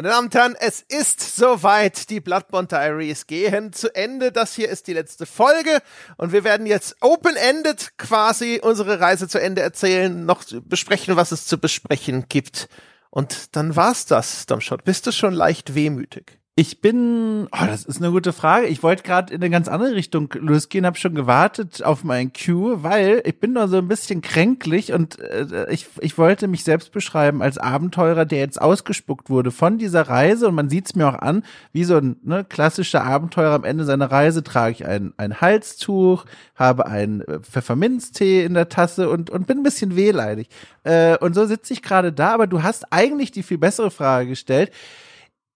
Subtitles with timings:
[0.00, 2.08] Meine Damen und Herren, es ist soweit.
[2.08, 4.32] Die Bloodborne Diaries gehen zu Ende.
[4.32, 5.82] Das hier ist die letzte Folge
[6.16, 11.44] und wir werden jetzt open-ended quasi unsere Reise zu Ende erzählen, noch besprechen, was es
[11.44, 12.70] zu besprechen gibt.
[13.10, 14.84] Und dann war's das, Domshot.
[14.84, 16.39] Bist du schon leicht wehmütig?
[16.60, 18.66] Ich bin, oh, das ist eine gute Frage.
[18.66, 22.82] Ich wollte gerade in eine ganz andere Richtung losgehen, habe schon gewartet auf mein Cue,
[22.82, 26.92] weil ich bin noch so ein bisschen kränklich und äh, ich, ich wollte mich selbst
[26.92, 31.08] beschreiben als Abenteurer, der jetzt ausgespuckt wurde von dieser Reise und man sieht es mir
[31.08, 35.14] auch an, wie so ein ne, klassischer Abenteurer am Ende seiner Reise trage ich ein,
[35.16, 40.50] ein Halstuch, habe einen äh, Pfefferminztee in der Tasse und, und bin ein bisschen wehleidig.
[40.84, 44.28] Äh, und so sitze ich gerade da, aber du hast eigentlich die viel bessere Frage
[44.28, 44.70] gestellt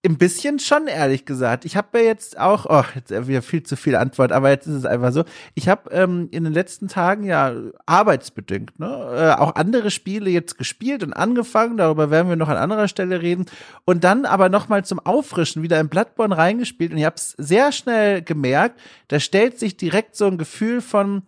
[0.05, 1.65] ein bisschen schon, ehrlich gesagt.
[1.65, 4.75] Ich habe ja jetzt auch, oh, jetzt wieder viel zu viel Antwort, aber jetzt ist
[4.75, 5.23] es einfach so.
[5.53, 7.53] Ich habe ähm, in den letzten Tagen ja
[7.85, 11.77] arbeitsbedingt, ne, äh, auch andere Spiele jetzt gespielt und angefangen.
[11.77, 13.45] Darüber werden wir noch an anderer Stelle reden.
[13.85, 17.35] Und dann aber noch mal zum Auffrischen wieder in Bloodborne reingespielt und ich habe es
[17.37, 18.79] sehr schnell gemerkt.
[19.07, 21.23] Da stellt sich direkt so ein Gefühl von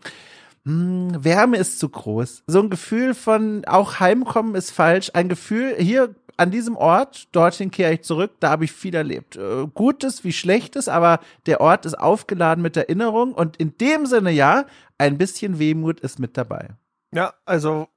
[0.66, 2.44] hm, Wärme ist zu groß.
[2.46, 5.12] So ein Gefühl von auch Heimkommen ist falsch.
[5.14, 9.36] Ein Gefühl, hier an diesem Ort, dorthin kehre ich zurück, da habe ich viel erlebt.
[9.36, 14.32] Äh, Gutes wie Schlechtes, aber der Ort ist aufgeladen mit Erinnerung und in dem Sinne
[14.32, 14.66] ja,
[14.98, 16.70] ein bisschen Wehmut ist mit dabei.
[17.14, 17.88] Ja, also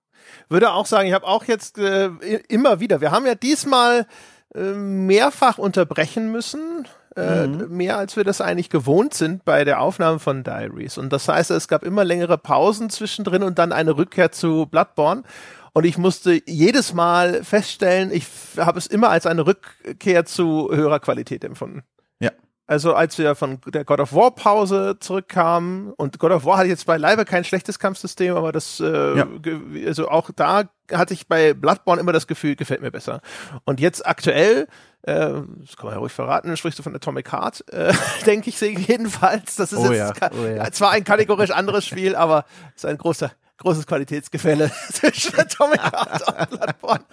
[0.48, 2.10] würde auch sagen, ich habe auch jetzt äh,
[2.48, 4.06] immer wieder, wir haben ja diesmal
[4.54, 7.77] äh, mehrfach unterbrechen müssen, äh, mhm.
[7.77, 10.97] mehr als wir das eigentlich gewohnt sind bei der Aufnahme von Diaries.
[10.98, 15.22] Und das heißt, es gab immer längere Pausen zwischendrin und dann eine Rückkehr zu Bloodborne.
[15.72, 18.26] Und ich musste jedes Mal feststellen, ich
[18.56, 21.82] habe es immer als eine Rückkehr zu höherer Qualität empfunden.
[22.18, 22.30] Ja.
[22.66, 26.68] Also als wir von der God of War Pause zurückkamen und God of War hatte
[26.68, 29.26] jetzt beileibe kein schlechtes Kampfsystem, aber das, äh, ja.
[29.86, 33.22] also auch da hatte ich bei Bloodborne immer das Gefühl, gefällt mir besser.
[33.64, 34.68] Und jetzt aktuell,
[35.02, 37.92] äh, das kann man ja ruhig verraten, sprichst du von Atomic Heart, äh,
[38.26, 39.56] denke ich jedenfalls.
[39.56, 40.30] Das ist oh jetzt ja.
[40.32, 40.70] Oh ja.
[40.70, 42.44] zwar ein kategorisch anderes Spiel, aber
[42.76, 47.04] es ist ein großer großes Qualitätsgefälle zwischen Atomic Heart und Bloodborne.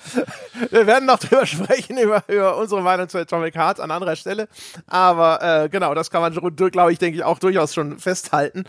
[0.72, 4.48] Wir werden noch drüber sprechen, über, über unsere Meinung zu Atomic Heart an anderer Stelle.
[4.88, 8.64] Aber äh, genau, das kann man, glaube ich, denke ich, auch durchaus schon festhalten.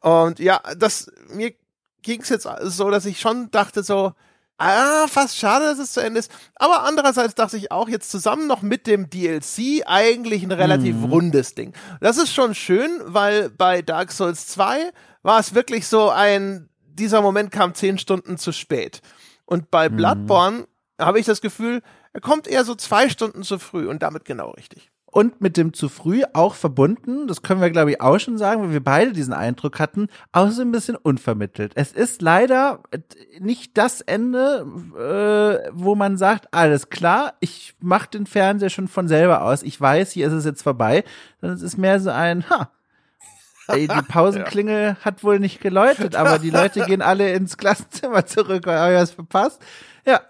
[0.00, 1.54] Und ja, das mir
[2.02, 4.12] ging es jetzt so, dass ich schon dachte so,
[4.58, 6.30] ah, fast schade, dass es zu Ende ist.
[6.56, 11.04] Aber andererseits dachte ich auch jetzt zusammen noch mit dem DLC eigentlich ein relativ mhm.
[11.04, 11.74] rundes Ding.
[12.00, 14.92] Das ist schon schön, weil bei Dark Souls 2
[15.22, 16.69] war es wirklich so ein
[17.00, 19.00] dieser Moment kam zehn Stunden zu spät.
[19.44, 19.96] Und bei mhm.
[19.96, 20.66] Bloodborne
[21.00, 24.50] habe ich das Gefühl, er kommt eher so zwei Stunden zu früh und damit genau
[24.50, 24.90] richtig.
[25.12, 28.62] Und mit dem zu früh auch verbunden, das können wir glaube ich auch schon sagen,
[28.62, 31.72] weil wir beide diesen Eindruck hatten, auch so ein bisschen unvermittelt.
[31.74, 32.80] Es ist leider
[33.40, 34.64] nicht das Ende,
[34.96, 39.80] äh, wo man sagt, alles klar, ich mache den Fernseher schon von selber aus, ich
[39.80, 41.02] weiß, hier ist es jetzt vorbei,
[41.40, 42.70] sondern es ist mehr so ein, ha,
[43.72, 45.04] Ey, die Pausenklingel ja.
[45.04, 48.66] hat wohl nicht geläutet, aber die Leute gehen alle ins Klassenzimmer zurück.
[48.66, 49.62] Habe ich was verpasst?
[50.04, 50.20] Ja.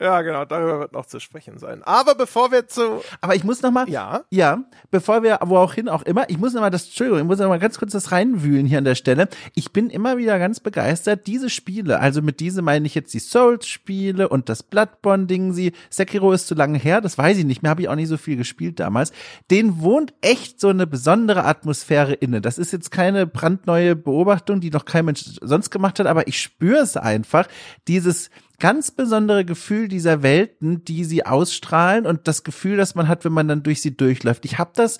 [0.00, 1.82] Ja, genau, darüber wird noch zu sprechen sein.
[1.84, 3.02] Aber bevor wir zu.
[3.20, 3.86] Aber ich muss noch mal.
[3.86, 4.22] Ja.
[4.30, 7.26] Ja, bevor wir wo auch hin auch immer, ich muss noch mal das, Entschuldigung, ich
[7.26, 9.28] muss noch mal ganz kurz das reinwühlen hier an der Stelle.
[9.54, 13.18] Ich bin immer wieder ganz begeistert, diese Spiele, also mit diese meine ich jetzt die
[13.18, 17.70] Souls-Spiele und das Bloodborne-Ding, sie, Sekiro ist zu lange her, das weiß ich nicht mehr,
[17.70, 19.12] habe ich auch nicht so viel gespielt damals.
[19.50, 22.40] Den wohnt echt so eine besondere Atmosphäre inne.
[22.40, 26.40] Das ist jetzt keine brandneue Beobachtung, die noch kein Mensch sonst gemacht hat, aber ich
[26.40, 27.48] spüre es einfach,
[27.86, 33.24] dieses, ganz besondere Gefühl dieser Welten, die sie ausstrahlen und das Gefühl, das man hat,
[33.24, 34.44] wenn man dann durch sie durchläuft.
[34.44, 34.98] Ich habe das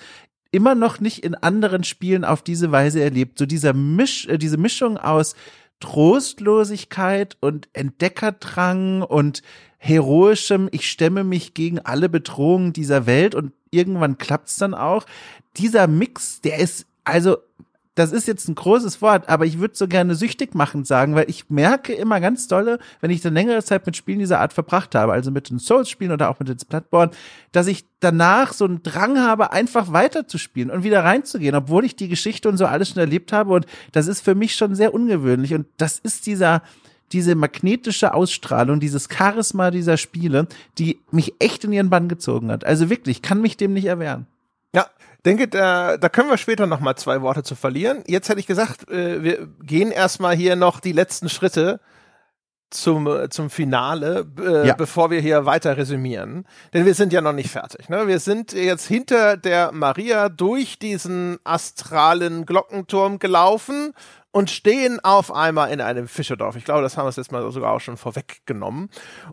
[0.50, 3.38] immer noch nicht in anderen Spielen auf diese Weise erlebt.
[3.38, 5.36] So dieser Misch, äh, diese Mischung aus
[5.78, 9.42] Trostlosigkeit und Entdeckerdrang und
[9.78, 15.06] heroischem, ich stemme mich gegen alle Bedrohungen dieser Welt und irgendwann klappt's dann auch.
[15.56, 17.38] Dieser Mix, der ist also
[17.96, 21.28] das ist jetzt ein großes Wort, aber ich würde so gerne süchtig machen sagen, weil
[21.28, 24.94] ich merke immer ganz dolle, wenn ich dann längere Zeit mit Spielen dieser Art verbracht
[24.94, 27.10] habe, also mit den Souls-Spielen oder auch mit den Bloodborne,
[27.52, 32.08] dass ich danach so einen Drang habe, einfach weiterzuspielen und wieder reinzugehen, obwohl ich die
[32.08, 35.52] Geschichte und so alles schon erlebt habe und das ist für mich schon sehr ungewöhnlich
[35.54, 36.62] und das ist dieser
[37.12, 40.46] diese magnetische Ausstrahlung, dieses Charisma dieser Spiele,
[40.78, 42.64] die mich echt in ihren Bann gezogen hat.
[42.64, 44.26] Also wirklich, kann mich dem nicht erwehren.
[44.74, 44.86] Ja,
[45.24, 48.02] denke, da, da können wir später noch mal zwei Worte zu verlieren.
[48.06, 51.80] Jetzt hätte ich gesagt, äh, wir gehen erstmal hier noch die letzten Schritte
[52.70, 54.74] zum, zum Finale, äh, ja.
[54.74, 56.46] bevor wir hier weiter resümieren.
[56.72, 57.88] Denn wir sind ja noch nicht fertig.
[57.88, 58.06] Ne?
[58.06, 63.92] Wir sind jetzt hinter der Maria durch diesen astralen Glockenturm gelaufen
[64.30, 66.54] und stehen auf einmal in einem Fischerdorf.
[66.54, 68.88] Ich glaube, das haben wir jetzt mal sogar auch schon vorweggenommen.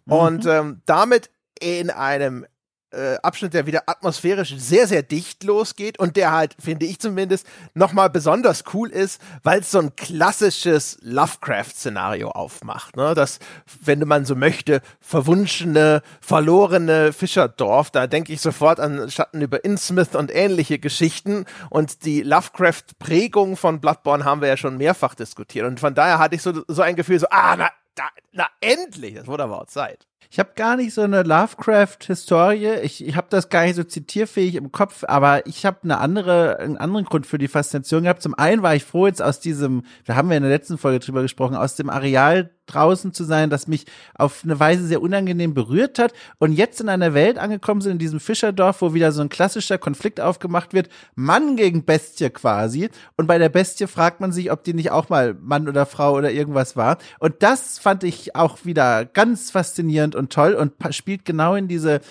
[0.05, 0.13] Mhm.
[0.13, 1.29] Und ähm, damit
[1.59, 2.45] in einem
[2.91, 7.45] äh, Abschnitt, der wieder atmosphärisch sehr, sehr dicht losgeht und der halt, finde ich zumindest,
[7.73, 12.95] nochmal besonders cool ist, weil es so ein klassisches Lovecraft-Szenario aufmacht.
[12.95, 13.13] Ne?
[13.13, 13.39] Das,
[13.81, 20.15] wenn man so möchte, verwunschene, verlorene Fischerdorf, da denke ich sofort an Schatten über Innsmouth
[20.15, 25.79] und ähnliche Geschichten und die Lovecraft-Prägung von Bloodborne haben wir ja schon mehrfach diskutiert und
[25.79, 29.27] von daher hatte ich so, so ein Gefühl, so, ah, na, da, na endlich, das
[29.27, 30.06] wurde aber auch Zeit.
[30.29, 32.81] Ich habe gar nicht so eine Lovecraft-Historie.
[32.83, 36.59] Ich, ich habe das gar nicht so zitierfähig im Kopf, aber ich habe eine andere,
[36.59, 38.21] einen anderen Grund für die Faszination gehabt.
[38.21, 40.99] Zum einen war ich froh, jetzt aus diesem, da haben wir in der letzten Folge
[40.99, 45.53] drüber gesprochen, aus dem Areal draußen zu sein, das mich auf eine Weise sehr unangenehm
[45.53, 49.21] berührt hat und jetzt in einer Welt angekommen sind, in diesem Fischerdorf, wo wieder so
[49.21, 52.89] ein klassischer Konflikt aufgemacht wird, Mann gegen Bestie quasi.
[53.15, 56.13] Und bei der Bestie fragt man sich, ob die nicht auch mal Mann oder Frau
[56.13, 56.97] oder irgendwas war.
[57.19, 62.01] Und das fand ich auch wieder ganz faszinierend und toll und spielt genau in diese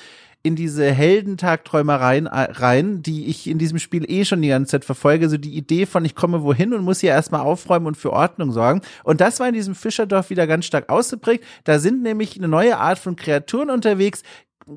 [0.46, 4.84] in diese Heldentagträumereien äh, rein, die ich in diesem Spiel eh schon die ganze Zeit
[4.84, 5.28] verfolge.
[5.28, 8.52] So die Idee von, ich komme wohin und muss hier erstmal aufräumen und für Ordnung
[8.52, 8.80] sorgen.
[9.02, 11.44] Und das war in diesem Fischerdorf wieder ganz stark ausgeprägt.
[11.64, 14.22] Da sind nämlich eine neue Art von Kreaturen unterwegs,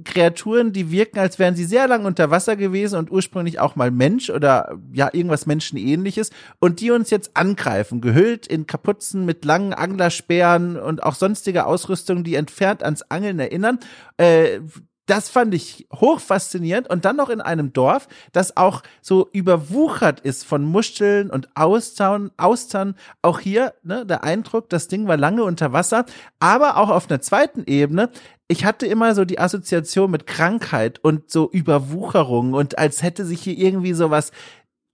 [0.03, 3.89] Kreaturen, die wirken, als wären sie sehr lang unter Wasser gewesen und ursprünglich auch mal
[3.89, 6.29] Mensch oder ja, irgendwas Menschenähnliches
[6.59, 12.23] und die uns jetzt angreifen, gehüllt in Kapuzen mit langen Anglersperren und auch sonstige Ausrüstung,
[12.23, 13.79] die entfernt ans Angeln erinnern.
[14.17, 14.59] Äh,
[15.09, 20.19] das fand ich hoch faszinierend und dann noch in einem Dorf, das auch so überwuchert
[20.19, 22.95] ist von Muscheln und Austern, Austern.
[23.23, 26.05] Auch hier ne, der Eindruck, das Ding war lange unter Wasser,
[26.39, 28.11] aber auch auf einer zweiten Ebene.
[28.47, 33.41] Ich hatte immer so die Assoziation mit Krankheit und so Überwucherung und als hätte sich
[33.41, 34.31] hier irgendwie sowas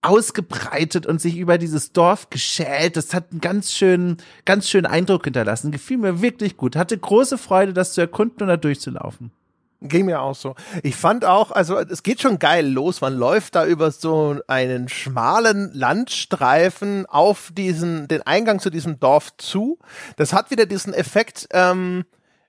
[0.01, 2.95] ausgebreitet und sich über dieses Dorf geschält.
[2.95, 5.71] Das hat einen ganz schönen, ganz schönen Eindruck hinterlassen.
[5.71, 6.75] Gefiel mir wirklich gut.
[6.75, 9.31] Hatte große Freude, das zu erkunden und da durchzulaufen.
[9.81, 10.55] Ging mir auch so.
[10.83, 13.01] Ich fand auch, also es geht schon geil los.
[13.01, 19.35] Man läuft da über so einen schmalen Landstreifen auf diesen, den Eingang zu diesem Dorf
[19.37, 19.77] zu.
[20.15, 22.05] Das hat wieder diesen Effekt, ähm,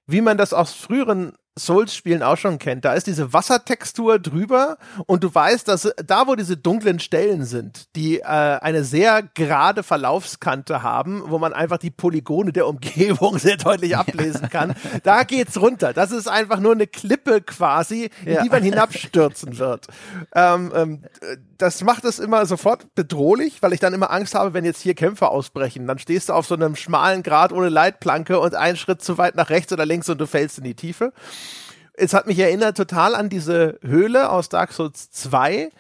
[0.06, 2.84] wie man das aus früheren Souls-Spielen auch schon kennt.
[2.84, 4.76] Da ist diese Wassertextur drüber
[5.06, 9.82] und du weißt, dass da, wo diese dunklen Stellen sind, die äh, eine sehr gerade
[9.82, 15.60] Verlaufskante haben, wo man einfach die Polygone der Umgebung sehr deutlich ablesen kann, da geht's
[15.60, 15.92] runter.
[15.92, 18.42] Das ist einfach nur eine Klippe quasi, in ja.
[18.42, 19.86] die man hinabstürzen wird.
[20.34, 21.02] Ähm, ähm,
[21.56, 24.94] das macht es immer sofort bedrohlich, weil ich dann immer Angst habe, wenn jetzt hier
[24.94, 25.86] Kämpfe ausbrechen.
[25.86, 29.36] Dann stehst du auf so einem schmalen Grat ohne Leitplanke und einen Schritt zu weit
[29.36, 31.14] nach rechts oder links und du fällst in die Tiefe
[31.96, 35.70] es hat mich erinnert total an diese Höhle aus Dark Souls 2,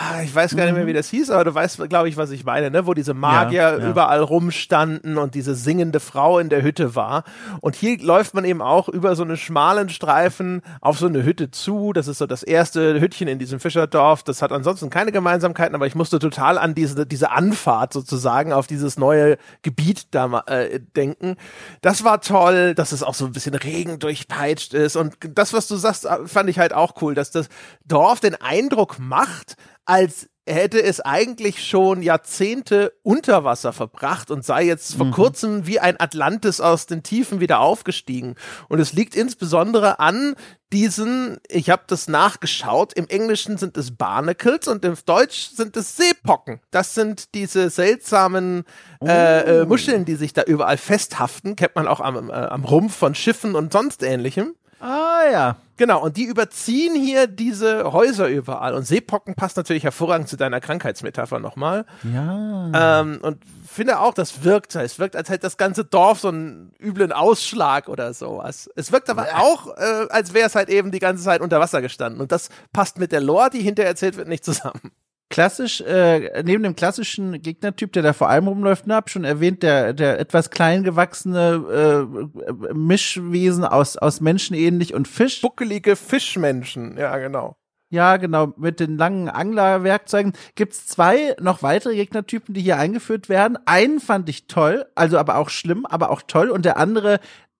[0.00, 0.96] Ah, ich weiß gar nicht mehr, wie mhm.
[0.96, 2.86] das hieß, aber du weißt, glaube ich, was ich meine, ne?
[2.86, 3.90] wo diese Magier ja, ja.
[3.90, 7.24] überall rumstanden und diese singende Frau in der Hütte war.
[7.62, 11.50] Und hier läuft man eben auch über so einen schmalen Streifen auf so eine Hütte
[11.50, 11.92] zu.
[11.92, 14.22] Das ist so das erste Hüttchen in diesem Fischerdorf.
[14.22, 18.68] Das hat ansonsten keine Gemeinsamkeiten, aber ich musste total an diese, diese Anfahrt sozusagen auf
[18.68, 21.34] dieses neue Gebiet da äh, denken.
[21.80, 24.94] Das war toll, dass es auch so ein bisschen Regen durchpeitscht ist.
[24.94, 27.48] Und das, was du sagst, fand ich halt auch cool, dass das
[27.84, 29.56] Dorf den Eindruck macht,
[29.88, 35.12] als hätte es eigentlich schon Jahrzehnte unter Wasser verbracht und sei jetzt vor mhm.
[35.12, 38.34] kurzem wie ein Atlantis aus den Tiefen wieder aufgestiegen.
[38.68, 40.34] Und es liegt insbesondere an
[40.72, 45.96] diesen, ich habe das nachgeschaut, im Englischen sind es Barnacles und im Deutsch sind es
[45.96, 46.60] Seepocken.
[46.70, 48.64] Das sind diese seltsamen
[49.02, 49.66] äh, äh, oh.
[49.66, 53.54] Muscheln, die sich da überall festhaften, kennt man auch am, äh, am Rumpf von Schiffen
[53.54, 54.54] und sonst ähnlichem.
[54.80, 55.56] Ah ja.
[55.76, 58.74] Genau, und die überziehen hier diese Häuser überall.
[58.74, 61.86] Und Seepocken passt natürlich hervorragend zu deiner Krankheitsmetapher nochmal.
[62.12, 63.00] Ja.
[63.00, 64.74] Ähm, und finde auch, das wirkt.
[64.74, 68.68] Es wirkt, als hätte das ganze Dorf so einen üblen Ausschlag oder sowas.
[68.74, 69.38] Es wirkt aber ja.
[69.38, 72.20] auch, äh, als wäre es halt eben die ganze Zeit unter Wasser gestanden.
[72.20, 74.92] Und das passt mit der Lore, die hinterher erzählt wird, nicht zusammen
[75.30, 79.62] klassisch, äh, neben dem klassischen Gegnertyp, der da vor allem rumläuft, ne, hab schon erwähnt,
[79.62, 85.40] der, der etwas klein gewachsene äh, Mischwesen aus, aus Menschen ähnlich und Fisch.
[85.40, 87.56] Buckelige Fischmenschen, ja, genau.
[87.90, 88.52] Ja, genau.
[88.58, 93.58] Mit den langen Anglerwerkzeugen gibt's zwei noch weitere Gegnertypen, die hier eingeführt werden.
[93.64, 96.50] Einen fand ich toll, also aber auch schlimm, aber auch toll.
[96.50, 97.18] Und der andere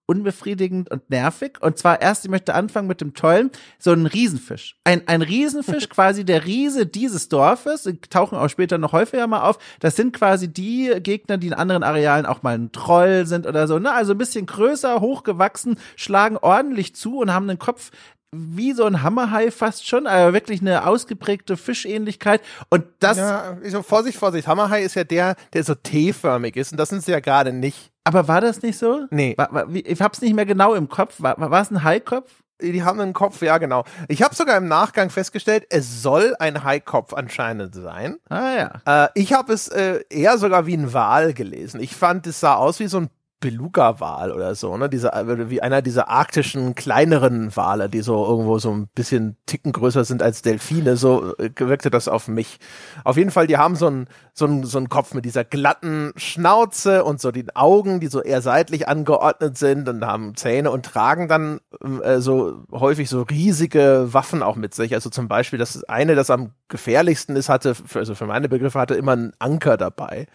[0.08, 1.58] unbefriedigend und nervig.
[1.60, 4.76] Und zwar erst, ich möchte anfangen mit dem tollen, so ein Riesenfisch.
[4.84, 9.42] Ein, ein Riesenfisch, quasi der Riese dieses Dorfes, die tauchen auch später noch häufiger mal
[9.42, 9.58] auf.
[9.80, 13.68] Das sind quasi die Gegner, die in anderen Arealen auch mal ein Troll sind oder
[13.68, 13.78] so.
[13.78, 13.92] Ne?
[13.92, 17.90] Also ein bisschen größer, hochgewachsen, schlagen ordentlich zu und haben einen Kopf
[18.30, 22.42] wie so ein Hammerhai fast schon, aber wirklich eine ausgeprägte Fischähnlichkeit.
[22.68, 23.16] Und das.
[23.16, 24.46] Ja, so Vorsicht, Vorsicht.
[24.48, 26.72] Hammerhai ist ja der, der so T-förmig ist.
[26.72, 27.90] Und das sind sie ja gerade nicht.
[28.08, 29.06] Aber war das nicht so?
[29.10, 29.34] Nee.
[29.36, 31.16] War, war, ich hab's nicht mehr genau im Kopf.
[31.18, 32.30] War, war es ein Haikopf?
[32.62, 33.84] Die haben einen Kopf, ja genau.
[34.08, 38.16] Ich habe sogar im Nachgang festgestellt, es soll ein Haikopf anscheinend sein.
[38.30, 39.04] Ah ja.
[39.04, 41.80] Äh, ich habe es äh, eher sogar wie ein Wal gelesen.
[41.80, 44.88] Ich fand, es sah aus wie so ein Beluga-Wal oder so, ne?
[44.88, 49.72] Dieser, äh, wie einer dieser arktischen kleineren Wale, die so irgendwo so ein bisschen Ticken
[49.72, 52.58] größer sind als Delfine, so äh, wirkte das auf mich.
[53.04, 56.12] Auf jeden Fall, die haben so einen so einen, so einen Kopf mit dieser glatten
[56.16, 60.84] Schnauze und so den Augen, die so eher seitlich angeordnet sind und haben Zähne und
[60.84, 61.60] tragen dann
[62.02, 64.94] äh, so häufig so riesige Waffen auch mit sich.
[64.94, 68.94] Also zum Beispiel das eine, das am gefährlichsten ist, hatte, also für meine Begriffe, hatte
[68.94, 70.26] immer einen Anker dabei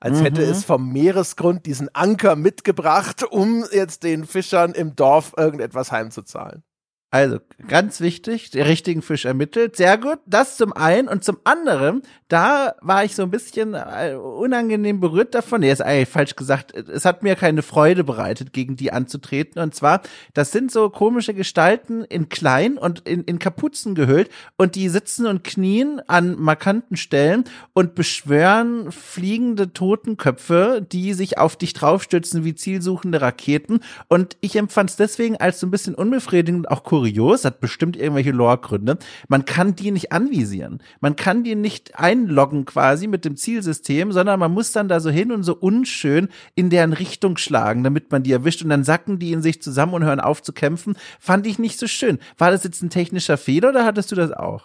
[0.00, 0.24] als mhm.
[0.24, 6.62] hätte es vom Meeresgrund diesen Anker mitgebracht, um jetzt den Fischern im Dorf irgendetwas heimzuzahlen.
[7.10, 7.38] Also
[7.68, 9.76] ganz wichtig, den richtigen Fisch ermittelt.
[9.76, 10.18] Sehr gut.
[10.26, 11.08] Das zum einen.
[11.08, 15.62] Und zum anderen, da war ich so ein bisschen äh, unangenehm berührt davon.
[15.62, 16.76] Nee, ist eigentlich falsch gesagt.
[16.76, 19.62] Es hat mir keine Freude bereitet, gegen die anzutreten.
[19.62, 20.02] Und zwar,
[20.34, 24.28] das sind so komische Gestalten in klein und in, in Kapuzen gehüllt.
[24.58, 31.56] Und die sitzen und knien an markanten Stellen und beschwören fliegende Totenköpfe, die sich auf
[31.56, 33.80] dich draufstützen wie zielsuchende Raketen.
[34.08, 38.32] Und ich empfand es deswegen als so ein bisschen unbefriedigend, auch kurios, hat bestimmt irgendwelche
[38.32, 38.98] Lore-Gründe.
[39.28, 40.82] Man kann die nicht anvisieren.
[41.00, 45.10] Man kann die nicht einloggen quasi mit dem Zielsystem, sondern man muss dann da so
[45.10, 49.18] hin und so unschön in deren Richtung schlagen, damit man die erwischt und dann sacken
[49.18, 50.96] die in sich zusammen und hören auf zu kämpfen.
[51.20, 52.18] Fand ich nicht so schön.
[52.36, 54.64] War das jetzt ein technischer Fehler oder hattest du das auch?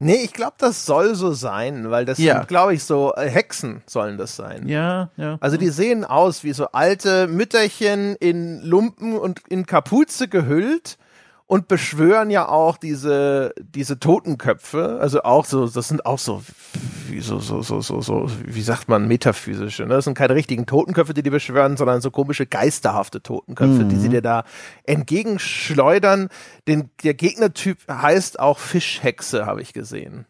[0.00, 2.38] Nee, ich glaube, das soll so sein, weil das ja.
[2.38, 4.68] sind, glaube ich, so äh, Hexen sollen das sein.
[4.68, 5.38] Ja, ja.
[5.40, 10.98] Also die sehen aus wie so alte Mütterchen in Lumpen und in Kapuze gehüllt
[11.46, 16.42] und beschwören ja auch diese, diese Totenköpfe, also auch so, das sind auch so,
[17.08, 19.94] wie so, so, so, so, so, wie sagt man, metaphysische, ne?
[19.94, 23.88] Das sind keine richtigen Totenköpfe, die die beschwören, sondern so komische, geisterhafte Totenköpfe, mhm.
[23.90, 24.44] die sie dir da
[24.84, 26.28] entgegenschleudern.
[26.66, 30.26] Den, der Gegnertyp heißt auch Fischhexe, habe ich gesehen.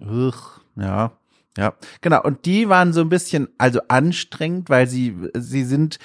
[0.00, 1.12] Uch, ja.
[1.58, 2.22] Ja, genau.
[2.22, 5.98] Und die waren so ein bisschen, also anstrengend, weil sie, sie sind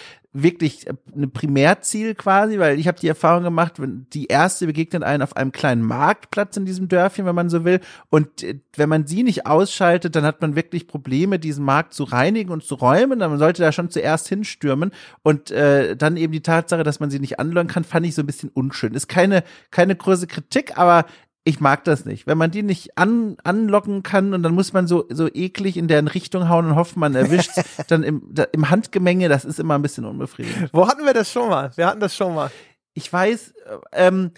[0.43, 5.23] wirklich ein Primärziel quasi, weil ich habe die Erfahrung gemacht, wenn die erste begegnet einen
[5.23, 7.79] auf einem kleinen Marktplatz in diesem Dörfchen, wenn man so will,
[8.09, 12.03] und äh, wenn man sie nicht ausschaltet, dann hat man wirklich Probleme, diesen Markt zu
[12.03, 13.19] reinigen und zu räumen.
[13.19, 14.91] Man sollte da schon zuerst hinstürmen
[15.23, 18.21] und äh, dann eben die Tatsache, dass man sie nicht anlocken kann, fand ich so
[18.21, 18.93] ein bisschen unschön.
[18.93, 21.05] Ist keine keine große Kritik, aber
[21.47, 22.27] ich mag das nicht.
[22.27, 25.87] Wenn man die nicht an, anlocken kann und dann muss man so, so eklig in
[25.87, 27.51] deren Richtung hauen und hoffen, man erwischt
[27.87, 30.71] dann im, da, im Handgemenge, das ist immer ein bisschen unbefriedigend.
[30.73, 31.71] Wo hatten wir das schon mal?
[31.75, 32.51] Wir hatten das schon mal.
[32.95, 33.53] Ich weiß,
[33.93, 34.31] ähm,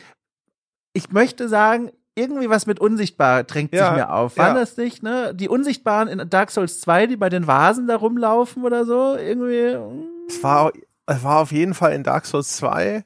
[0.93, 4.37] ich möchte sagen, irgendwie was mit Unsichtbar drängt ja, sich mir auf.
[4.37, 4.53] War ja.
[4.53, 5.33] das nicht, ne?
[5.33, 9.15] Die Unsichtbaren in Dark Souls 2, die bei den Vasen da rumlaufen oder so?
[9.15, 9.73] Irgendwie.
[9.73, 10.09] Hm.
[10.27, 10.71] Es war,
[11.07, 13.03] es war auf jeden Fall in Dark Souls 2.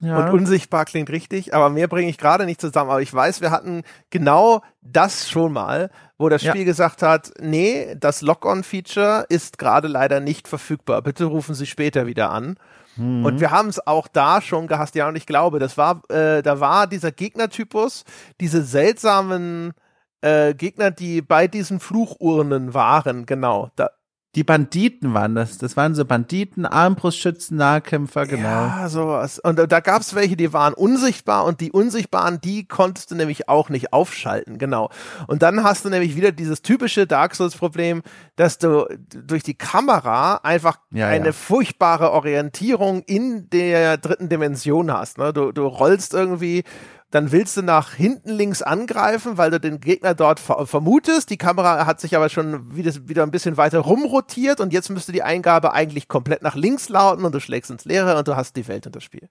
[0.00, 0.18] Ja.
[0.18, 2.90] Und unsichtbar klingt richtig, aber mehr bringe ich gerade nicht zusammen.
[2.90, 6.64] Aber ich weiß, wir hatten genau das schon mal, wo das Spiel ja.
[6.64, 11.02] gesagt hat, nee, das Lock-on-Feature ist gerade leider nicht verfügbar.
[11.02, 12.56] Bitte rufen Sie später wieder an.
[12.96, 13.24] Mhm.
[13.24, 16.42] Und wir haben es auch da schon gehasst, ja, und ich glaube, das war, äh,
[16.42, 18.04] da war dieser Gegnertypus,
[18.40, 19.72] diese seltsamen
[20.20, 23.70] äh, Gegner, die bei diesen Fluchurnen waren, genau.
[23.76, 23.90] Da,
[24.38, 25.58] die Banditen waren das.
[25.58, 28.46] Das waren so Banditen, Armbrustschützen, Nahkämpfer, genau.
[28.46, 29.40] Ja, sowas.
[29.40, 33.48] Und da gab es welche, die waren unsichtbar und die Unsichtbaren, die konntest du nämlich
[33.48, 34.90] auch nicht aufschalten, genau.
[35.26, 38.02] Und dann hast du nämlich wieder dieses typische Dark Souls-Problem,
[38.36, 41.32] dass du durch die Kamera einfach ja, eine ja.
[41.32, 45.18] furchtbare Orientierung in der dritten Dimension hast.
[45.18, 45.32] Ne?
[45.32, 46.62] Du, du rollst irgendwie
[47.10, 51.30] dann willst du nach hinten links angreifen, weil du den Gegner dort ver vermutest.
[51.30, 55.12] Die Kamera hat sich aber schon wieder, wieder ein bisschen weiter rumrotiert und jetzt müsste
[55.12, 58.56] die Eingabe eigentlich komplett nach links lauten und du schlägst ins Leere und du hast
[58.56, 59.28] die Welt in das Spiel.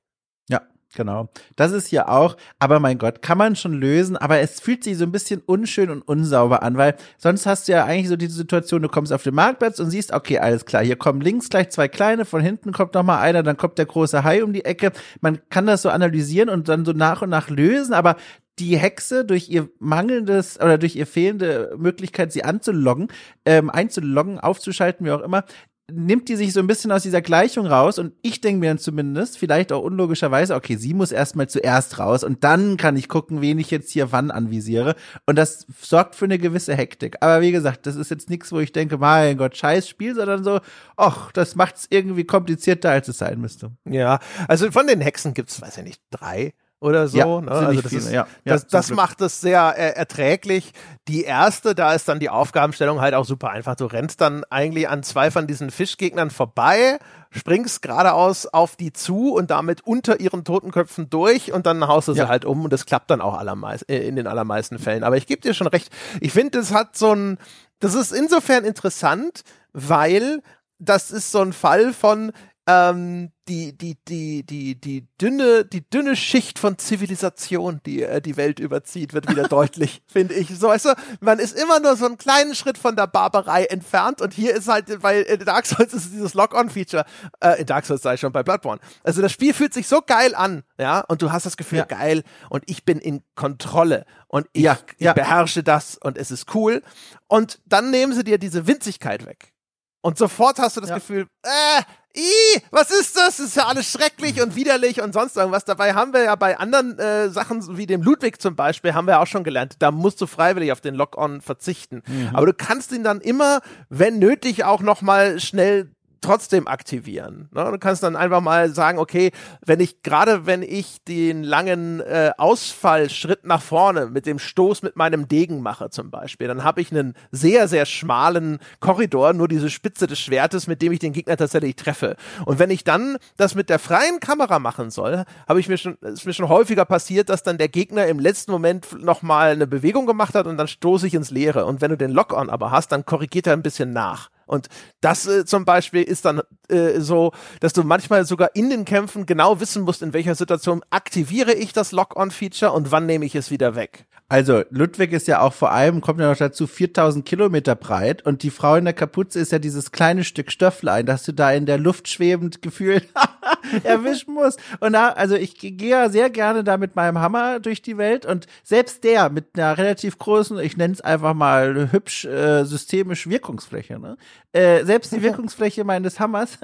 [0.50, 0.62] Ja,
[0.96, 1.30] Genau.
[1.56, 4.98] Das ist hier auch, aber mein Gott, kann man schon lösen, aber es fühlt sich
[4.98, 8.36] so ein bisschen unschön und unsauber an, weil sonst hast du ja eigentlich so diese
[8.36, 11.70] Situation, du kommst auf den Marktplatz und siehst, okay, alles klar, hier kommen links gleich
[11.70, 14.66] zwei kleine, von hinten kommt noch mal einer, dann kommt der große Hai um die
[14.66, 14.92] Ecke.
[15.20, 18.16] Man kann das so analysieren und dann so nach und nach lösen, aber
[18.60, 23.10] die Hexe durch ihr mangelndes oder durch ihr fehlende Möglichkeit, sie anzuloggen,
[23.46, 25.44] ähm, einzuloggen, aufzuschalten, wie auch immer,
[25.90, 28.78] nimmt die sich so ein bisschen aus dieser Gleichung raus und ich denke mir dann
[28.78, 33.42] zumindest, vielleicht auch unlogischerweise, okay, sie muss erstmal zuerst raus und dann kann ich gucken,
[33.42, 37.18] wen ich jetzt hier wann anvisiere und das sorgt für eine gewisse Hektik.
[37.22, 40.44] Aber wie gesagt, das ist jetzt nichts, wo ich denke, mein Gott, scheiß Spiel, sondern
[40.44, 40.60] so,
[40.98, 43.72] ach, das macht's irgendwie komplizierter, als es sein müsste.
[43.86, 47.18] Ja, also von den Hexen gibt's, weiß ich nicht, drei oder so.
[47.18, 47.52] Ja, ne?
[47.52, 48.28] Also das, viele, ist, ja.
[48.46, 50.74] das, Ja, das macht es sehr äh, erträglich.
[51.08, 53.76] Die erste, da ist dann die Aufgabenstellung halt auch super einfach.
[53.76, 57.00] Du rennst dann eigentlich an zwei von diesen Fischgegnern vorbei,
[57.32, 62.14] springst geradeaus auf die zu und damit unter ihren Totenköpfen durch und dann haust du
[62.14, 65.04] sie halt um und das klappt dann auch allermeist, äh, in den allermeisten Fällen.
[65.04, 65.90] Aber ich gebe dir schon recht.
[66.22, 67.38] Ich finde, das hat so ein,
[67.80, 69.42] das ist insofern interessant,
[69.74, 70.42] weil
[70.80, 72.32] das ist so ein Fall von
[72.68, 78.36] ähm, die, die, die, die, die dünne, die dünne Schicht von Zivilisation, die äh, die
[78.36, 80.50] Welt überzieht, wird wieder deutlich, finde ich.
[80.60, 84.22] So, weißt du, man ist immer nur so einen kleinen Schritt von der Barbarei entfernt
[84.22, 87.06] und hier ist halt, weil in Dark Souls ist dieses Lock-on-Feature,
[87.40, 88.82] äh, in Dark Souls sei ich schon bei Bloodborne.
[89.04, 91.86] Also das Spiel fühlt sich so geil an, ja, und du hast das Gefühl, Ja.
[91.86, 95.14] geil, und ich bin in Kontrolle und ich, Ja, ich ja.
[95.14, 96.84] beherrsche das und es ist cool.
[97.28, 99.54] Und dann nehmen sie dir diese Winzigkeit weg.
[100.02, 100.96] Und sofort hast du das Ja.
[100.96, 101.82] Gefühl, äh,
[102.16, 103.38] i, was ist das?
[103.38, 105.66] Das ist ja alles schrecklich und widerlich und sonst irgendwas.
[105.66, 109.20] Dabei haben wir ja bei anderen äh, Sachen, wie dem Ludwig zum Beispiel, haben wir
[109.20, 112.02] auch schon gelernt, da musst du freiwillig auf den Lock-on verzichten.
[112.34, 117.50] Aber du kannst ihn dann immer, wenn nötig, auch nochmal schnell trotzdem aktivieren.
[117.52, 117.70] Ne?
[117.72, 119.32] Du kannst dann einfach mal sagen, okay,
[119.66, 124.96] wenn ich, gerade wenn ich den langen äh, Ausfallschritt nach vorne mit dem Stoß mit
[124.96, 129.70] meinem Degen mache zum Beispiel, dann habe ich einen sehr, sehr schmalen Korridor, nur diese
[129.70, 132.16] Spitze des Schwertes, mit dem ich den Gegner tatsächlich treffe.
[132.46, 135.96] Und wenn ich dann das mit der freien Kamera machen soll, habe ich mir schon,
[136.02, 140.06] ist mir schon häufiger passiert, dass dann der Gegner im letzten Moment nochmal eine Bewegung
[140.06, 141.66] gemacht hat und dann stoße ich ins Leere.
[141.66, 144.30] Und wenn du den Lock-on aber hast, dann korrigiert er ein bisschen nach.
[144.48, 144.68] Und
[145.02, 149.26] das äh, zum Beispiel ist dann äh, so, dass du manchmal sogar in den Kämpfen
[149.26, 153.52] genau wissen musst, in welcher Situation aktiviere ich das Lock-on-Feature und wann nehme ich es
[153.52, 154.08] wieder weg.
[154.30, 158.44] Also Ludwig ist ja auch vor allem, kommt ja noch dazu, 4000 Kilometer breit und
[158.44, 161.66] die Frau in der Kapuze ist ja dieses kleine Stück Stöfflein, das du da in
[161.66, 163.08] der Luft schwebend gefühlt
[163.84, 164.60] erwischen musst.
[164.80, 168.26] Und da, also ich gehe ja sehr gerne da mit meinem Hammer durch die Welt
[168.26, 173.28] und selbst der mit einer relativ großen, ich nenne es einfach mal hübsch äh, systemisch
[173.28, 174.18] Wirkungsfläche, ne?
[174.58, 176.58] Äh, selbst die Wirkungsfläche meines Hammers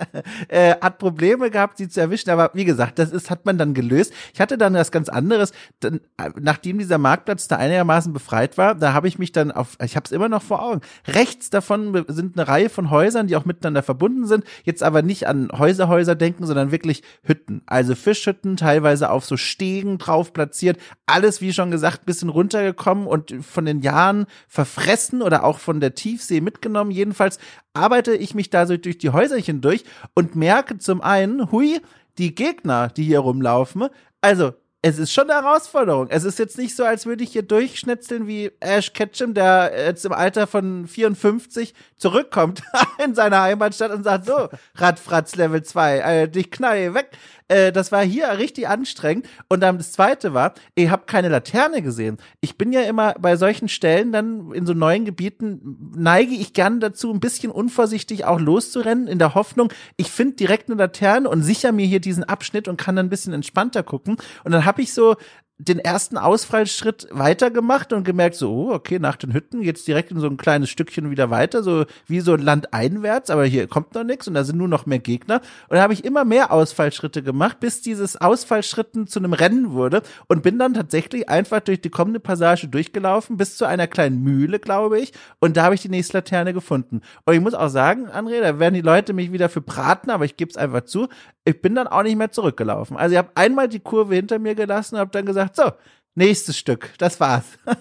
[0.48, 2.30] äh, hat Probleme gehabt, sie zu erwischen.
[2.30, 4.12] Aber wie gesagt, das ist, hat man dann gelöst.
[4.32, 5.52] Ich hatte dann was ganz anderes.
[5.80, 9.76] Dann, äh, nachdem dieser Marktplatz da einigermaßen befreit war, da habe ich mich dann auf,
[9.82, 10.80] ich habe es immer noch vor Augen.
[11.08, 14.44] Rechts davon sind eine Reihe von Häusern, die auch miteinander verbunden sind.
[14.62, 17.62] Jetzt aber nicht an Häuser, Häuser denken, sondern wirklich Hütten.
[17.66, 20.78] Also Fischhütten, teilweise auf so Stegen drauf platziert.
[21.06, 25.94] Alles, wie schon gesagt, bisschen runtergekommen und von den Jahren verfressen oder auch von der
[25.94, 26.90] Tiefsee mitgenommen.
[26.90, 27.38] Jedenfalls
[27.72, 29.84] arbeite ich mich da so durch die Häuserchen durch
[30.14, 31.80] und merke zum einen, hui,
[32.18, 33.88] die Gegner, die hier rumlaufen,
[34.20, 36.08] also es ist schon eine Herausforderung.
[36.08, 40.06] Es ist jetzt nicht so, als würde ich hier durchschnitzeln wie Ash Ketchum, der jetzt
[40.06, 42.62] im Alter von 54 zurückkommt
[43.04, 47.10] in seine Heimatstadt und sagt, so, Radfratz Level 2, äh, dich knall weg.
[47.50, 49.26] Äh, das war hier richtig anstrengend.
[49.48, 52.18] Und dann das zweite war, ich habe keine Laterne gesehen.
[52.40, 56.78] Ich bin ja immer bei solchen Stellen dann in so neuen Gebieten, neige ich gerne
[56.78, 61.42] dazu, ein bisschen unvorsichtig auch loszurennen, in der Hoffnung, ich finde direkt eine Laterne und
[61.42, 64.16] sicher mir hier diesen Abschnitt und kann dann ein bisschen entspannter gucken.
[64.44, 65.16] Und dann habe ich so
[65.60, 70.18] den ersten Ausfallschritt weitergemacht und gemerkt, so, oh, okay, nach den Hütten geht's direkt in
[70.18, 74.26] so ein kleines Stückchen wieder weiter, so wie so landeinwärts, aber hier kommt noch nichts
[74.26, 75.42] und da sind nur noch mehr Gegner.
[75.68, 80.02] Und da habe ich immer mehr Ausfallschritte gemacht, bis dieses Ausfallschritten zu einem Rennen wurde
[80.28, 84.60] und bin dann tatsächlich einfach durch die kommende Passage durchgelaufen, bis zu einer kleinen Mühle,
[84.60, 85.12] glaube ich.
[85.40, 87.02] Und da habe ich die nächste Laterne gefunden.
[87.26, 90.24] Und ich muss auch sagen, André, da werden die Leute mich wieder für braten, aber
[90.24, 91.08] ich gebe es einfach zu,
[91.44, 92.96] ich bin dann auch nicht mehr zurückgelaufen.
[92.96, 95.70] Also ich habe einmal die Kurve hinter mir gelassen und habe dann gesagt, so,
[96.14, 97.44] nächstes Stück, das war's.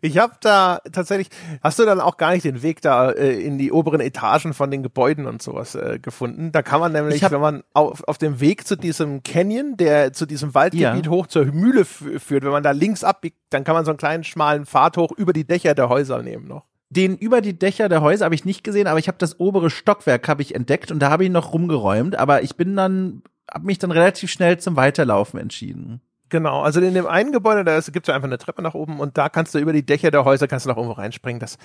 [0.00, 1.28] Ich habe da tatsächlich,
[1.62, 4.70] hast du dann auch gar nicht den Weg da äh, in die oberen Etagen von
[4.72, 6.50] den Gebäuden und sowas äh, gefunden?
[6.50, 10.26] Da kann man nämlich, wenn man auf, auf dem Weg zu diesem Canyon, der zu
[10.26, 11.10] diesem Waldgebiet Ja.
[11.12, 13.98] hoch zur Mühle fü- führt, wenn man da links abbiegt, dann kann man so einen
[13.98, 16.64] kleinen schmalen Pfad hoch über die Dächer der Häuser nehmen noch.
[16.90, 19.70] Den über die Dächer der Häuser habe ich nicht gesehen, aber ich habe das obere
[19.70, 23.66] Stockwerk habe ich entdeckt und da habe ich noch rumgeräumt, aber ich bin dann habe
[23.66, 26.00] mich dann relativ schnell zum Weiterlaufen entschieden.
[26.32, 29.18] Genau, also in dem einen Gebäude, da gibt es einfach eine Treppe nach oben und
[29.18, 31.38] da kannst du über die Dächer der Häuser, kannst du noch irgendwo reinspringen.
[31.38, 31.58] Das,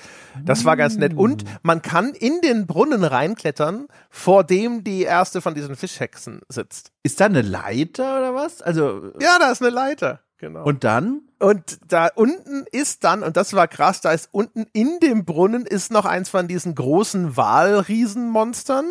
[0.43, 1.13] das war ganz nett.
[1.13, 6.91] Und man kann in den Brunnen reinklettern, vor dem die erste von diesen Fischhexen sitzt.
[7.03, 8.61] Ist da eine Leiter oder was?
[8.61, 10.19] Also Ja, da ist eine Leiter.
[10.37, 10.65] Genau.
[10.65, 11.21] und dann?
[11.39, 15.65] Und da unten ist dann, und das war krass, da ist unten in dem Brunnen
[15.65, 18.85] ist noch eins von diesen großen Walriesenmonstern.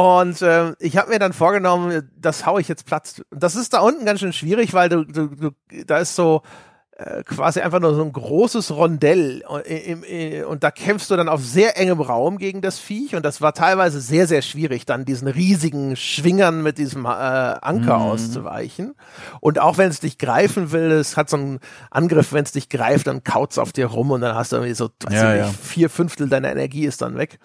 [0.00, 3.20] Und äh, ich habe mir dann vorgenommen, das hau ich jetzt Platz.
[3.30, 5.50] Das ist da unten ganz schön schwierig, weil du, du, du
[5.84, 6.40] da ist so,
[7.24, 11.28] quasi einfach nur so ein großes Rondell und, im, im, und da kämpfst du dann
[11.28, 15.04] auf sehr engem Raum gegen das Viech und das war teilweise sehr, sehr schwierig, dann
[15.04, 18.04] diesen riesigen Schwingern mit diesem äh, Anker mhm.
[18.04, 18.94] auszuweichen.
[19.40, 21.60] Und auch wenn es dich greifen will, es hat so einen
[21.90, 24.74] Angriff, wenn es dich greift, dann kaut's auf dir rum und dann hast du irgendwie
[24.74, 25.46] so ja, ja.
[25.46, 27.38] vier Fünftel deiner Energie ist dann weg.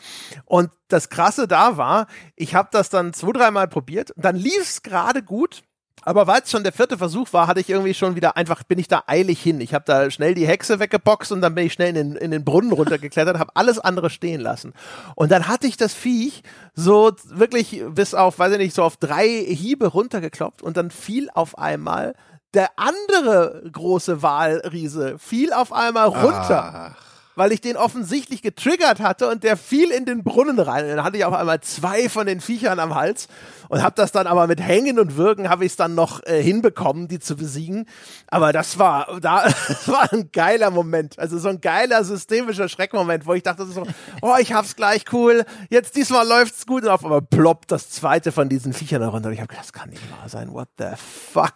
[0.43, 4.83] Und das Krasse da war, ich habe das dann zwei, dreimal probiert und dann lief's
[4.83, 5.63] gerade gut
[6.05, 8.77] aber weil es schon der vierte Versuch war, hatte ich irgendwie schon wieder einfach, bin
[8.77, 9.59] ich da eilig hin.
[9.59, 12.31] Ich habe da schnell die Hexe weggeboxt und dann bin ich schnell in den, in
[12.31, 14.73] den Brunnen runtergeklettert, habe alles andere stehen lassen.
[15.15, 16.43] Und dann hatte ich das Viech
[16.75, 21.29] so wirklich bis auf, weiß ich nicht, so auf drei Hiebe runtergekloppt und dann fiel
[21.33, 22.13] auf einmal
[22.53, 26.95] der andere große Walriese, fiel auf einmal runter.
[26.95, 30.85] Ach weil ich den offensichtlich getriggert hatte und der fiel in den Brunnen rein.
[30.85, 33.27] Und dann hatte ich auf einmal zwei von den Viechern am Hals
[33.69, 36.41] und habe das dann aber mit Hängen und Wirken habe ich es dann noch äh,
[36.41, 37.87] hinbekommen, die zu besiegen.
[38.27, 43.25] Aber das war da das war ein geiler Moment, also so ein geiler systemischer Schreckmoment,
[43.25, 43.85] wo ich dachte so,
[44.21, 48.31] oh, ich hab's gleich cool, jetzt diesmal läuft's gut und auf einmal ploppt das zweite
[48.31, 49.29] von diesen Viechern darunter.
[49.29, 50.51] Und ich habe das kann nicht wahr sein.
[50.53, 51.53] What the fuck?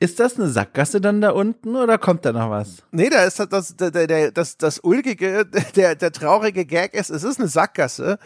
[0.00, 2.82] Ist das eine Sackgasse dann da unten oder kommt da noch was?
[2.90, 7.22] Nee, da ist das, das, das, das, das ulkige, der, der traurige Gag ist, es
[7.22, 8.18] ist eine Sackgasse.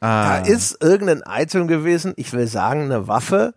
[0.00, 0.40] Ah.
[0.40, 3.54] Da ist irgendein Item gewesen, ich will sagen, eine Waffe,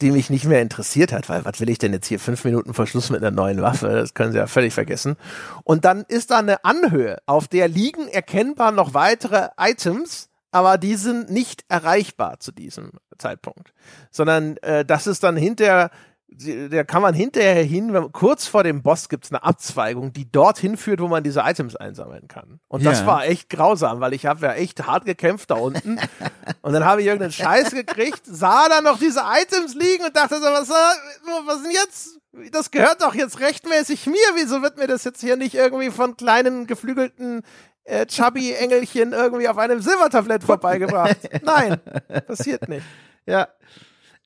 [0.00, 2.74] die mich nicht mehr interessiert hat, weil was will ich denn jetzt hier fünf Minuten
[2.74, 3.88] vor Schluss mit einer neuen Waffe?
[3.88, 5.16] Das können Sie ja völlig vergessen.
[5.64, 10.94] Und dann ist da eine Anhöhe, auf der liegen erkennbar noch weitere Items, aber die
[10.94, 13.72] sind nicht erreichbar zu diesem Zeitpunkt,
[14.10, 15.90] sondern äh, das ist dann hinter
[16.32, 20.30] da kann man hinterher hin, wenn, kurz vor dem Boss gibt es eine Abzweigung, die
[20.30, 22.60] dorthin führt, wo man diese Items einsammeln kann.
[22.68, 23.06] Und das ja.
[23.06, 25.98] war echt grausam, weil ich habe ja echt hart gekämpft da unten.
[26.62, 30.36] und dann habe ich irgendeinen Scheiß gekriegt, sah dann noch diese Items liegen und dachte
[30.36, 32.20] so, was, was ist denn jetzt?
[32.52, 34.14] Das gehört doch jetzt rechtmäßig mir.
[34.36, 37.42] Wieso wird mir das jetzt hier nicht irgendwie von kleinen geflügelten
[37.82, 41.18] äh, Chubby-Engelchen irgendwie auf einem Silbertablett vorbeigebracht?
[41.42, 41.80] Nein,
[42.28, 42.86] passiert nicht.
[43.26, 43.48] Ja,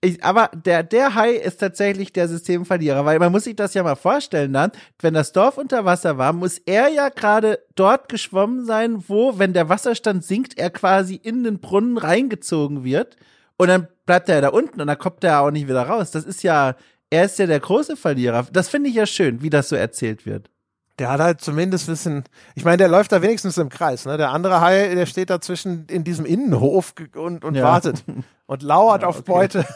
[0.05, 3.83] ich, aber der, der Hai ist tatsächlich der Systemverlierer, weil man muss sich das ja
[3.83, 8.65] mal vorstellen dann, wenn das Dorf unter Wasser war, muss er ja gerade dort geschwommen
[8.65, 13.17] sein, wo, wenn der Wasserstand sinkt, er quasi in den Brunnen reingezogen wird
[13.57, 16.11] und dann bleibt er da unten und dann kommt er auch nicht wieder raus.
[16.11, 16.77] Das ist ja,
[17.11, 18.47] er ist ja der große Verlierer.
[18.53, 20.51] Das finde ich ja schön, wie das so erzählt wird.
[20.99, 22.23] Der hat halt zumindest wissen,
[22.55, 24.17] ich meine, der läuft da wenigstens im Kreis, ne?
[24.17, 27.65] Der andere Hai, der steht dazwischen in diesem Innenhof und, und ja.
[27.65, 28.05] wartet
[28.47, 29.67] und lauert ja, auf Beute.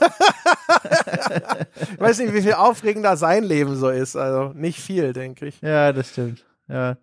[1.92, 4.14] ich weiß nicht, wie viel aufregender sein Leben so ist.
[4.14, 5.60] Also nicht viel, denke ich.
[5.60, 6.44] Ja, das stimmt.
[6.68, 6.96] Ja.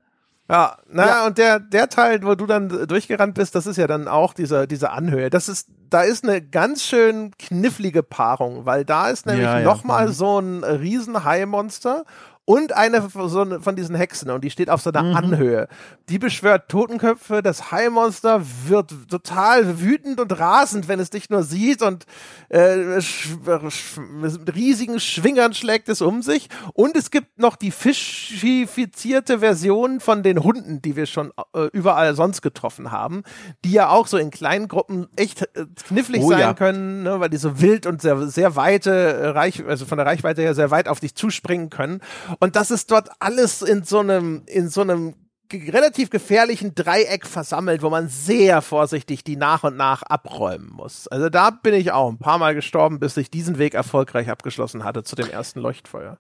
[0.48, 1.26] Ja, na, ja.
[1.26, 4.68] und der, der Teil, wo du dann durchgerannt bist, das ist ja dann auch diese,
[4.68, 5.32] diese Anhöhe.
[5.32, 9.66] Das ist, da ist eine ganz schön knifflige Paarung, weil da ist nämlich ja, ja.
[9.66, 10.12] nochmal mhm.
[10.12, 12.06] so ein Riesen-Hai-Monster
[12.46, 15.16] und eine von diesen Hexen und die steht auf so einer mhm.
[15.16, 15.68] Anhöhe.
[16.10, 21.82] Die beschwört Totenköpfe, das High-Monster wird total wütend und rasend, wenn es dich nur sieht
[21.82, 22.06] und
[22.50, 23.30] äh, sch
[23.70, 30.00] sch mit riesigen Schwingern schlägt es um sich und es gibt noch die fischifizierte Version
[30.00, 33.24] von den Hunden, die wir schon äh, überall sonst getroffen haben,
[33.64, 36.54] die ja auch so in kleinen Gruppen echt äh, knifflig oh, sein ja.
[36.54, 40.06] können, ne, weil die so wild und sehr, sehr weite, äh, Reich, also von der
[40.06, 42.02] Reichweite her sehr weit auf dich zuspringen können
[42.40, 45.16] und das ist dort alles in so einem, in so einem
[45.54, 51.08] relativ gefährlichen Dreieck versammelt, wo man sehr vorsichtig die nach und nach abräumen muss.
[51.08, 54.84] Also da bin ich auch ein paar Mal gestorben, bis ich diesen Weg erfolgreich abgeschlossen
[54.84, 56.18] hatte zu dem ersten Leuchtfeuer.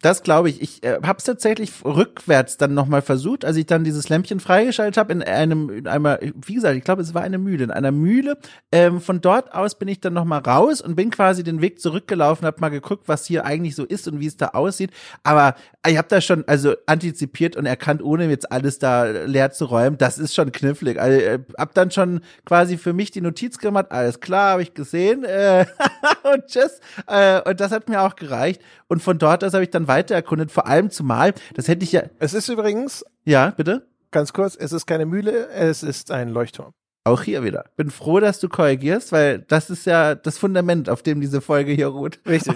[0.00, 0.62] Das glaube ich.
[0.62, 4.96] Ich äh, habe es tatsächlich rückwärts dann nochmal versucht, als ich dann dieses Lämpchen freigeschaltet
[4.96, 7.90] habe in einem, in einmal, wie gesagt, ich glaube, es war eine Mühle, in einer
[7.90, 8.38] Mühle.
[8.70, 12.46] Ähm, von dort aus bin ich dann nochmal raus und bin quasi den Weg zurückgelaufen,
[12.46, 14.92] habe mal geguckt, was hier eigentlich so ist und wie es da aussieht.
[15.24, 19.64] Aber ich habe da schon also antizipiert und erkannt, ohne jetzt alles da leer zu
[19.64, 21.00] räumen, das ist schon knifflig.
[21.00, 24.74] Also, äh, hab dann schon quasi für mich die Notiz gemacht, alles klar, habe ich
[24.74, 25.66] gesehen äh,
[26.32, 26.80] und tschüss.
[27.08, 28.62] Äh, und das hat mir auch gereicht.
[28.86, 31.92] Und von dort aus habe ich dann weiter erkundet, vor allem zumal, das hätte ich
[31.92, 32.02] ja.
[32.18, 33.04] Es ist übrigens.
[33.24, 33.86] Ja, bitte?
[34.10, 36.72] Ganz kurz, es ist keine Mühle, es ist ein Leuchtturm.
[37.04, 37.64] Auch hier wieder.
[37.76, 41.72] Bin froh, dass du korrigierst, weil das ist ja das Fundament, auf dem diese Folge
[41.72, 42.20] hier ruht.
[42.26, 42.54] Richtig.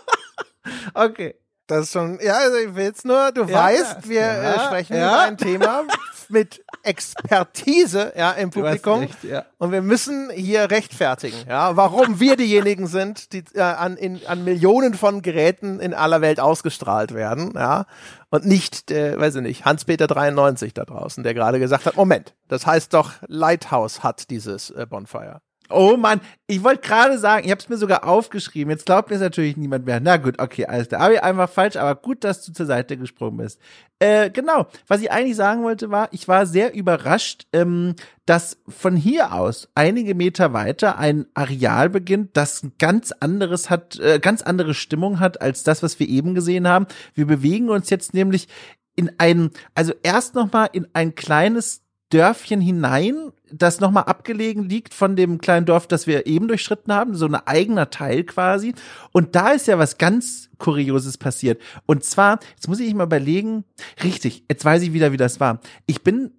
[0.94, 1.34] okay.
[1.66, 4.66] Das ist schon, ja, also ich will jetzt nur, du ja, weißt, wir äh, ja,
[4.66, 5.08] sprechen ja.
[5.08, 5.84] über ein Thema
[6.28, 9.00] mit Expertise, ja, im Publikum.
[9.00, 9.46] Recht, ja.
[9.56, 14.44] Und wir müssen hier rechtfertigen, ja, warum wir diejenigen sind, die äh, an, in, an
[14.44, 17.86] Millionen von Geräten in aller Welt ausgestrahlt werden, ja.
[18.28, 22.34] Und nicht, äh, weiß ich nicht, Hans-Peter 93 da draußen, der gerade gesagt hat, Moment,
[22.48, 25.40] das heißt doch, Lighthouse hat dieses äh, Bonfire.
[25.74, 28.70] Oh Mann, ich wollte gerade sagen, ich habe es mir sogar aufgeschrieben.
[28.70, 30.00] Jetzt glaubt mir es natürlich niemand mehr.
[30.00, 31.02] Na gut, okay, alles klar.
[31.02, 33.60] Habe ich einfach falsch, aber gut, dass du zur Seite gesprungen bist.
[33.98, 37.94] Äh, genau, was ich eigentlich sagen wollte war, ich war sehr überrascht, ähm,
[38.26, 43.98] dass von hier aus einige Meter weiter ein Areal beginnt, das ein ganz anderes hat,
[43.98, 46.86] äh, ganz andere Stimmung hat als das, was wir eben gesehen haben.
[47.14, 48.48] Wir bewegen uns jetzt nämlich
[48.96, 51.83] in ein, also erst noch mal in ein kleines
[52.14, 57.16] Dörfchen hinein, das nochmal abgelegen liegt von dem kleinen Dorf, das wir eben durchschritten haben,
[57.16, 58.72] so ein eigener Teil quasi.
[59.10, 61.60] Und da ist ja was ganz Kurioses passiert.
[61.86, 63.64] Und zwar, jetzt muss ich mal überlegen,
[64.04, 65.58] richtig, jetzt weiß ich wieder, wie das war.
[65.86, 66.30] Ich bin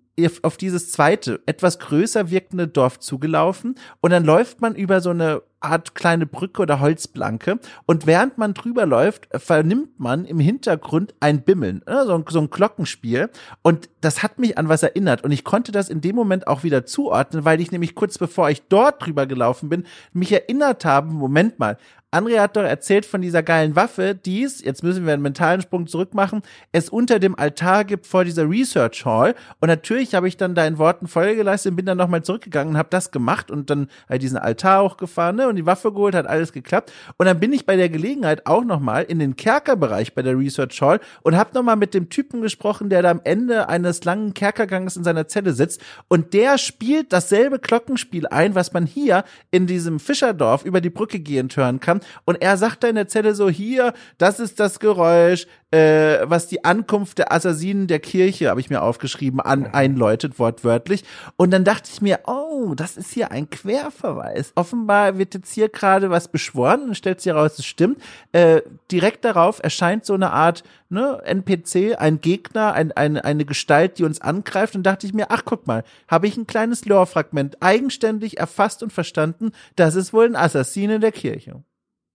[0.44, 5.42] auf dieses zweite, etwas größer wirkende Dorf zugelaufen und dann läuft man über so eine
[5.66, 11.42] Art kleine Brücke oder Holzplanke und während man drüber läuft, vernimmt man im Hintergrund ein
[11.42, 13.30] Bimmeln, ne, so ein, so ein Glockenspiel
[13.62, 16.64] und das hat mich an was erinnert und ich konnte das in dem Moment auch
[16.64, 21.12] wieder zuordnen, weil ich nämlich kurz bevor ich dort drüber gelaufen bin, mich erinnert habe,
[21.12, 21.78] Moment mal,
[22.16, 25.62] Andrea hat doch erzählt von dieser geilen Waffe, die es, jetzt müssen wir einen mentalen
[25.62, 29.36] Sprung zurückmachen, es unter dem Altar gibt vor dieser Research Hall.
[29.60, 32.78] Und natürlich habe ich dann deinen Worten Folge geleistet und bin dann nochmal zurückgegangen und
[32.78, 36.28] habe das gemacht und dann halt diesen Altar hochgefahren ne, und die Waffe geholt, hat
[36.28, 36.92] alles geklappt.
[37.18, 40.82] Und dann bin ich bei der Gelegenheit auch nochmal in den Kerkerbereich bei der Research
[40.82, 44.98] Hall und habe nochmal mit dem Typen gesprochen, der da am Ende eines langen Kerkergangs
[44.98, 45.82] in seiner Zelle sitzt.
[46.08, 51.20] Und der spielt dasselbe Glockenspiel ein, was man hier in diesem Fischerdorf über die Brücke
[51.20, 54.80] gehend hören kann und er sagt da in der Zelle so, hier, das ist das
[54.80, 60.40] Geräusch, äh, was die Ankunft der Assassinen der Kirche, habe ich mir aufgeschrieben, an, einläutet,
[60.40, 61.04] wortwörtlich.
[61.36, 64.54] Und dann dachte ich mir, oh, das ist hier ein Querverweis.
[64.56, 68.02] Offenbar wird jetzt hier gerade was beschworen und stellt sich heraus, es stimmt.
[68.32, 74.00] Äh, direkt darauf erscheint so eine Art ne, NPC, ein Gegner, ein, ein, eine Gestalt,
[74.00, 74.76] die uns angreift.
[74.76, 78.92] Und dachte ich mir, ach guck mal, habe ich ein kleines Lore-Fragment eigenständig erfasst und
[78.92, 81.64] verstanden, das ist wohl ein Assassine der Kirche.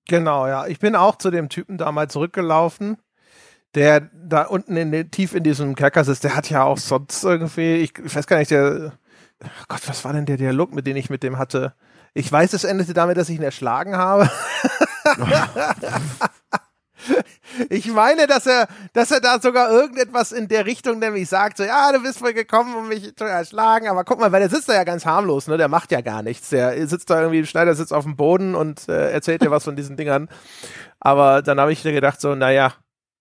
[0.08, 0.66] Genau, ja.
[0.66, 2.96] Ich bin auch zu dem Typen da mal zurückgelaufen,
[3.74, 6.24] der da unten in tief in diesem Kerker sitzt.
[6.24, 8.92] Der hat ja auch sonst irgendwie, ich, ich weiß gar nicht, der,
[9.44, 11.74] oh Gott, was war denn der Dialog, mit dem ich mit dem hatte?
[12.14, 14.30] Ich weiß, es endete damit, dass ich ihn erschlagen habe.
[17.68, 21.64] Ich meine, dass er, dass er da sogar irgendetwas in der Richtung nämlich sagt, so,
[21.64, 24.68] ja, du bist wohl gekommen, um mich zu erschlagen, aber guck mal, weil der sitzt
[24.68, 27.74] da ja ganz harmlos, ne, der macht ja gar nichts, der sitzt da irgendwie, Schneider
[27.74, 30.28] sitzt auf dem Boden und äh, erzählt dir was von diesen Dingern,
[31.00, 32.74] aber dann habe ich dir gedacht, so, naja,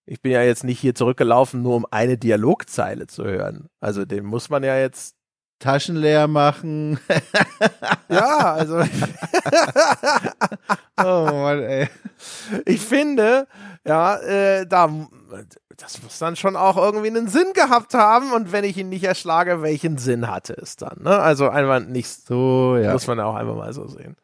[0.05, 4.25] ich bin ja jetzt nicht hier zurückgelaufen, nur um eine Dialogzeile zu hören, also den
[4.25, 5.15] muss man ja jetzt
[5.59, 6.99] Taschen leer machen.
[8.09, 8.79] ja, also.
[10.97, 11.89] oh Mann, ey.
[12.65, 13.47] Ich finde,
[13.85, 14.89] ja, äh, da,
[15.77, 19.03] das muss dann schon auch irgendwie einen Sinn gehabt haben und wenn ich ihn nicht
[19.03, 20.99] erschlage, welchen Sinn hatte es dann?
[21.03, 21.17] Ne?
[21.17, 22.93] Also einfach nicht so, ja.
[22.93, 24.15] muss man auch einfach mal so sehen.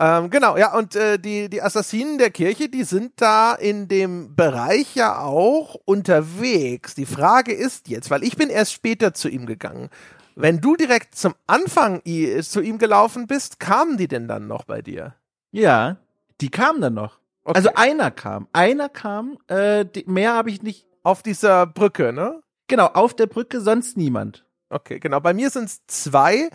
[0.00, 4.34] Ähm, genau, ja, und äh, die, die Assassinen der Kirche, die sind da in dem
[4.34, 6.96] Bereich ja auch unterwegs.
[6.96, 9.90] Die Frage ist jetzt, weil ich bin erst später zu ihm gegangen.
[10.36, 12.02] Wenn du direkt zum Anfang
[12.42, 15.14] zu ihm gelaufen bist, kamen die denn dann noch bei dir?
[15.52, 15.96] Ja,
[16.40, 17.20] die kamen dann noch.
[17.44, 17.56] Okay.
[17.56, 18.48] Also einer kam.
[18.52, 20.86] Einer kam, äh, die, mehr habe ich nicht.
[21.02, 22.40] Auf dieser Brücke, ne?
[22.66, 24.46] Genau, auf der Brücke sonst niemand.
[24.70, 25.20] Okay, genau.
[25.20, 26.48] Bei mir sind es zwei.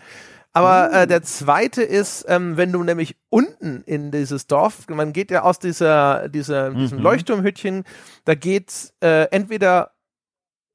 [0.52, 0.94] Aber uh.
[0.96, 5.42] äh, der zweite ist, ähm, wenn du nämlich unten in dieses Dorf, man geht ja
[5.42, 7.04] aus dieser, dieser diesem mhm.
[7.04, 7.84] Leuchtturmhütchen,
[8.24, 9.92] da geht äh, entweder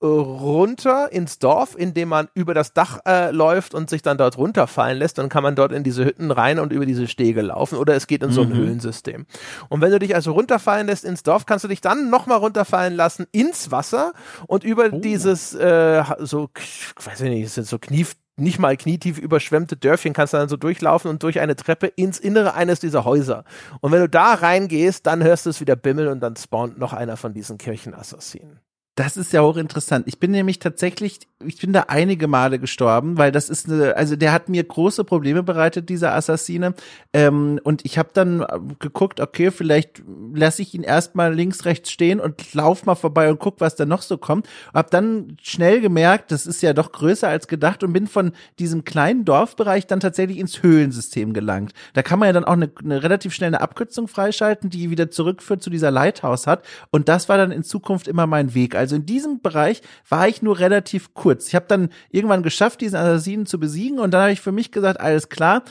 [0.06, 4.98] runter ins Dorf, indem man über das Dach äh, läuft und sich dann dort runterfallen
[4.98, 5.18] lässt.
[5.18, 8.08] Dann kann man dort in diese Hütten rein und über diese Stege laufen oder es
[8.08, 8.56] geht in so ein mhm.
[8.56, 9.26] Höhlensystem.
[9.70, 12.96] Und wenn du dich also runterfallen lässt ins Dorf, kannst du dich dann nochmal runterfallen
[12.96, 14.13] lassen ins Wasser
[14.48, 15.00] und über oh.
[15.00, 20.13] dieses äh, so, ich weiß nicht, es sind so Knief nicht mal knietief überschwemmte Dörfchen
[20.13, 23.46] kannst du dann so durchlaufen und durch eine Treppe ins Innere eines dieser Häuser.
[23.80, 26.91] Und wenn du da reingehst, dann hörst du es wieder bimmeln und dann spawnt noch
[26.91, 28.60] einer von diesen Kirchenassassinen.
[28.95, 30.08] Das ist ja auch interessant.
[30.08, 34.15] Ich bin nämlich tatsächlich, ich bin da einige Male gestorben, weil das ist eine, also
[34.15, 36.75] der hat mir große Probleme bereitet, dieser Assassine.
[37.12, 38.45] Ähm, und ich habe dann äh,
[38.79, 40.01] geguckt, okay, vielleicht
[40.34, 43.86] lasse ich ihn erstmal links, rechts stehen und lauf mal vorbei und guck, was da
[43.86, 44.47] noch so kommt.
[44.73, 48.86] Hab dann schnell gemerkt, das ist ja doch größer als gedacht und bin von diesem
[48.86, 51.73] kleinen Dorfbereich dann tatsächlich ins Höhlensystem gelangt.
[51.95, 55.62] Da kann man ja dann auch eine, eine relativ schnelle Abkürzung freischalten, die wieder zurückführt
[55.62, 56.63] zu dieser Lighthouse hat.
[56.91, 58.73] Und das war dann in Zukunft immer mein Weg.
[58.73, 61.48] Also also in diesem Bereich war ich nur relativ kurz.
[61.48, 64.71] Ich habe dann irgendwann geschafft, diesen Assassinen zu besiegen und dann habe ich für mich
[64.71, 65.63] gesagt, alles klar,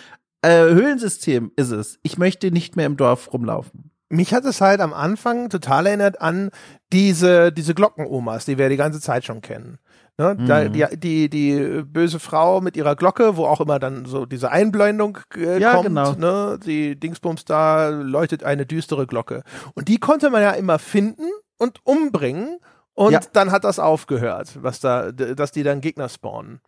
[0.42, 2.00] äh, Höhlensystem ist es.
[2.02, 3.92] Ich möchte nicht mehr im Dorf rumlaufen.
[4.08, 6.50] Mich hat es halt am Anfang total erinnert an
[6.92, 9.78] diese, diese Glockenomas, die wir die ganze Zeit schon kennen.
[10.18, 10.36] Ne?
[10.36, 10.46] Mhm.
[10.46, 14.50] Da, die, die, die böse Frau mit ihrer Glocke, wo auch immer dann so diese
[14.50, 16.12] Einblendung äh, ja, kommt, genau.
[16.14, 16.58] ne?
[16.64, 19.44] die Dingsbums da leuchtet eine düstere Glocke.
[19.74, 22.58] Und die konnte man ja immer finden und umbringen
[22.94, 23.20] und ja.
[23.32, 26.60] dann hat das aufgehört, was da, dass die dann Gegner spawnen.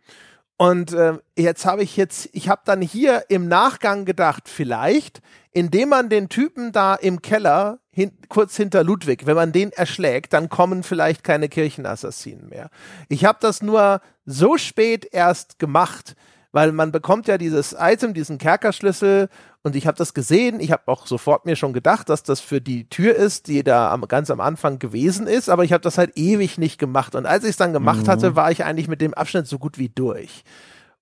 [0.57, 5.89] Und äh, jetzt habe ich jetzt, ich habe dann hier im Nachgang gedacht, vielleicht, indem
[5.89, 10.49] man den Typen da im Keller hin, kurz hinter Ludwig, wenn man den erschlägt, dann
[10.49, 12.69] kommen vielleicht keine Kirchenassassinen mehr.
[13.07, 16.15] Ich habe das nur so spät erst gemacht,
[16.51, 19.29] weil man bekommt ja dieses Item, diesen Kerkerschlüssel
[19.67, 20.59] und ich habe das gesehen.
[20.59, 23.91] Ich habe auch sofort mir schon gedacht, dass das für die Tür ist, die da
[23.91, 27.13] am, ganz am Anfang gewesen ist, aber ich habe das halt ewig nicht gemacht.
[27.13, 28.07] Und als ich es dann gemacht mhm.
[28.07, 30.43] hatte, war ich eigentlich mit dem Abschnitt so gut wie durch.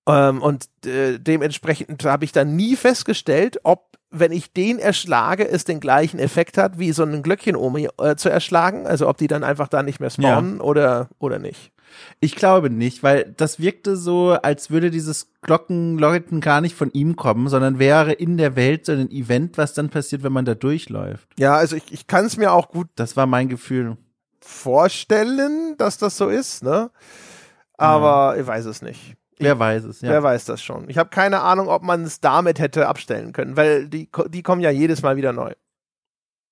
[0.06, 5.64] Ähm, und äh, dementsprechend habe ich dann nie festgestellt, ob wenn ich den erschlage, es
[5.64, 8.86] den gleichen Effekt hat, wie so ein Glöckchen Omi äh, zu erschlagen.
[8.86, 10.62] Also ob die dann einfach da nicht mehr spawnen ja.
[10.62, 11.72] oder, oder nicht.
[12.20, 17.16] Ich glaube nicht, weil das wirkte so, als würde dieses Glockenläuten gar nicht von ihm
[17.16, 20.54] kommen, sondern wäre in der Welt so ein Event, was dann passiert, wenn man da
[20.54, 21.28] durchläuft.
[21.38, 22.88] Ja, also ich, ich kann es mir auch gut.
[22.96, 23.96] Das war mein Gefühl.
[24.40, 26.90] Vorstellen, dass das so ist, ne?
[27.76, 28.40] Aber ja.
[28.40, 29.16] ich weiß es nicht.
[29.38, 30.10] Wer weiß es, ja.
[30.10, 30.88] Wer weiß das schon.
[30.88, 34.62] Ich habe keine Ahnung, ob man es damit hätte abstellen können, weil die, die kommen
[34.62, 35.52] ja jedes Mal wieder neu.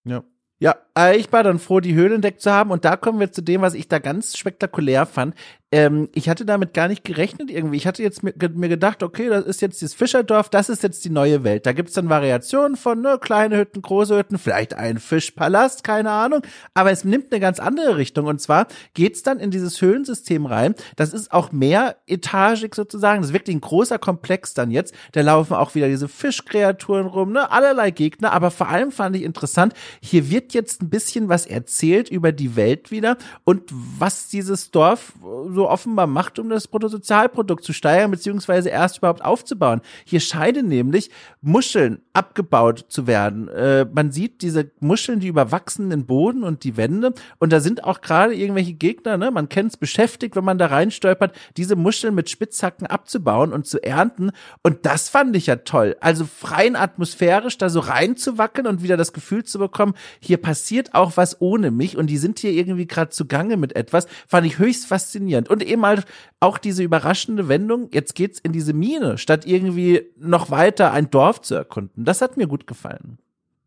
[0.04, 0.22] Ja.
[0.60, 0.76] Ja,
[1.16, 2.70] ich war dann froh, die Höhle entdeckt zu haben.
[2.70, 5.34] Und da kommen wir zu dem, was ich da ganz spektakulär fand
[5.74, 7.76] ähm, ich hatte damit gar nicht gerechnet irgendwie.
[7.76, 11.04] Ich hatte jetzt mir, mir, gedacht, okay, das ist jetzt das Fischerdorf, das ist jetzt
[11.04, 11.66] die neue Welt.
[11.66, 16.42] Da gibt's dann Variationen von ne, kleine Hütten, große Hütten, vielleicht ein Fischpalast, keine Ahnung.
[16.74, 18.26] Aber es nimmt eine ganz andere Richtung.
[18.26, 20.76] Und zwar geht's dann in dieses Höhlensystem rein.
[20.94, 23.22] Das ist auch mehr etagig sozusagen.
[23.22, 24.94] Das ist wirklich ein großer Komplex dann jetzt.
[25.10, 28.32] Da laufen auch wieder diese Fischkreaturen rum, ne, allerlei Gegner.
[28.32, 32.56] Aber vor allem fand ich interessant, hier wird jetzt ein bisschen was erzählt über die
[32.56, 35.14] Welt wieder und was dieses Dorf
[35.50, 39.80] so offenbar macht, um das Bruttosozialprodukt zu steigern, beziehungsweise erst überhaupt aufzubauen.
[40.04, 43.48] Hier scheinen nämlich Muscheln abgebaut zu werden.
[43.48, 47.14] Äh, man sieht diese Muscheln, die überwachsen den Boden und die Wände.
[47.38, 49.30] Und da sind auch gerade irgendwelche Gegner, ne?
[49.30, 53.82] man kennt es beschäftigt, wenn man da reinstolpert, diese Muscheln mit Spitzhacken abzubauen und zu
[53.82, 54.30] ernten.
[54.62, 55.96] Und das fand ich ja toll.
[56.00, 61.16] Also freien atmosphärisch da so reinzuwackeln und wieder das Gefühl zu bekommen, hier passiert auch
[61.16, 64.86] was ohne mich und die sind hier irgendwie gerade zugange mit etwas, fand ich höchst
[64.86, 66.04] faszinierend und eben halt
[66.40, 71.40] auch diese überraschende Wendung, jetzt geht's in diese Mine, statt irgendwie noch weiter ein Dorf
[71.40, 72.04] zu erkunden.
[72.04, 73.18] Das hat mir gut gefallen.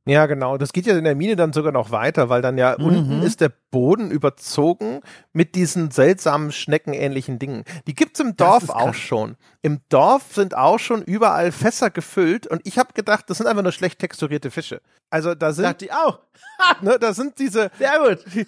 [0.08, 0.58] Ja, genau.
[0.58, 2.86] Das geht ja in der Mine dann sogar noch weiter, weil dann ja mhm.
[2.86, 5.02] unten ist der Boden überzogen
[5.34, 7.63] mit diesen seltsamen schneckenähnlichen Dingen.
[7.88, 9.36] Die gibt's im Dorf auch schon.
[9.62, 13.63] Im Dorf sind auch schon überall Fässer gefüllt und ich habe gedacht, das sind einfach
[13.63, 14.82] nur schlecht texturierte Fische.
[15.10, 16.20] Also da sind Dachte ich auch.
[16.82, 18.26] ne, da sind diese Sehr gut.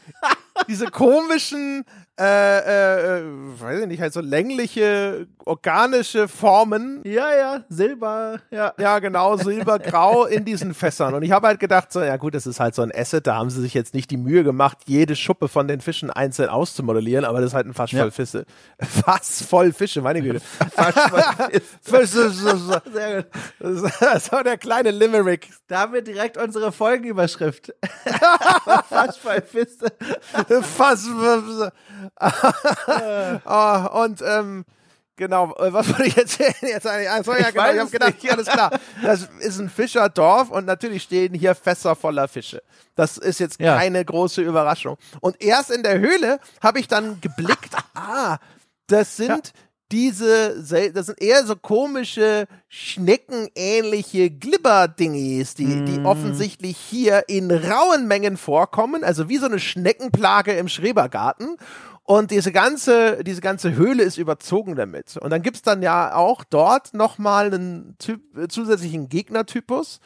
[0.67, 1.85] diese komischen
[2.19, 3.23] äh, äh,
[3.61, 7.01] weiß ich nicht, halt so längliche, organische Formen.
[7.05, 8.73] Ja, ja, Silber, ja.
[8.77, 11.13] Ja, genau, silbergrau in diesen Fässern.
[11.13, 13.35] Und ich habe halt gedacht, so, ja gut, das ist halt so ein Asset, da
[13.35, 17.23] haben sie sich jetzt nicht die Mühe gemacht, jede Schuppe von den Fischen einzeln auszumodellieren,
[17.23, 18.11] aber das ist halt ein Fass voll ja.
[18.11, 18.45] Fische.
[18.79, 20.41] Fass voll Fische, meine Güte.
[20.75, 20.93] Fass
[21.81, 22.31] voll Fische.
[22.93, 23.31] Sehr gut.
[24.01, 25.49] Das war der kleine Limerick.
[25.67, 27.73] Da haben wir direkt unsere Folgenüberschrift.
[28.89, 29.87] Fass voll Fische.
[30.61, 31.07] Fass
[33.45, 34.65] oh, und ähm,
[35.19, 36.53] Genau, äh, was wollte ich erzählen?
[36.61, 37.09] Jetzt eigentlich?
[37.09, 38.71] Achso, ja, ich genau, ich habe gedacht, ja, alles klar.
[39.03, 42.63] Das ist ein Fischerdorf und natürlich stehen hier Fässer voller Fische.
[42.95, 43.77] Das ist jetzt ja.
[43.77, 44.97] keine große Überraschung.
[45.19, 48.37] Und erst in der Höhle habe ich dann geblickt, ah,
[48.87, 49.53] das sind ja.
[49.91, 55.85] Diese, das sind eher so komische, schneckenähnliche Glibber-Dingis, die, mm.
[55.85, 61.57] die offensichtlich hier in rauen Mengen vorkommen, also wie so eine Schneckenplage im Schrebergarten.
[62.03, 65.17] Und diese ganze, diese ganze Höhle ist überzogen damit.
[65.17, 68.21] Und dann gibt's dann ja auch dort nochmal einen typ,
[68.51, 69.99] zusätzlichen Gegnertypus.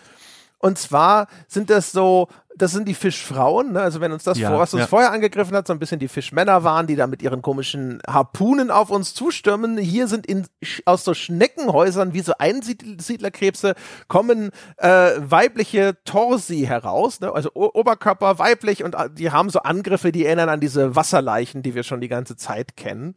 [0.63, 3.81] Und zwar sind das so, das sind die Fischfrauen, ne?
[3.81, 4.87] also wenn uns das ja, vor, was uns ja.
[4.87, 8.71] vorher angegriffen hat, so ein bisschen die Fischmänner waren, die da mit ihren komischen Harpunen
[8.71, 9.77] auf uns zustürmen.
[9.77, 10.47] Hier sind in,
[10.85, 13.75] aus so Schneckenhäusern wie so Einsiedlerkrebse
[14.07, 17.33] kommen äh, weibliche Torsi heraus, ne?
[17.33, 21.61] also o Oberkörper weiblich und äh, die haben so Angriffe, die erinnern an diese Wasserleichen,
[21.61, 23.15] die wir schon die ganze Zeit kennen.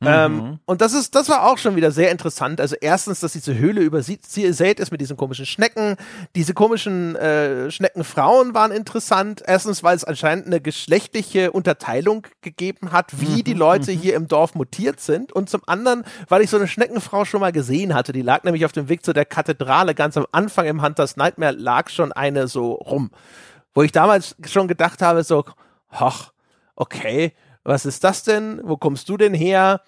[0.00, 0.58] Ähm, mhm.
[0.66, 2.60] und das ist, das war auch schon wieder sehr interessant.
[2.60, 4.20] Also erstens, dass diese Höhle übersät
[4.80, 5.96] ist mit diesen komischen Schnecken.
[6.34, 9.42] Diese komischen äh, Schneckenfrauen waren interessant.
[9.46, 13.44] Erstens, weil es anscheinend eine geschlechtliche Unterteilung gegeben hat, wie mhm.
[13.44, 13.98] die Leute mhm.
[13.98, 15.32] hier im Dorf mutiert sind.
[15.32, 18.12] Und zum anderen, weil ich so eine Schneckenfrau schon mal gesehen hatte.
[18.12, 21.52] Die lag nämlich auf dem Weg zu der Kathedrale ganz am Anfang im Hunters Nightmare
[21.52, 23.10] lag schon eine so rum.
[23.74, 25.44] wo ich damals schon gedacht habe, so,
[25.90, 26.32] ach,
[26.76, 27.32] okay,
[27.64, 28.60] was ist das denn?
[28.62, 29.80] Wo kommst du denn her?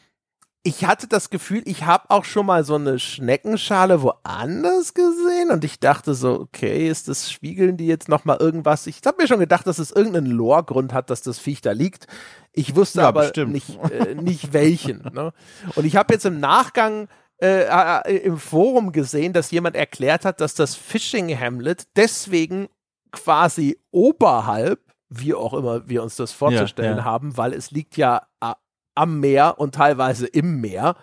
[0.66, 5.62] ich hatte das Gefühl, ich habe auch schon mal so eine Schneckenschale woanders gesehen und
[5.62, 8.88] ich dachte so, okay, ist das spiegeln die jetzt noch mal irgendwas?
[8.88, 12.08] Ich habe mir schon gedacht, dass es irgendeinen Lore-Grund hat, dass das Viech da liegt.
[12.52, 15.08] Ich wusste ja, aber nicht, äh, nicht welchen.
[15.14, 15.32] Ne?
[15.76, 17.06] Und ich habe jetzt im Nachgang
[17.40, 22.66] äh, äh, im Forum gesehen, dass jemand erklärt hat, dass das Fishing Hamlet deswegen
[23.12, 24.80] quasi oberhalb,
[25.18, 27.04] wie auch immer wir uns das vorzustellen ja, ja.
[27.04, 28.52] haben, weil es liegt ja äh,
[28.94, 30.96] am Meer und teilweise im Meer.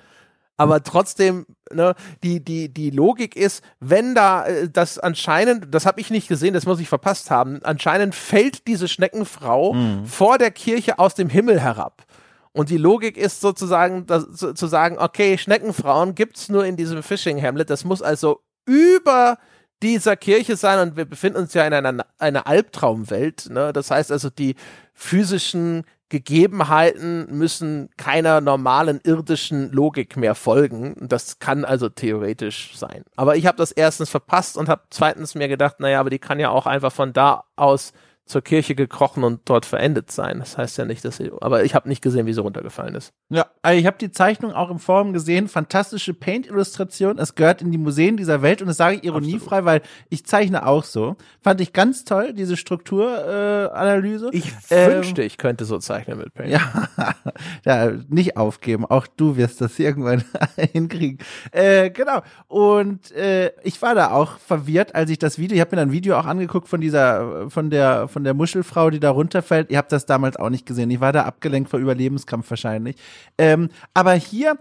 [0.55, 5.99] Aber trotzdem, ne, die, die, die Logik ist, wenn da äh, das anscheinend, das habe
[5.99, 10.05] ich nicht gesehen, das muss ich verpasst haben, anscheinend fällt diese Schneckenfrau mhm.
[10.05, 12.05] vor der Kirche aus dem Himmel herab.
[12.51, 17.01] Und die Logik ist sozusagen das, zu, zu sagen, okay, Schneckenfrauen gibt's nur in diesem
[17.01, 17.71] Fishing Hamlet.
[17.71, 19.39] Das muss also über
[19.83, 23.49] dieser Kirche sein und wir befinden uns ja in einer, einer Albtraumwelt.
[23.49, 23.73] Ne?
[23.73, 24.55] Das heißt also, die
[24.93, 30.95] physischen Gegebenheiten müssen keiner normalen irdischen Logik mehr folgen.
[31.01, 33.03] Das kann also theoretisch sein.
[33.15, 36.39] Aber ich habe das erstens verpasst und habe zweitens mir gedacht, naja, aber die kann
[36.39, 37.93] ja auch einfach von da aus
[38.25, 40.39] zur Kirche gekrochen und dort verendet sein.
[40.39, 43.11] Das heißt ja nicht, dass sie, aber ich habe nicht gesehen, wie sie runtergefallen ist.
[43.29, 47.17] Ja, also ich habe die Zeichnung auch im Forum gesehen, fantastische Paint-Illustration.
[47.17, 49.65] Es gehört in die Museen dieser Welt und das sage ich ironiefrei, Absolut.
[49.65, 51.17] weil ich zeichne auch so.
[51.41, 54.29] Fand ich ganz toll, diese Strukturanalyse.
[54.31, 56.49] Äh, ich ähm, wünschte, ich könnte so zeichnen mit Paint.
[56.49, 56.87] Ja,
[57.65, 58.85] ja nicht aufgeben.
[58.85, 60.23] Auch du wirst das irgendwann
[60.71, 61.17] hinkriegen.
[61.51, 62.21] Äh, genau.
[62.47, 65.91] Und äh, ich war da auch verwirrt, als ich das Video, ich habe mir ein
[65.91, 69.69] Video auch angeguckt von dieser, von der von der Muschelfrau, die da runterfällt.
[69.71, 70.89] Ihr habt das damals auch nicht gesehen.
[70.91, 72.95] Ich war da abgelenkt vor Überlebenskampf wahrscheinlich.
[73.37, 74.57] Ähm, aber hier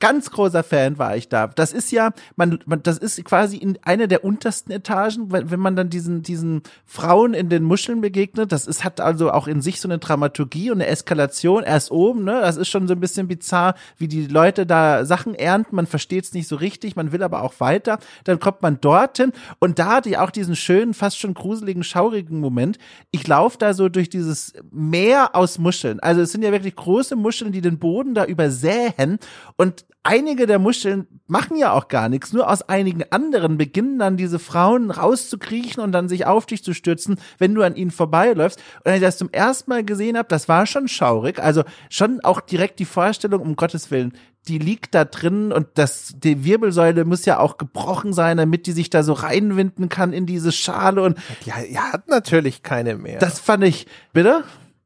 [0.00, 1.48] ganz großer Fan war ich da.
[1.48, 5.60] Das ist ja, man, man das ist quasi in einer der untersten Etagen, wenn, wenn
[5.60, 8.52] man dann diesen, diesen Frauen in den Muscheln begegnet.
[8.52, 12.24] Das ist, hat also auch in sich so eine Dramaturgie und eine Eskalation erst oben,
[12.24, 12.40] ne?
[12.40, 15.74] Das ist schon so ein bisschen bizarr, wie die Leute da Sachen ernten.
[15.74, 17.98] Man versteht es nicht so richtig, man will aber auch weiter.
[18.24, 22.40] Dann kommt man dorthin und da hatte ich auch diesen schönen, fast schon gruseligen, schaurigen
[22.40, 22.78] Moment.
[23.10, 25.98] Ich laufe da so durch dieses Meer aus Muscheln.
[26.00, 29.18] Also es sind ja wirklich große Muscheln, die den Boden da übersäen
[29.56, 32.32] und einige der Muscheln machen ja auch gar nichts.
[32.32, 36.72] Nur aus einigen anderen beginnen dann diese Frauen rauszukriechen und dann sich auf dich zu
[36.72, 38.58] stürzen, wenn du an ihnen vorbeiläufst.
[38.78, 41.38] Und als ich das zum ersten Mal gesehen habe, das war schon schaurig.
[41.40, 44.14] Also schon auch direkt die Vorstellung, um Gottes Willen,
[44.48, 48.72] die liegt da drin und das, die Wirbelsäule muss ja auch gebrochen sein, damit die
[48.72, 51.18] sich da so reinwinden kann in diese Schale und.
[51.44, 53.18] Die, die hat natürlich keine mehr.
[53.18, 54.44] Das fand ich, bitte?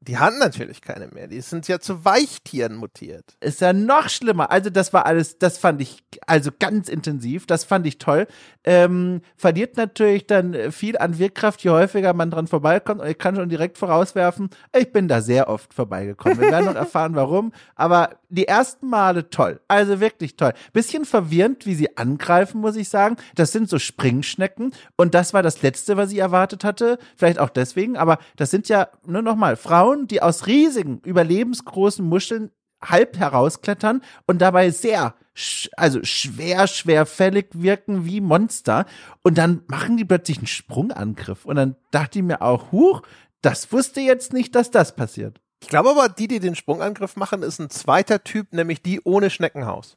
[0.09, 1.29] Die hatten natürlich keine mehr.
[1.29, 3.37] Die sind ja zu Weichtieren mutiert.
[3.41, 4.51] Ist ja noch schlimmer.
[4.51, 7.47] Also das war alles, das fand ich also ganz intensiv.
[7.47, 8.27] Das fand ich toll.
[8.65, 13.01] Ähm, verliert natürlich dann viel an Wirkkraft, je häufiger man dran vorbeikommt.
[13.01, 16.41] Und ich kann schon direkt vorauswerfen, ich bin da sehr oft vorbeigekommen.
[16.41, 17.53] Wir werden noch erfahren, warum.
[17.77, 19.61] Aber die ersten Male toll.
[19.69, 20.53] Also wirklich toll.
[20.73, 23.17] Bisschen verwirrend, wie sie angreifen, muss ich sagen.
[23.35, 24.73] Das sind so Springschnecken.
[24.97, 26.99] Und das war das Letzte, was ich erwartet hatte.
[27.17, 27.97] Vielleicht auch deswegen.
[27.97, 32.51] Aber das sind ja, nur nochmal, Frauen Frauen, die aus riesigen, überlebensgroßen Muscheln
[32.83, 35.15] halb herausklettern und dabei sehr,
[35.77, 38.87] also schwer, schwerfällig wirken wie Monster.
[39.23, 41.45] Und dann machen die plötzlich einen Sprungangriff.
[41.45, 43.03] Und dann dachte ich mir auch, huch,
[43.41, 45.41] das wusste jetzt nicht, dass das passiert.
[45.63, 49.31] Ich glaube aber, die, die den Sprungangriff machen, ist ein zweiter Typ, nämlich die ohne
[49.31, 49.97] Schneckenhaus.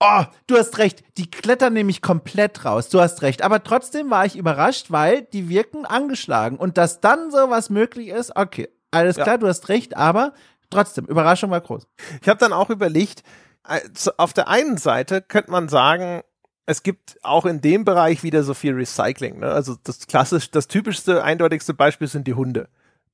[0.00, 1.02] Oh, du hast recht.
[1.16, 2.90] Die klettern nämlich komplett raus.
[2.90, 3.42] Du hast recht.
[3.42, 6.58] Aber trotzdem war ich überrascht, weil die wirken angeschlagen.
[6.58, 9.38] Und dass dann sowas möglich ist, okay, alles klar, ja.
[9.38, 10.34] du hast recht, aber
[10.70, 11.88] trotzdem, Überraschung war groß.
[12.22, 13.22] Ich habe dann auch überlegt,
[13.66, 13.80] äh,
[14.18, 16.22] auf der einen Seite könnte man sagen,
[16.66, 19.38] es gibt auch in dem Bereich wieder so viel Recycling.
[19.38, 19.50] Ne?
[19.50, 22.68] Also das klassisch, das typischste, eindeutigste Beispiel sind die Hunde.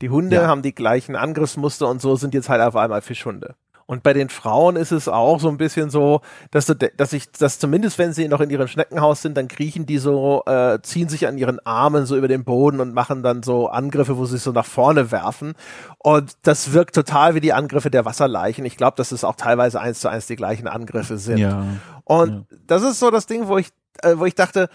[0.05, 0.47] Die Hunde ja.
[0.47, 3.55] haben die gleichen Angriffsmuster und so sind jetzt halt auf einmal Fischhunde.
[3.87, 7.33] Und bei den Frauen ist es auch so ein bisschen so, dass, du, dass ich,
[7.33, 11.09] dass zumindest wenn sie noch in ihrem Schneckenhaus sind, dann kriechen die so, äh, ziehen
[11.09, 14.37] sich an ihren Armen so über den Boden und machen dann so Angriffe, wo sie
[14.37, 15.55] so nach vorne werfen.
[15.97, 18.67] Und das wirkt total wie die Angriffe der Wasserleichen.
[18.67, 21.39] Ich glaube, dass es auch teilweise eins zu eins die gleichen Angriffe sind.
[21.39, 21.65] Ja.
[22.05, 22.59] Und ja.
[22.67, 23.71] das ist so das Ding, wo ich,
[24.03, 24.69] äh, wo ich dachte,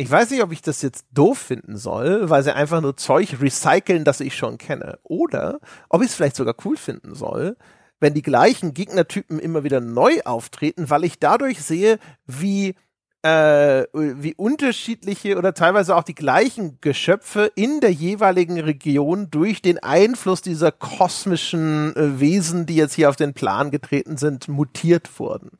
[0.00, 3.36] ich weiß nicht, ob ich das jetzt doof finden soll, weil sie einfach nur Zeug
[3.40, 4.98] recyceln, das ich schon kenne.
[5.02, 7.56] Oder ob ich es vielleicht sogar cool finden soll,
[8.00, 12.74] wenn die gleichen Gegnertypen immer wieder neu auftreten, weil ich dadurch sehe, wie
[13.22, 19.78] äh, wie unterschiedliche oder teilweise auch die gleichen Geschöpfe in der jeweiligen Region durch den
[19.78, 25.50] Einfluss dieser kosmischen äh, Wesen, die jetzt hier auf den Plan getreten sind, mutiert wurden.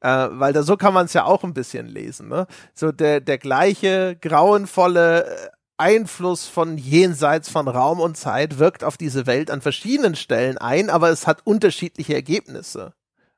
[0.00, 2.28] Äh, weil da so kann man es ja auch ein bisschen lesen.
[2.28, 2.46] Ne?
[2.74, 8.96] So der, der gleiche grauenvolle äh, Einfluss von jenseits von Raum und Zeit wirkt auf
[8.96, 12.92] diese Welt an verschiedenen Stellen ein, aber es hat unterschiedliche Ergebnisse.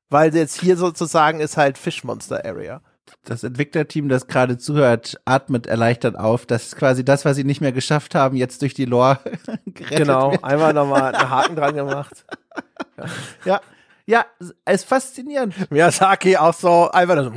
[0.08, 2.82] Weil jetzt hier sozusagen ist halt Fischmonster Area.
[3.24, 6.46] Das Entwicklerteam, das gerade zuhört, atmet erleichtert auf.
[6.46, 9.18] Das ist quasi das, was sie nicht mehr geschafft haben, jetzt durch die Lore
[9.66, 10.44] gerettet Genau, wird.
[10.44, 12.24] einmal nochmal einen Haken dran gemacht.
[12.96, 13.04] Ja.
[13.44, 13.60] ja,
[14.06, 14.24] ja,
[14.64, 15.70] es ist faszinierend.
[15.70, 17.32] Miyazaki auch so einfach so.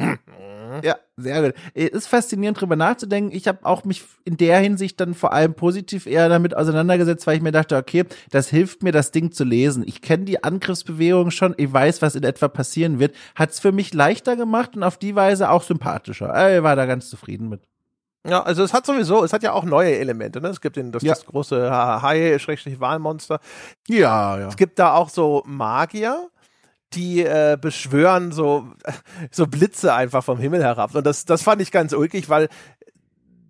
[0.75, 1.53] Hm, ja, sehr gut.
[1.73, 3.35] Es ist faszinierend, drüber nachzudenken.
[3.35, 7.37] Ich habe auch mich in der Hinsicht dann vor allem positiv eher damit auseinandergesetzt, weil
[7.37, 9.83] ich mir dachte, okay, das hilft mir, das Ding zu lesen.
[9.87, 13.15] Ich kenne die Angriffsbewegung schon, ich weiß, was in etwa passieren wird.
[13.35, 16.57] Hat es für mich leichter gemacht und auf die Weise auch sympathischer.
[16.57, 17.61] Ich war da ganz zufrieden mit.
[18.27, 20.47] Ja, also es hat sowieso, es hat ja auch neue Elemente, ne?
[20.47, 21.13] Es gibt den, das, ja.
[21.13, 23.39] das große Hai-Wahlmonster.
[23.87, 24.47] Ja, ja.
[24.47, 26.29] Es gibt da auch so Magier,
[26.93, 28.67] die äh, beschwören so,
[29.31, 30.95] so Blitze einfach vom Himmel herab.
[30.95, 32.49] Und das, das fand ich ganz ulkig, weil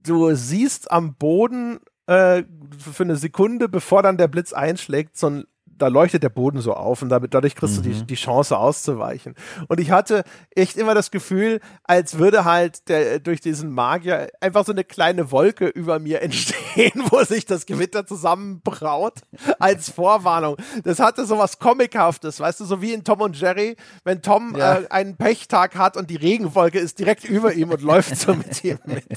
[0.03, 2.43] du siehst am Boden äh,
[2.77, 5.45] für eine Sekunde, bevor dann der Blitz einschlägt, so ein
[5.77, 7.83] da leuchtet der Boden so auf und damit, dadurch kriegst mhm.
[7.83, 8.07] du die, mhm.
[8.07, 9.35] die Chance auszuweichen.
[9.67, 10.23] Und ich hatte
[10.55, 15.31] echt immer das Gefühl, als würde halt der, durch diesen Magier einfach so eine kleine
[15.31, 19.21] Wolke über mir entstehen, wo sich das Gewitter zusammenbraut
[19.59, 20.57] als Vorwarnung.
[20.83, 24.55] Das hatte so was Comichaftes, weißt du, so wie in Tom und Jerry, wenn Tom
[24.55, 24.79] ja.
[24.79, 28.63] äh, einen Pechtag hat und die Regenwolke ist direkt über ihm und läuft so mit
[28.63, 29.05] ihm mit.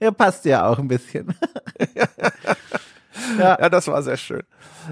[0.00, 1.34] Ja, passt ja auch ein bisschen.
[3.38, 3.58] ja.
[3.60, 4.42] ja, das war sehr schön.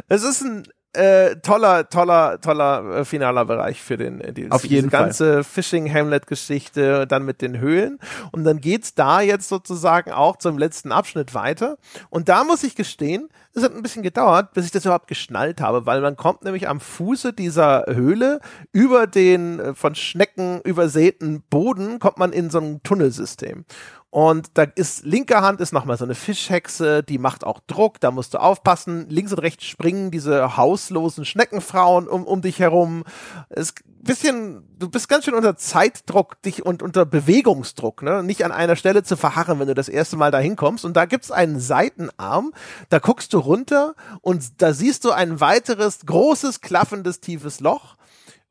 [0.09, 0.65] Es ist ein
[0.95, 5.93] äh, toller, toller, toller äh, finaler Bereich für den äh, die, Auf jeden ganze Fishing
[5.93, 7.99] Hamlet Geschichte dann mit den Höhlen.
[8.31, 11.79] Und dann geht's da jetzt sozusagen auch zum letzten Abschnitt weiter.
[12.11, 15.63] Und da muss ich gestehen, es hat ein bisschen gedauert, bis ich das überhaupt geschnallt
[15.63, 18.41] habe, weil man kommt nämlich am Fuße dieser Höhle
[18.73, 23.65] über den äh, von Schnecken übersäten Boden kommt man in so ein Tunnelsystem
[24.13, 28.11] und da ist linker Hand ist nochmal so eine Fischhexe, die macht auch Druck, da
[28.11, 29.09] musst du aufpassen.
[29.09, 33.05] Links und rechts springen diese hauslosen Schneckenfrauen um, um dich herum.
[33.49, 38.23] Es bisschen, du bist ganz schön unter Zeitdruck dich und unter Bewegungsdruck, ne?
[38.23, 40.85] Nicht an einer Stelle zu verharren, wenn du das erste Mal da hinkommst.
[40.85, 42.53] Und da gibt's einen Seitenarm,
[42.91, 47.97] da guckst du runter und da siehst du ein weiteres großes, klaffendes, tiefes Loch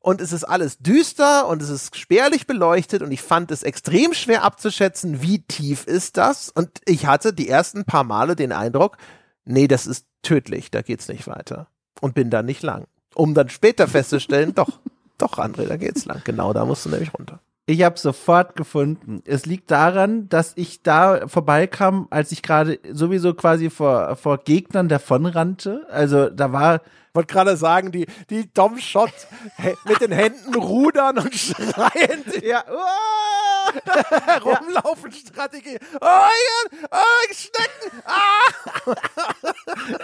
[0.02, 4.12] und es ist alles düster und es ist spärlich beleuchtet und ich fand es extrem
[4.14, 8.96] schwer abzuschätzen, wie tief ist das und ich hatte die ersten paar Male den Eindruck,
[9.44, 11.68] nee, das ist tödlich, da geht's nicht weiter
[12.00, 12.86] und bin da nicht lang.
[13.14, 14.80] Um dann später festzustellen, doch,
[15.18, 16.20] doch, André, da geht's lang.
[16.24, 17.40] Genau, da musst du nämlich runter.
[17.72, 19.22] Ich habe sofort gefunden.
[19.24, 24.90] Es liegt daran, dass ich da vorbeikam, als ich gerade sowieso quasi vor, vor Gegnern
[24.90, 25.86] davonrannte.
[25.90, 26.82] Also da war
[27.14, 29.12] wollte gerade sagen, die, die Dom Shot
[29.86, 32.24] mit den Händen rudern und schreien.
[32.42, 32.64] Ja.
[34.42, 35.78] Rumlaufen Strategie.
[35.94, 38.02] Oh Gott, oh, Schnecken.
[38.04, 38.94] Ah!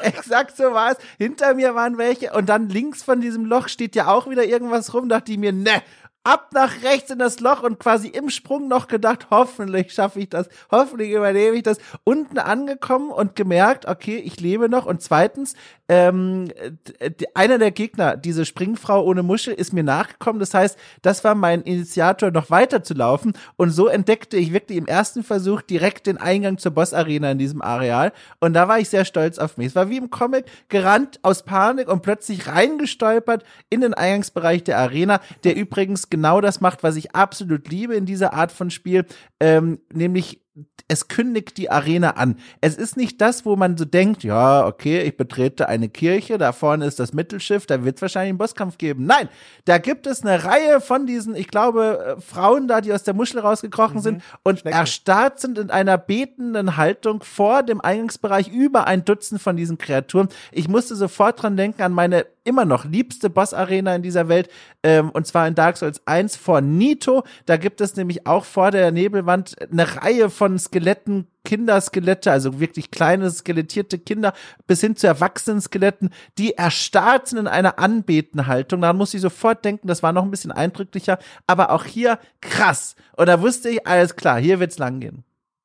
[0.03, 0.99] Exakt so war es.
[1.19, 4.95] Hinter mir waren welche und dann links von diesem Loch steht ja auch wieder irgendwas
[4.95, 5.09] rum.
[5.09, 5.83] Dachte ich mir, ne,
[6.29, 10.29] ab nach rechts in das Loch und quasi im Sprung noch gedacht, hoffentlich schaffe ich
[10.29, 11.79] das, hoffentlich überlebe ich das.
[12.05, 14.85] Unten angekommen und gemerkt, okay, ich lebe noch.
[14.85, 15.55] Und zweitens,
[15.89, 16.53] ähm,
[17.33, 20.39] einer der Gegner, diese Springfrau ohne Muschel, ist mir nachgekommen.
[20.39, 23.33] Das heißt, das war mein Initiator, noch weiter zu laufen.
[23.57, 27.63] Und so entdeckte ich wirklich im ersten Versuch direkt den Eingang zur Boss-Arena in diesem
[27.63, 28.13] Areal.
[28.39, 29.69] Und da war ich sehr stolz auf mich.
[29.69, 34.79] Es war wie im Comic, gerannt aus Panik und plötzlich reingestolpert in den Eingangsbereich der
[34.79, 39.07] Arena, der übrigens genau das macht, was ich absolut liebe in dieser Art von Spiel,
[39.39, 40.43] ähm, nämlich
[40.89, 42.37] es kündigt die Arena an.
[42.63, 46.53] Es ist nicht das, wo man so denkt, ja, okay, ich betrete eine Kirche, da
[46.53, 49.05] vorne ist das Mittelschiff, da wird es wahrscheinlich einen Bosskampf geben.
[49.05, 49.29] Nein,
[49.67, 53.15] da gibt es eine Reihe von diesen, ich glaube, äh, Frauen da, die aus der
[53.15, 54.03] Muschel rausgekrochen mhm.
[54.03, 54.79] sind und Schnecken.
[54.79, 60.29] erstarrt sind in einer betenden Haltung vor dem Eingangsbereich über ein Dutzend von diesen Kreaturen.
[60.53, 64.49] Ich musste sofort dran denken an meine immer noch liebste Boss-Arena in dieser Welt,
[64.83, 67.25] ähm, und zwar in Dark Souls 1 vor Nito.
[67.45, 72.91] Da gibt es nämlich auch vor der Nebelwand eine Reihe von Skeletten, Kinderskelette, also wirklich
[72.91, 74.33] kleine skelettierte Kinder,
[74.67, 78.81] bis hin zu erwachsenen Skeletten, die erstarrt sind in einer Anbetenhaltung.
[78.81, 82.95] Da muss ich sofort denken, das war noch ein bisschen eindrücklicher, aber auch hier krass.
[83.17, 85.25] Und da wusste ich, alles klar, hier wird's lang gehen.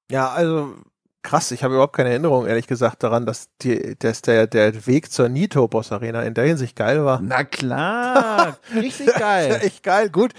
[0.09, 0.75] Ja, also
[1.23, 5.11] krass, ich habe überhaupt keine Erinnerung, ehrlich gesagt, daran, dass, die, dass der, der Weg
[5.11, 7.19] zur Nito Boss Arena in der Hinsicht geil war.
[7.21, 9.59] Na klar, richtig geil.
[9.63, 10.33] echt geil, gut.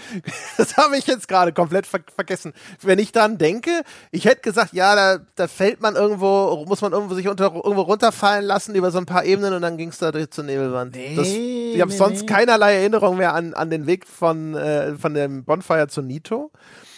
[0.57, 2.53] Das habe ich jetzt gerade komplett ver vergessen.
[2.81, 3.81] Wenn ich dran denke,
[4.11, 7.81] ich hätte gesagt, ja, da, da fällt man irgendwo, muss man irgendwo sich unter, irgendwo
[7.81, 10.95] runterfallen lassen über so ein paar Ebenen und dann ging es da durch zur Nebelwand.
[10.95, 12.25] Nee, das, ich habe nee, sonst nee.
[12.27, 16.51] keinerlei Erinnerung mehr an, an den Weg von, äh, von dem Bonfire zu Nito.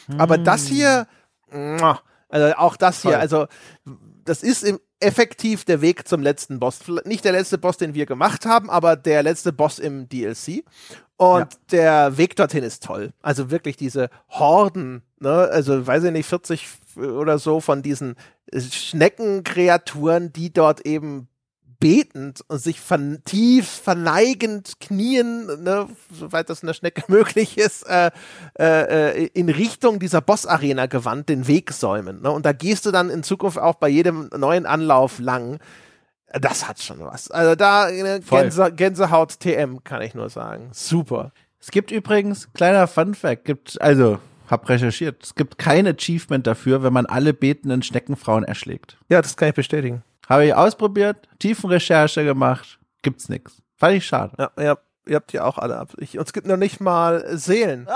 [0.07, 0.19] Hm.
[0.19, 1.07] Aber das hier,
[1.51, 3.19] muah, also auch das hier, Voll.
[3.21, 3.47] also
[4.23, 6.79] das ist im effektiv der Weg zum letzten Boss.
[7.05, 10.63] Nicht der letzte Boss, den wir gemacht haben, aber der letzte Boss im DLC.
[11.17, 11.59] Und ja.
[11.71, 13.11] der Weg dorthin ist toll.
[13.21, 18.15] Also wirklich diese Horden, ne, also weiß ich nicht, 40 oder so von diesen
[18.53, 21.27] Schneckenkreaturen, die dort eben
[21.79, 27.83] betend und sich von tief verneigend knien, ne, soweit das in der Schnecke möglich ist,
[27.83, 28.11] äh,
[28.59, 32.21] äh, in Richtung dieser Boss-Arena gewandt den Weg säumen.
[32.21, 32.31] Ne?
[32.31, 35.59] Und da gehst du dann in Zukunft auch bei jedem neuen Anlauf lang.
[36.27, 37.31] Das hat schon was.
[37.31, 40.69] Also da ne, Gänse, Gänsehaut TM, kann ich nur sagen.
[40.73, 41.31] Super.
[41.59, 46.93] Es gibt übrigens, kleiner Fun-Fact, gibt, also hab recherchiert, es gibt kein Achievement dafür, wenn
[46.93, 48.97] man alle betenden Schneckenfrauen erschlägt.
[49.09, 50.03] Ja, das kann ich bestätigen.
[50.27, 53.61] Habe ich ausprobiert, Tiefenrecherche gemacht, gibt's nix.
[53.75, 54.33] Fand ich schade.
[54.37, 55.93] Ja, ja ihr habt ja auch alle ab.
[55.97, 57.87] Ich, uns gibt noch nicht mal Seelen.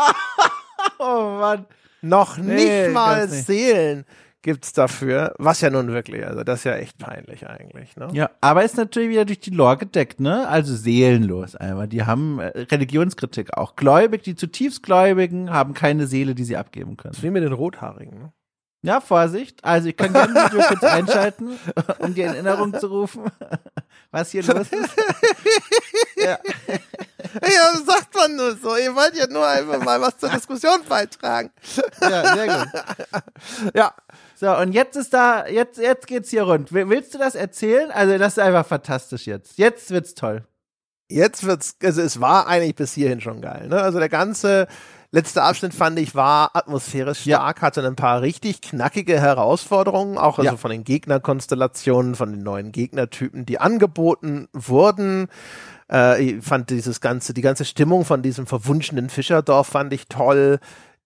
[0.99, 1.65] oh Mann.
[2.01, 3.45] Noch nee, nicht mal nicht.
[3.45, 4.05] Seelen
[4.41, 8.09] gibt's dafür, was ja nun wirklich, also das ist ja echt peinlich eigentlich, ne?
[8.13, 10.47] Ja, aber ist natürlich wieder durch die Lore gedeckt, ne?
[10.47, 11.87] Also seelenlos einmal.
[11.87, 13.75] Die haben äh, Religionskritik auch.
[13.75, 17.15] Gläubig, die zutiefst Gläubigen haben keine Seele, die sie abgeben können.
[17.21, 18.33] wie mit den Rothaarigen, ne?
[18.83, 19.63] Ja, Vorsicht.
[19.63, 21.59] Also ich kann gerne Video kurz einschalten,
[21.99, 23.25] um dir in Erinnerung zu rufen,
[24.09, 24.95] was hier los ist.
[26.17, 26.39] ja.
[27.43, 28.75] ja, sagt man nur so.
[28.75, 31.51] Ihr wollt ja nur einfach mal was zur Diskussion beitragen.
[32.01, 33.73] ja, sehr gut.
[33.75, 33.93] Ja.
[34.35, 36.73] So, und jetzt ist da, jetzt, jetzt geht's hier rund.
[36.73, 37.91] Willst du das erzählen?
[37.91, 39.59] Also, das ist einfach fantastisch jetzt.
[39.59, 40.43] Jetzt wird's toll.
[41.11, 43.81] Jetzt wird's, also es war eigentlich bis hierhin schon geil, ne?
[43.81, 44.67] Also der ganze,
[45.11, 47.61] letzte Abschnitt fand ich war atmosphärisch stark, ja.
[47.61, 50.57] hatte ein paar richtig knackige Herausforderungen, auch also ja.
[50.57, 55.27] von den Gegnerkonstellationen, von den neuen Gegnertypen, die angeboten wurden.
[55.91, 60.59] Äh, ich fand dieses ganze, die ganze Stimmung von diesem verwunschenen Fischerdorf fand ich toll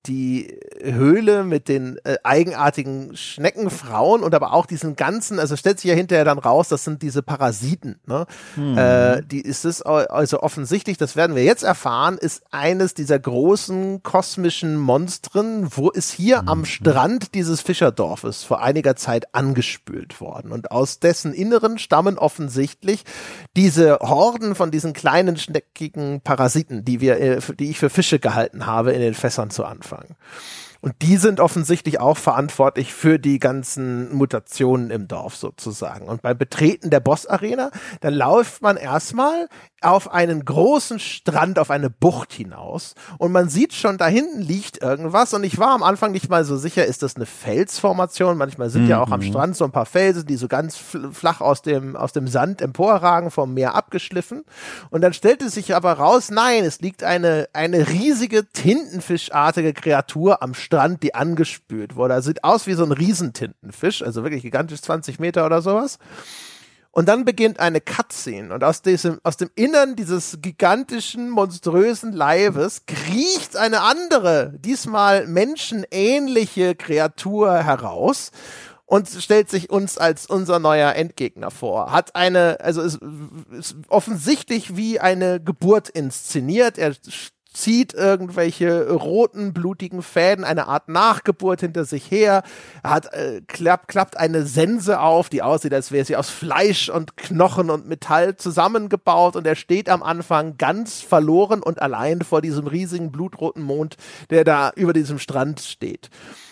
[0.07, 5.89] die Höhle mit den äh, eigenartigen Schneckenfrauen und aber auch diesen ganzen, also stellt sich
[5.89, 7.99] ja hinterher dann raus, das sind diese Parasiten.
[8.05, 8.25] Ne?
[8.55, 8.77] Hm.
[8.77, 14.03] Äh, die ist es also offensichtlich, das werden wir jetzt erfahren, ist eines dieser großen
[14.03, 16.49] kosmischen Monstren, wo ist hier hm.
[16.49, 23.03] am Strand dieses Fischerdorfes vor einiger Zeit angespült worden und aus dessen Inneren stammen offensichtlich
[23.55, 28.65] diese Horden von diesen kleinen schneckigen Parasiten, die wir, äh, die ich für Fische gehalten
[28.65, 30.15] habe in den Fässern zu Anfang anfangen.
[30.81, 36.07] Und die sind offensichtlich auch verantwortlich für die ganzen Mutationen im Dorf sozusagen.
[36.07, 37.71] Und beim Betreten der Boss-Arena,
[38.01, 39.47] dann läuft man erstmal
[39.85, 44.81] auf einen großen Strand, auf eine Bucht hinaus und man sieht schon, da hinten liegt
[44.81, 48.37] irgendwas und ich war am Anfang nicht mal so sicher, ist das eine Felsformation?
[48.37, 48.89] Manchmal sind mhm.
[48.89, 49.25] ja auch am mhm.
[49.25, 50.77] Strand so ein paar Felsen, die so ganz
[51.11, 54.43] flach aus dem, aus dem Sand emporragen, vom Meer abgeschliffen
[54.89, 60.53] und dann stellte sich aber raus, nein, es liegt eine, eine riesige Tintenfischartige Kreatur am
[60.53, 62.13] Strand, die angespült wurde.
[62.13, 65.99] Also sieht aus wie so ein Riesentintenfisch, also wirklich gigantisch 20 Meter oder sowas.
[66.97, 72.85] Und dann beginnt eine Cutscene und aus diesem, aus dem Innern dieses gigantischen, monströsen Leibes
[72.85, 78.31] kriecht eine andere, diesmal menschenähnliche Kreatur heraus
[78.85, 81.91] und stellt sich uns als unser neuer Endgegner vor.
[81.91, 82.99] Hat eine, also ist,
[83.51, 86.77] ist offensichtlich wie eine Geburt inszeniert.
[86.77, 86.93] Er
[87.55, 92.43] zieht irgendwelche roten, blutigen Fäden, eine Art Nachgeburt hinter sich her.
[92.83, 96.89] Er hat, äh, klappt, klappt eine Sense auf, die aussieht, als wäre sie aus Fleisch
[96.89, 102.41] und Knochen und Metall zusammengebaut und er steht am Anfang ganz verloren und allein vor
[102.41, 103.95] diesem riesigen blutroten Mond,
[104.29, 106.09] der da über diesem Strand steht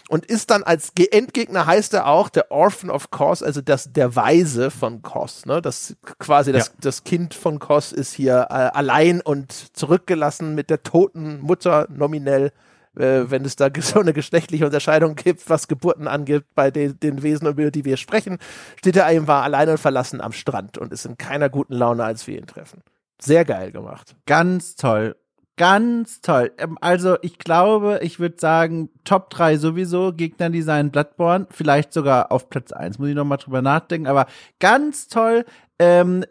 [0.09, 4.15] und ist dann als Endgegner heißt er auch der Orphan of Kos, also das der
[4.15, 5.61] Weise von Kos, ne?
[5.61, 6.73] Das quasi das, ja.
[6.81, 12.51] das Kind von Kos ist hier äh, allein und zurückgelassen mit der toten Mutter nominell.
[12.95, 17.23] Äh, wenn es da so eine geschlechtliche Unterscheidung gibt, was Geburten angibt, bei den, den
[17.23, 18.37] Wesen, über die wir sprechen,
[18.77, 22.27] steht er einfach allein und verlassen am Strand und ist in keiner guten Laune, als
[22.27, 22.83] wir ihn treffen.
[23.19, 24.15] Sehr geil gemacht.
[24.25, 25.15] Ganz toll.
[25.55, 26.51] Ganz toll.
[26.57, 32.49] Ähm, also ich glaube, ich würde sagen, Top 3 sowieso, Gegnerdesign Bloodborne, vielleicht sogar auf
[32.49, 34.25] Platz 1, muss ich nochmal drüber nachdenken, aber
[34.59, 35.45] ganz toll.
[35.77, 36.23] Ähm,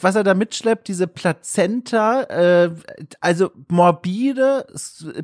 [0.00, 2.70] was er da mitschleppt, diese Plazenta, äh,
[3.20, 4.66] also morbide,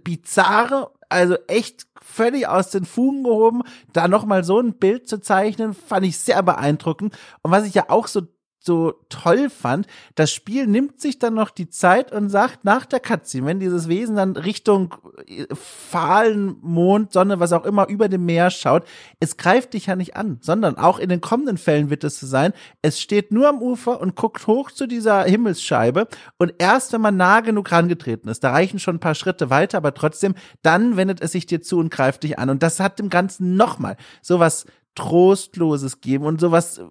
[0.04, 3.62] bizarre, also echt völlig aus den Fugen gehoben,
[3.92, 7.16] da nochmal so ein Bild zu zeichnen, fand ich sehr beeindruckend.
[7.42, 8.22] Und was ich ja auch so
[8.64, 13.00] so toll fand, das Spiel nimmt sich dann noch die Zeit und sagt nach der
[13.00, 14.94] Cutscene, wenn dieses Wesen dann Richtung
[15.26, 18.84] äh, fahlen Mond, Sonne, was auch immer über dem Meer schaut,
[19.20, 22.26] es greift dich ja nicht an, sondern auch in den kommenden Fällen wird es so
[22.26, 22.52] sein,
[22.82, 26.06] es steht nur am Ufer und guckt hoch zu dieser Himmelsscheibe
[26.38, 29.78] und erst wenn man nah genug rangetreten ist, da reichen schon ein paar Schritte weiter,
[29.78, 32.50] aber trotzdem, dann wendet es sich dir zu und greift dich an.
[32.50, 36.82] Und das hat dem Ganzen nochmal sowas Trostloses geben und sowas äh,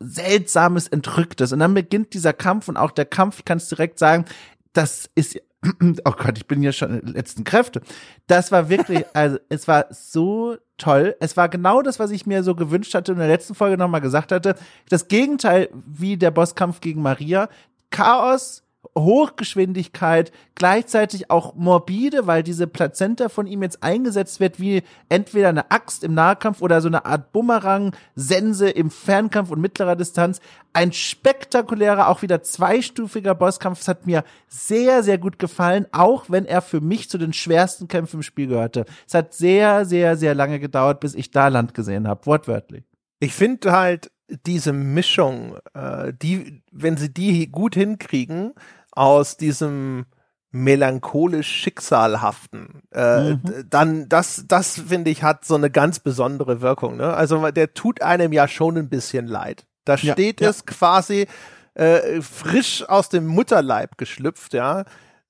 [0.00, 1.52] Seltsames, Entrücktes.
[1.52, 4.24] Und dann beginnt dieser Kampf und auch der Kampf, ich kann es direkt sagen,
[4.72, 7.80] das ist, oh Gott, ich bin ja schon in den letzten Kräfte.
[8.26, 11.16] Das war wirklich, also es war so toll.
[11.20, 13.76] Es war genau das, was ich mir so gewünscht hatte und in der letzten Folge
[13.76, 14.54] nochmal gesagt hatte.
[14.88, 17.48] Das Gegenteil wie der Bosskampf gegen Maria.
[17.90, 18.62] Chaos,
[18.96, 25.70] Hochgeschwindigkeit, gleichzeitig auch morbide, weil diese Plazenta von ihm jetzt eingesetzt wird wie entweder eine
[25.70, 30.40] Axt im Nahkampf oder so eine Art Bumerang-Sense im Fernkampf und mittlerer Distanz.
[30.72, 33.80] Ein spektakulärer, auch wieder zweistufiger Bosskampf.
[33.80, 37.88] Es hat mir sehr, sehr gut gefallen, auch wenn er für mich zu den schwersten
[37.88, 38.84] Kämpfen im Spiel gehörte.
[39.06, 42.84] Es hat sehr, sehr, sehr lange gedauert, bis ich da Land gesehen habe, wortwörtlich.
[43.20, 44.10] Ich finde halt,
[44.46, 48.52] diese Mischung, äh, die, wenn sie die gut hinkriegen,
[48.98, 50.06] aus diesem
[50.50, 53.66] melancholisch schicksalhaften, äh, mhm.
[53.68, 56.96] dann das, das finde ich hat so eine ganz besondere Wirkung.
[56.96, 57.12] Ne?
[57.12, 59.66] Also der tut einem ja schon ein bisschen leid.
[59.84, 61.26] Da steht ja, es quasi
[61.74, 64.84] äh, frisch aus dem Mutterleib geschlüpft, ja,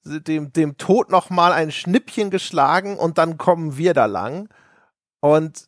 [0.05, 4.49] dem dem Tod noch mal ein Schnippchen geschlagen und dann kommen wir da lang
[5.21, 5.68] und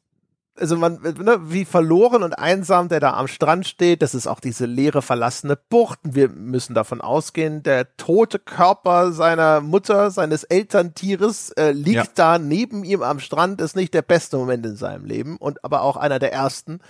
[0.61, 4.41] also man, ne, wie verloren und einsam der da am Strand steht, das ist auch
[4.41, 5.99] diese leere, verlassene Bucht.
[6.03, 12.05] Wir müssen davon ausgehen, der tote Körper seiner Mutter, seines Elterntieres äh, liegt ja.
[12.15, 15.83] da neben ihm am Strand, ist nicht der beste Moment in seinem Leben und aber
[15.83, 16.81] auch einer der ersten.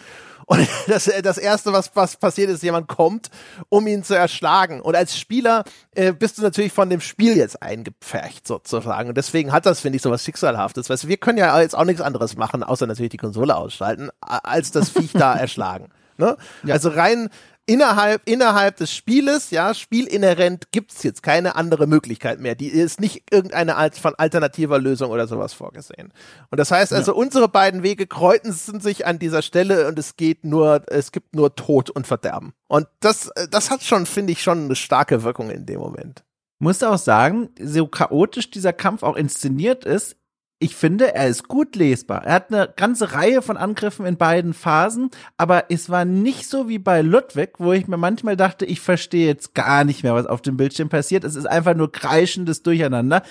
[0.50, 3.30] Und das, das Erste, was, was passiert ist, jemand kommt,
[3.68, 4.80] um ihn zu erschlagen.
[4.80, 5.62] Und als Spieler
[5.94, 9.10] äh, bist du natürlich von dem Spiel jetzt eingepfercht, sozusagen.
[9.10, 10.90] Und deswegen hat das, finde ich, so was Schicksalhaftes.
[10.90, 14.70] Weißt, wir können ja jetzt auch nichts anderes machen, außer natürlich die Konsole ausschalten, als
[14.70, 15.88] das Viech da erschlagen.
[16.16, 16.36] Ne?
[16.64, 16.74] Ja.
[16.74, 17.30] Also rein
[17.66, 22.56] innerhalb, innerhalb des Spieles, ja, spielinhärent gibt's jetzt keine andere Möglichkeit mehr.
[22.56, 26.12] Die ist nicht irgendeine Art von alternativer Lösung oder sowas vorgesehen.
[26.50, 27.18] Und das heißt also, ja.
[27.18, 31.54] unsere beiden Wege kreuzen sich an dieser Stelle und es geht nur, es gibt nur
[31.54, 32.52] Tod und Verderben.
[32.66, 36.24] Und das, das hat schon, finde ich, schon eine starke Wirkung in dem Moment
[36.60, 40.16] muss auch sagen, so chaotisch dieser Kampf auch inszeniert ist,
[40.62, 42.22] ich finde, er ist gut lesbar.
[42.24, 46.68] Er hat eine ganze Reihe von Angriffen in beiden Phasen, aber es war nicht so
[46.68, 50.26] wie bei Ludwig, wo ich mir manchmal dachte, ich verstehe jetzt gar nicht mehr, was
[50.26, 51.24] auf dem Bildschirm passiert.
[51.24, 53.22] Es ist einfach nur kreischendes Durcheinander.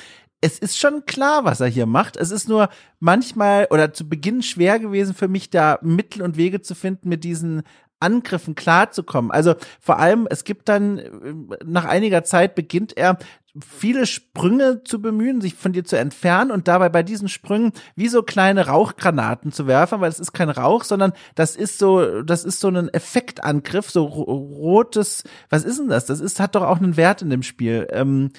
[0.42, 2.18] Es ist schon klar, was er hier macht.
[2.18, 2.70] Es ist nur
[3.00, 7.24] manchmal oder zu Beginn schwer gewesen für mich, da Mittel und Wege zu finden, mit
[7.24, 7.62] diesen
[8.00, 9.30] Angriffen klarzukommen.
[9.30, 13.20] Also vor allem, es gibt dann, nach einiger Zeit beginnt er
[13.68, 18.08] viele Sprünge zu bemühen, sich von dir zu entfernen und dabei bei diesen Sprüngen wie
[18.08, 22.44] so kleine Rauchgranaten zu werfen, weil es ist kein Rauch, sondern das ist so, das
[22.44, 26.06] ist so ein Effektangriff, so rotes, was ist denn das?
[26.06, 27.88] Das ist, hat doch auch einen Wert in dem Spiel.
[27.92, 28.32] Ähm,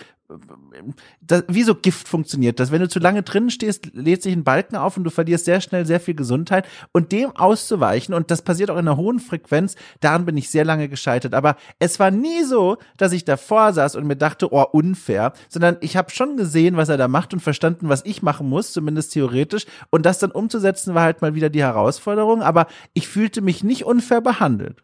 [1.21, 2.71] das, wie so Gift funktioniert das.
[2.71, 5.61] Wenn du zu lange drinnen stehst, lädt sich ein Balken auf und du verlierst sehr
[5.61, 6.67] schnell sehr viel Gesundheit.
[6.93, 10.65] Und dem auszuweichen, und das passiert auch in einer hohen Frequenz, daran bin ich sehr
[10.65, 11.35] lange gescheitert.
[11.35, 15.77] Aber es war nie so, dass ich davor saß und mir dachte, oh, unfair, sondern
[15.81, 19.13] ich habe schon gesehen, was er da macht und verstanden, was ich machen muss, zumindest
[19.13, 19.67] theoretisch.
[19.91, 22.43] Und das dann umzusetzen, war halt mal wieder die Herausforderung.
[22.43, 24.83] Aber ich fühlte mich nicht unfair behandelt.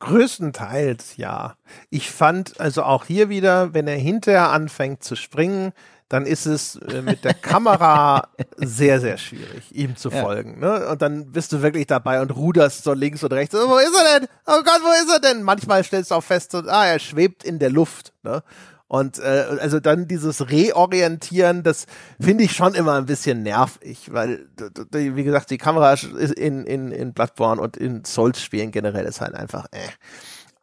[0.00, 1.56] Größtenteils ja.
[1.90, 5.72] Ich fand also auch hier wieder, wenn er hinterher anfängt zu springen,
[6.08, 10.22] dann ist es äh, mit der Kamera sehr, sehr schwierig, ihm zu ja.
[10.22, 10.60] folgen.
[10.60, 10.86] Ne?
[10.88, 13.54] Und dann bist du wirklich dabei und ruderst so links und rechts.
[13.54, 14.28] Oh, wo ist er denn?
[14.46, 15.42] Oh Gott, wo ist er denn?
[15.42, 18.12] Manchmal stellst du auch fest, so, ah, er schwebt in der Luft.
[18.22, 18.42] Ne?
[18.88, 21.86] Und äh, also dann dieses Reorientieren, das
[22.20, 24.48] finde ich schon immer ein bisschen nervig, weil,
[24.92, 29.66] wie gesagt, die Kamera in, in, in Bloodborne und in Souls-Spielen generell ist halt einfach
[29.72, 29.88] äh.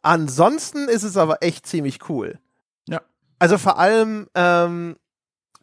[0.00, 2.38] Ansonsten ist es aber echt ziemlich cool.
[2.88, 3.00] Ja.
[3.38, 5.03] Also vor allem, ähm, äh,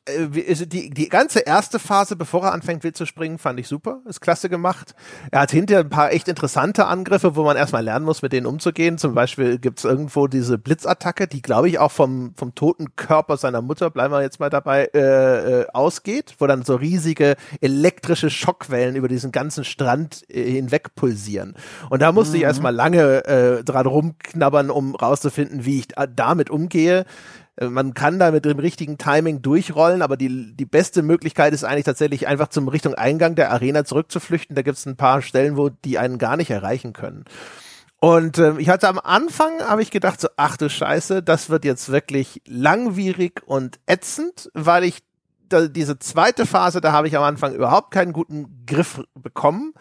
[0.08, 4.02] die, die ganze erste Phase, bevor er anfängt wild zu springen, fand ich super.
[4.06, 4.96] Ist klasse gemacht.
[5.30, 8.48] Er hat hinterher ein paar echt interessante Angriffe, wo man erstmal lernen muss, mit denen
[8.48, 8.98] umzugehen.
[8.98, 13.62] Zum Beispiel gibt's irgendwo diese Blitzattacke, die, glaube ich, auch vom, vom toten Körper seiner
[13.62, 18.96] Mutter, bleiben wir jetzt mal dabei, äh, äh, ausgeht, wo dann so riesige elektrische Schockwellen
[18.96, 21.56] über diesen ganzen Strand äh, hinweg pulsieren.
[21.92, 22.38] Und da musste mhm.
[22.38, 27.06] ich erstmal lange äh, dran rumknabbern, um rauszufinden, wie ich damit umgehe.
[27.62, 31.64] Äh, man kann da mit dem richtigen Timing durchrollen, aber die, die beste Möglichkeit ist
[31.64, 34.56] eigentlich tatsächlich einfach zum Richtung Eingang der Arena zurückzuflüchten.
[34.56, 37.26] Da gibt es ein paar Stellen, wo die einen gar nicht erreichen können.
[38.00, 41.66] Und äh, ich hatte am Anfang, habe ich gedacht, so, ach du Scheiße, das wird
[41.66, 45.04] jetzt wirklich langwierig und ätzend, weil ich
[45.50, 49.74] da, diese zweite Phase, da habe ich am Anfang überhaupt keinen guten Griff bekommen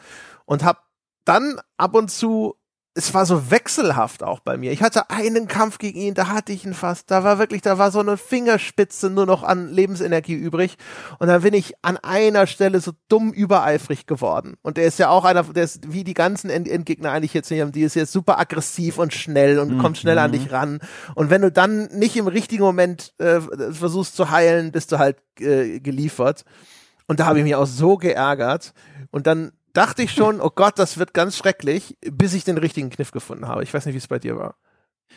[0.45, 0.81] und habe
[1.25, 2.57] dann ab und zu
[2.95, 4.73] es war so wechselhaft auch bei mir.
[4.73, 7.11] Ich hatte einen Kampf gegen ihn, da hatte ich ihn fast.
[7.11, 10.77] Da war wirklich, da war so eine Fingerspitze nur noch an Lebensenergie übrig.
[11.21, 14.57] Und dann bin ich an einer Stelle so dumm übereifrig geworden.
[14.63, 17.51] Und der ist ja auch einer, der ist wie die ganzen End Endgegner eigentlich jetzt
[17.51, 19.79] nicht haben, die ist jetzt super aggressiv und schnell und mhm.
[19.79, 20.81] kommt schnell an dich ran.
[21.15, 25.19] Und wenn du dann nicht im richtigen Moment äh, versuchst zu heilen, bist du halt
[25.39, 26.45] äh, geliefert.
[27.07, 28.73] Und da habe ich mich auch so geärgert.
[29.11, 32.91] Und dann dachte ich schon, oh Gott, das wird ganz schrecklich, bis ich den richtigen
[32.91, 33.63] Kniff gefunden habe.
[33.63, 34.57] Ich weiß nicht, wie es bei dir war.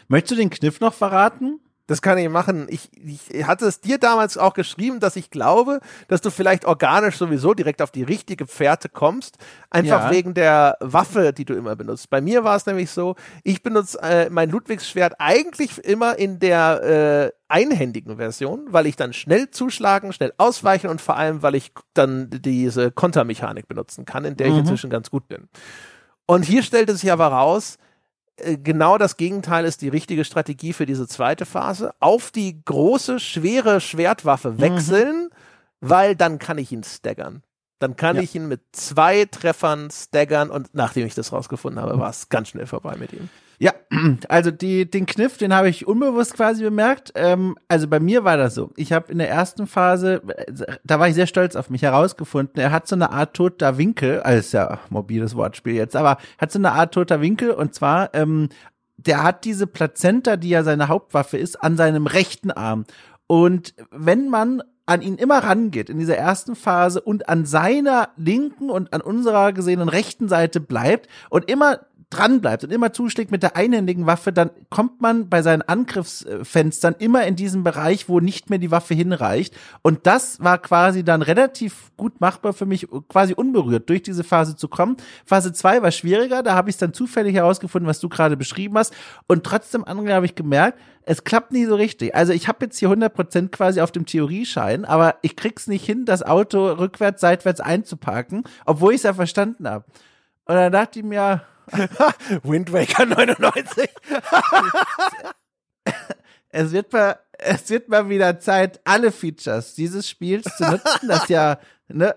[0.07, 1.59] Möchtest du den Kniff noch verraten?
[1.87, 2.67] Das kann ich machen.
[2.69, 7.17] Ich, ich hatte es dir damals auch geschrieben, dass ich glaube, dass du vielleicht organisch
[7.17, 9.37] sowieso direkt auf die richtige Fährte kommst.
[9.69, 10.11] Einfach ja.
[10.11, 12.09] wegen der Waffe, die du immer benutzt.
[12.09, 17.31] Bei mir war es nämlich so, ich benutze äh, mein Ludwigsschwert eigentlich immer in der
[17.33, 21.73] äh, einhändigen Version, weil ich dann schnell zuschlagen, schnell ausweichen und vor allem, weil ich
[21.93, 24.59] dann diese Kontermechanik benutzen kann, in der ich mhm.
[24.59, 25.49] inzwischen ganz gut bin.
[26.25, 27.77] Und hier stellte sich aber raus,
[28.37, 31.93] genau das Gegenteil ist die richtige Strategie für diese zweite Phase.
[31.99, 34.61] Auf die große, schwere Schwertwaffe mhm.
[34.61, 35.29] wechseln, mhm.
[35.81, 37.43] weil dann kann ich ihn staggern.
[37.79, 38.21] Dann kann ja.
[38.21, 42.49] ich ihn mit zwei Treffern staggern und nachdem ich das rausgefunden habe, war es ganz
[42.49, 43.29] schnell vorbei mit ihm.
[43.59, 43.73] Ja,
[44.29, 47.11] also die, den Kniff, den habe ich unbewusst quasi bemerkt.
[47.15, 48.71] Ähm, also bei mir war das so.
[48.75, 50.21] Ich habe in der ersten Phase,
[50.83, 54.21] da war ich sehr stolz auf mich herausgefunden, er hat so eine Art toter Winkel,
[54.21, 58.13] also ist ja mobiles Wortspiel jetzt, aber hat so eine Art toter Winkel und zwar,
[58.13, 58.49] ähm,
[58.97, 62.85] der hat diese Plazenta, die ja seine Hauptwaffe ist, an seinem rechten Arm.
[63.27, 68.69] Und wenn man an ihn immer rangeht in dieser ersten Phase und an seiner linken
[68.69, 71.79] und an unserer gesehenen rechten Seite bleibt und immer
[72.13, 76.95] dran bleibt und immer zuschlägt mit der einhändigen Waffe, dann kommt man bei seinen Angriffsfenstern
[76.99, 79.55] immer in diesen Bereich, wo nicht mehr die Waffe hinreicht.
[79.81, 84.55] Und das war quasi dann relativ gut machbar für mich, quasi unberührt durch diese Phase
[84.55, 84.97] zu kommen.
[85.25, 88.77] Phase 2 war schwieriger, da habe ich es dann zufällig herausgefunden, was du gerade beschrieben
[88.77, 88.93] hast.
[89.27, 92.15] Und trotzdem, andere habe ich gemerkt, es klappt nie so richtig.
[92.15, 96.05] Also ich habe jetzt hier 100% quasi auf dem Theorieschein, aber ich krieg's nicht hin,
[96.05, 99.85] das Auto rückwärts, seitwärts einzuparken, obwohl ich es ja verstanden habe.
[100.45, 101.41] Und dann dachte ich mir,
[102.43, 103.89] Wind Waker 99.
[106.49, 111.27] es wird mal, es wird mal wieder Zeit, alle Features dieses Spiels zu nutzen, das
[111.29, 112.15] ja ne,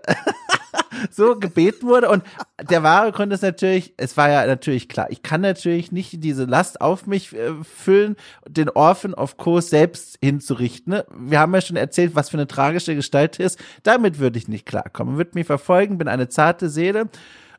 [1.11, 2.09] so gebeten wurde.
[2.09, 2.25] Und
[2.61, 6.45] der wahre Grund ist natürlich, es war ja natürlich klar, ich kann natürlich nicht diese
[6.45, 8.17] Last auf mich äh, füllen,
[8.49, 10.93] den Orphan of Course selbst hinzurichten.
[10.93, 11.07] Ne?
[11.15, 13.59] Wir haben ja schon erzählt, was für eine tragische Gestalt ist.
[13.83, 15.19] Damit würde ich nicht klarkommen.
[15.19, 17.09] Wird mich verfolgen, bin eine zarte Seele.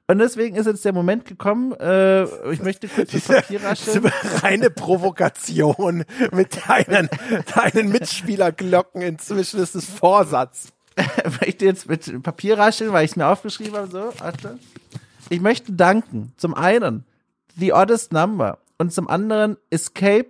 [0.09, 4.03] Und deswegen ist jetzt der Moment gekommen, äh, ich möchte kurz das Papier rascheln.
[4.03, 7.09] Diese reine Provokation mit deinen,
[7.53, 10.69] deinen Mitspielerglocken inzwischen ist es Vorsatz.
[10.95, 13.91] ich möchte jetzt mit Papier rascheln, weil ich es mir aufgeschrieben habe.
[13.91, 14.57] So, warte.
[15.29, 16.33] Ich möchte danken.
[16.37, 17.03] Zum einen
[17.57, 20.27] The Oddest Number und zum anderen Escape.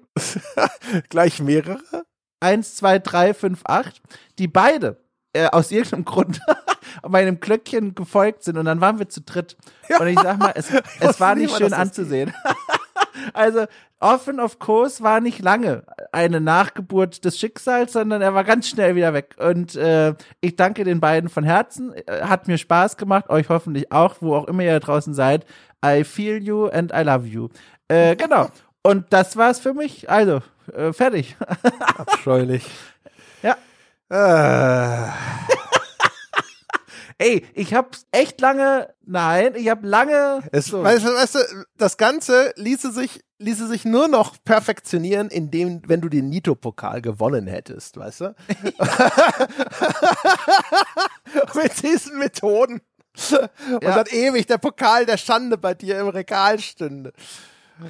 [1.09, 2.03] Gleich mehrere?
[2.39, 4.01] 1, 2, 3, 5, 8,
[4.39, 4.97] die beide
[5.33, 6.39] äh, aus irgendeinem Grund
[7.07, 9.57] meinem Glöckchen gefolgt sind und dann waren wir zu dritt.
[9.89, 9.99] Ja.
[9.99, 12.33] Und ich sag mal, es, es war nicht schön anzusehen.
[13.33, 13.65] also
[13.99, 18.95] Orphan of Course war nicht lange eine Nachgeburt des Schicksals, sondern er war ganz schnell
[18.95, 19.35] wieder weg.
[19.39, 21.93] Und äh, ich danke den beiden von Herzen.
[21.93, 25.45] Äh, hat mir Spaß gemacht, euch hoffentlich auch, wo auch immer ihr draußen seid.
[25.83, 27.49] I feel you and I love you.
[27.87, 28.49] Äh, genau.
[28.83, 30.09] Und das war's für mich.
[30.09, 30.41] Also,
[30.73, 31.35] äh, fertig.
[31.97, 32.69] Abscheulich.
[34.09, 34.17] Äh.
[37.19, 40.43] Ey, ich hab echt lange, nein, ich hab lange.
[40.51, 40.83] Es, so.
[40.83, 41.39] weißt, weißt du,
[41.75, 47.47] das Ganze ließe sich, ließe sich nur noch perfektionieren, indem, wenn du den Nito-Pokal gewonnen
[47.47, 48.35] hättest, weißt du?
[51.55, 52.81] Mit diesen Methoden.
[53.31, 53.95] Und ja.
[53.95, 57.13] dann ewig der Pokal der Schande bei dir im Regal stünde.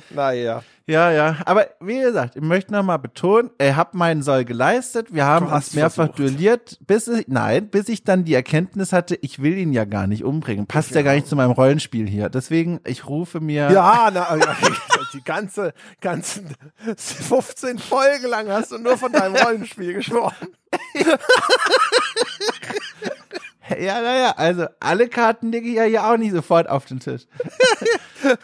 [0.10, 0.64] Naja.
[0.86, 1.38] Ja, ja.
[1.46, 5.14] Aber wie gesagt, ich möchte nochmal betonen, er hat meinen Soll geleistet.
[5.14, 6.20] Wir haben uns mehrfach versucht.
[6.20, 10.08] duelliert, bis ich, nein, bis ich dann die Erkenntnis hatte, ich will ihn ja gar
[10.08, 10.66] nicht umbringen.
[10.66, 12.30] Passt ja, ja gar nicht zu meinem Rollenspiel hier.
[12.30, 13.70] Deswegen, ich rufe mir.
[13.72, 14.56] Ja, na, ja,
[15.14, 16.56] die ganze, ganzen
[16.98, 20.48] 15 Folgen lang hast du nur von deinem Rollenspiel gesprochen.
[23.80, 27.24] Ja, naja, also alle Karten lege ich ja hier auch nicht sofort auf den Tisch.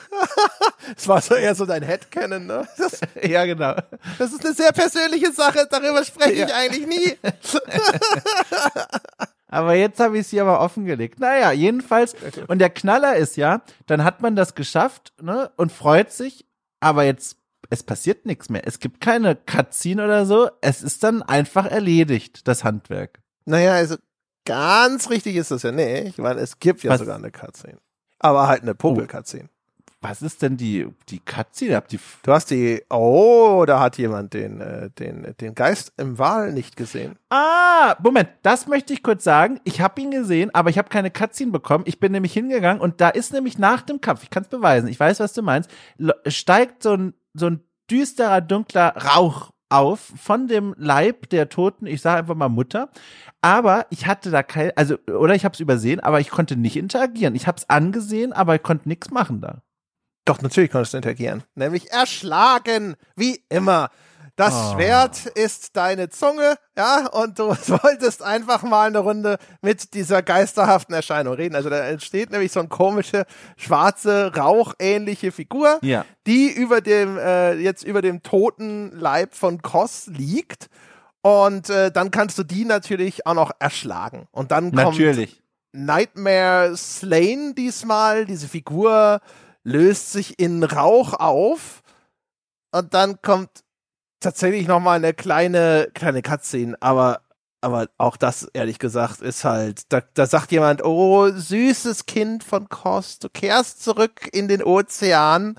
[0.96, 2.68] das war so eher so dein Headcanon, ne?
[2.78, 3.76] Das, ja, genau.
[4.18, 6.48] Das ist eine sehr persönliche Sache, darüber spreche ja.
[6.48, 7.18] ich eigentlich nie.
[9.48, 11.20] aber jetzt habe ich sie aber offengelegt.
[11.20, 12.16] Naja, jedenfalls.
[12.48, 16.46] Und der Knaller ist ja, dann hat man das geschafft ne, und freut sich,
[16.80, 17.38] aber jetzt
[17.70, 18.68] es passiert nichts mehr.
[18.68, 20.50] Es gibt keine Cutscene oder so.
[20.62, 23.22] Es ist dann einfach erledigt, das Handwerk.
[23.46, 23.96] Naja, also
[24.46, 27.00] Ganz richtig ist das ja nicht, weil es gibt ja Was?
[27.00, 27.78] sogar eine Cutscene.
[28.20, 29.50] Aber halt eine Popel-Cutscene.
[30.02, 31.82] Was ist denn die, die Cutscene?
[31.90, 36.52] Die du hast die, oh, da hat jemand den, äh, den, den Geist im Wal
[36.52, 37.16] nicht gesehen.
[37.30, 39.62] Ah, Moment, das möchte ich kurz sagen.
[39.64, 41.86] Ich habe ihn gesehen, aber ich habe keine Cutscene bekommen.
[41.88, 44.90] Ich bin nämlich hingegangen und da ist nämlich nach dem Kampf, ich kann es beweisen,
[44.90, 45.70] ich weiß, was du meinst,
[46.28, 52.02] steigt so ein, so ein düsterer, dunkler Rauch auf von dem Leib der Toten, ich
[52.02, 52.90] sage einfach mal Mutter.
[53.42, 56.78] Aber ich hatte da kein, also, oder ich habe es übersehen, aber ich konnte nicht
[56.78, 57.36] interagieren.
[57.36, 59.64] Ich habe es angesehen, aber ich konnte nichts machen da.
[60.26, 61.44] Doch, natürlich konntest du interagieren.
[61.56, 63.90] Nämlich erschlagen, wie immer.
[64.36, 64.74] Das oh.
[64.74, 70.94] Schwert ist deine Zunge, ja, und du solltest einfach mal eine Runde mit dieser geisterhaften
[70.94, 71.56] Erscheinung reden.
[71.56, 73.26] Also da entsteht nämlich so eine komische,
[73.58, 76.06] schwarze, rauchähnliche Figur, ja.
[76.26, 80.68] die über dem, äh, jetzt über dem toten Leib von Koss liegt.
[81.22, 84.28] Und äh, dann kannst du die natürlich auch noch erschlagen.
[84.32, 85.42] Und dann kommt natürlich.
[85.74, 89.22] Nightmare Slain diesmal, diese Figur
[89.64, 91.82] löst sich in Rauch auf
[92.72, 93.63] und dann kommt
[94.24, 97.22] tatsächlich noch mal eine kleine kleine Cutscene, aber
[97.62, 102.68] aber auch das ehrlich gesagt ist halt da, da sagt jemand, oh süßes Kind von
[102.70, 105.56] Kost, du kehrst zurück in den Ozean.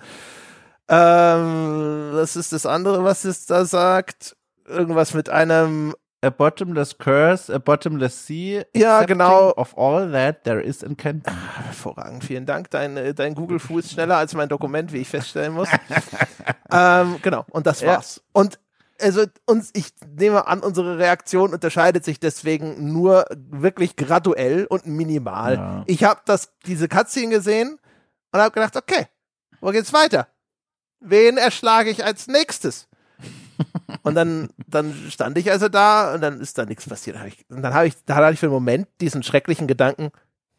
[0.89, 4.37] Ähm, was ist das andere, was es da sagt?
[4.67, 5.95] Irgendwas mit einem
[6.25, 8.65] A bottomless curse, a bottomless sea.
[8.75, 9.53] Ja, genau.
[9.57, 11.27] Of all that there is in Kent.
[11.29, 12.71] Ah, hervorragend, vielen Dank.
[12.71, 15.69] Dein, äh, dein Google Fuß schneller als mein Dokument, wie ich feststellen muss.
[16.73, 18.17] ähm, genau, und das war's.
[18.17, 18.41] Ja.
[18.41, 18.59] Und
[19.03, 25.55] also uns, ich nehme an, unsere Reaktion unterscheidet sich deswegen nur wirklich graduell und minimal.
[25.55, 25.85] Ja.
[25.87, 27.79] Ich habe das diese Cutscene gesehen
[28.33, 29.09] und habe gedacht, okay,
[29.61, 30.29] wo geht's weiter?
[31.01, 32.89] Wen erschlage ich als nächstes?
[34.03, 37.17] Und dann, dann stand ich also da und dann ist da nichts passiert.
[37.49, 40.11] Und dann habe ich, da hatte ich für einen Moment diesen schrecklichen Gedanken,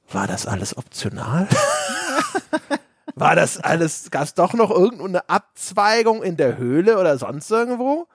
[0.09, 1.47] war das alles optional?
[3.15, 8.07] war das alles, gab es doch noch irgendeine Abzweigung in der Höhle oder sonst irgendwo?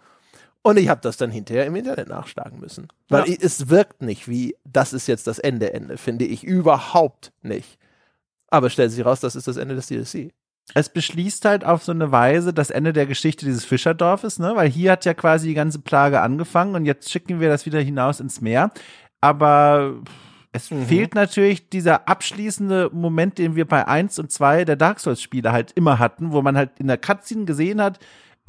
[0.63, 2.89] Und ich habe das dann hinterher im Internet nachschlagen müssen.
[3.09, 3.37] Weil ja.
[3.41, 7.79] es wirkt nicht wie, das ist jetzt das Ende, Ende, finde ich überhaupt nicht.
[8.49, 10.33] Aber stellt sich raus, das ist das Ende des DLC
[10.75, 14.53] es beschließt halt auf so eine Weise das Ende der Geschichte dieses Fischerdorfes, ne?
[14.55, 17.81] Weil hier hat ja quasi die ganze Plage angefangen und jetzt schicken wir das wieder
[17.81, 18.71] hinaus ins Meer.
[19.21, 19.95] Aber
[20.53, 20.87] es mhm.
[20.87, 25.53] fehlt natürlich dieser abschließende Moment, den wir bei 1 und 2 der Dark Souls Spiele
[25.53, 27.99] halt immer hatten, wo man halt in der Cutscene gesehen hat,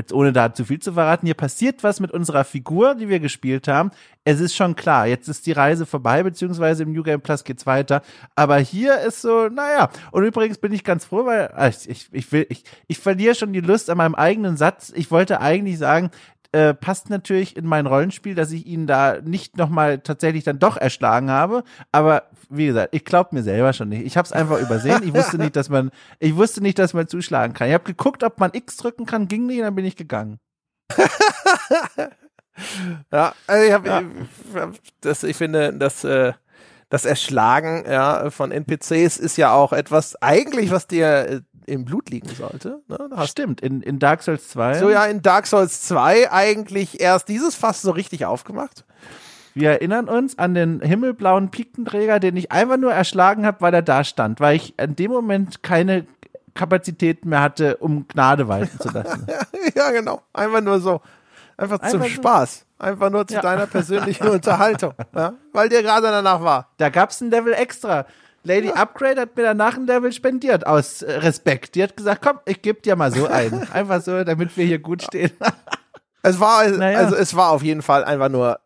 [0.01, 3.19] jetzt ohne da zu viel zu verraten, hier passiert was mit unserer Figur, die wir
[3.19, 3.91] gespielt haben.
[4.23, 7.65] Es ist schon klar, jetzt ist die Reise vorbei, beziehungsweise im New Game Plus geht's
[7.65, 8.01] weiter.
[8.35, 9.89] Aber hier ist so, naja.
[10.11, 13.53] Und übrigens bin ich ganz froh, weil ah, ich, ich will, ich, ich verliere schon
[13.53, 14.91] die Lust an meinem eigenen Satz.
[14.95, 16.11] Ich wollte eigentlich sagen,
[16.53, 20.75] äh, passt natürlich in mein Rollenspiel, dass ich ihn da nicht nochmal tatsächlich dann doch
[20.77, 21.63] erschlagen habe.
[21.91, 24.05] Aber wie gesagt, ich glaube mir selber schon nicht.
[24.05, 25.01] Ich habe es einfach übersehen.
[25.03, 27.69] Ich wusste nicht, dass man, ich wusste nicht, dass man zuschlagen kann.
[27.69, 30.39] Ich habe geguckt, ob man X drücken kann, ging nicht, dann bin ich gegangen.
[33.11, 34.03] ja, also ich habe, ja.
[34.99, 36.33] das, ich finde, dass äh,
[36.89, 41.41] das Erschlagen ja, von NPCs ist ja auch etwas, eigentlich, was dir äh,
[41.71, 42.81] im Blut liegen sollte.
[42.87, 42.97] Ne?
[43.25, 44.79] Stimmt, in, in Dark Souls 2.
[44.79, 48.85] So ja, in Dark Souls 2 eigentlich erst dieses Fass so richtig aufgemacht.
[49.53, 53.81] Wir erinnern uns an den himmelblauen Pikenträger, den ich einfach nur erschlagen habe, weil er
[53.81, 56.05] da stand, weil ich in dem Moment keine
[56.53, 59.27] Kapazitäten mehr hatte, um Gnade walten zu lassen.
[59.75, 60.21] ja, genau.
[60.33, 61.01] Einfach nur so.
[61.57, 62.07] Einfach, Einfach zum so.
[62.07, 62.65] Spaß.
[62.79, 63.41] Einfach nur zu ja.
[63.41, 64.93] deiner persönlichen Unterhaltung.
[65.13, 65.33] Ja?
[65.53, 66.69] Weil dir gerade danach war.
[66.77, 68.05] Da gab es ein Level extra.
[68.43, 68.73] Lady ja.
[68.73, 71.75] Upgrade hat mir danach ein Level spendiert aus Respekt.
[71.75, 73.67] Die hat gesagt, komm, ich gebe dir mal so ein.
[73.73, 75.31] Einfach so, damit wir hier gut stehen.
[76.23, 76.99] es war, naja.
[76.99, 78.59] also es war auf jeden Fall einfach nur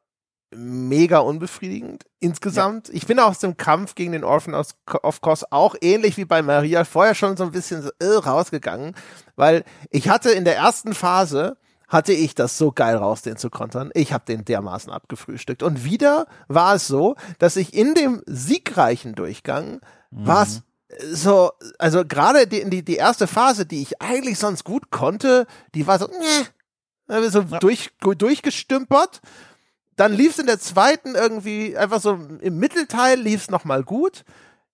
[0.54, 2.88] mega unbefriedigend insgesamt.
[2.88, 2.94] Ja.
[2.94, 6.86] Ich bin aus dem Kampf gegen den Orphan of Course auch ähnlich wie bei Maria
[6.86, 8.96] vorher schon so ein bisschen so, äh, rausgegangen,
[9.36, 11.58] weil ich hatte in der ersten Phase
[11.88, 13.92] hatte ich das so geil raus, den zu kontern.
[13.94, 15.64] Ich habe den dermaßen abgefrühstückt.
[15.64, 19.82] Und wieder war es so, dass ich in dem siegreichen Durchgang
[20.12, 20.28] mhm.
[20.28, 20.62] war es
[21.12, 25.88] so, also gerade die, die, die erste Phase, die ich eigentlich sonst gut konnte, die
[25.88, 26.08] war so,
[27.08, 29.22] ne, so durch, durchgestümpert.
[29.96, 34.26] Dann lief es in der zweiten irgendwie einfach so im Mittelteil lief es nochmal gut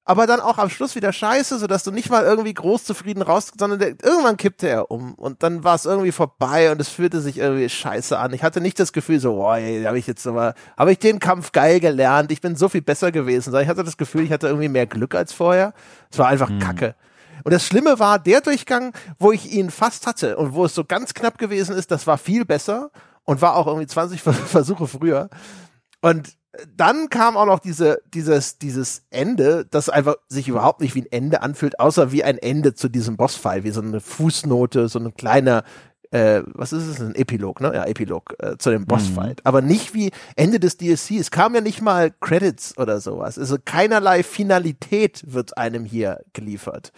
[0.04, 3.52] aber dann auch am Schluss wieder scheiße, sodass du nicht mal irgendwie groß zufrieden raus,
[3.58, 7.22] sondern der, irgendwann kippte er um und dann war es irgendwie vorbei und es fühlte
[7.22, 8.34] sich irgendwie scheiße an.
[8.34, 11.20] Ich hatte nicht das Gefühl so, boah, ey, habe ich jetzt aber, habe ich den
[11.20, 14.32] Kampf geil gelernt, ich bin so viel besser gewesen, sondern ich hatte das Gefühl, ich
[14.32, 15.74] hatte irgendwie mehr Glück als vorher.
[16.12, 16.60] Es war einfach mhm.
[16.60, 16.96] Kacke.
[17.44, 20.84] Und das Schlimme war, der Durchgang, wo ich ihn fast hatte und wo es so
[20.84, 22.92] ganz knapp gewesen ist, das war viel besser
[23.24, 25.30] und war auch irgendwie 20 Versuche früher.
[26.02, 26.36] Und
[26.76, 31.12] dann kam auch noch diese, dieses, dieses Ende, das einfach sich überhaupt nicht wie ein
[31.12, 35.14] Ende anfühlt, außer wie ein Ende zu diesem Bossfight, wie so eine Fußnote, so ein
[35.14, 35.64] kleiner,
[36.12, 37.72] äh, was ist es, ein Epilog, ne?
[37.74, 39.38] Ja, Epilog äh, zu dem Bossfight.
[39.38, 39.46] Mhm.
[39.46, 41.12] Aber nicht wie Ende des DLC.
[41.12, 43.40] Es kam ja nicht mal Credits oder sowas.
[43.40, 46.92] Also keinerlei Finalität wird einem hier geliefert.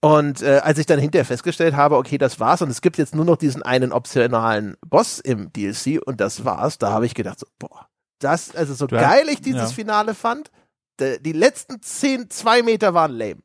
[0.00, 3.14] Und äh, als ich dann hinterher festgestellt habe, okay, das war's und es gibt jetzt
[3.14, 7.40] nur noch diesen einen optionalen Boss im DLC und das war's, da habe ich gedacht,
[7.40, 7.88] so, boah,
[8.18, 9.68] das, also so du geil ich dieses ja.
[9.68, 10.50] Finale fand,
[10.98, 13.40] die letzten zehn, zwei Meter waren lame.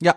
[0.00, 0.16] Ja,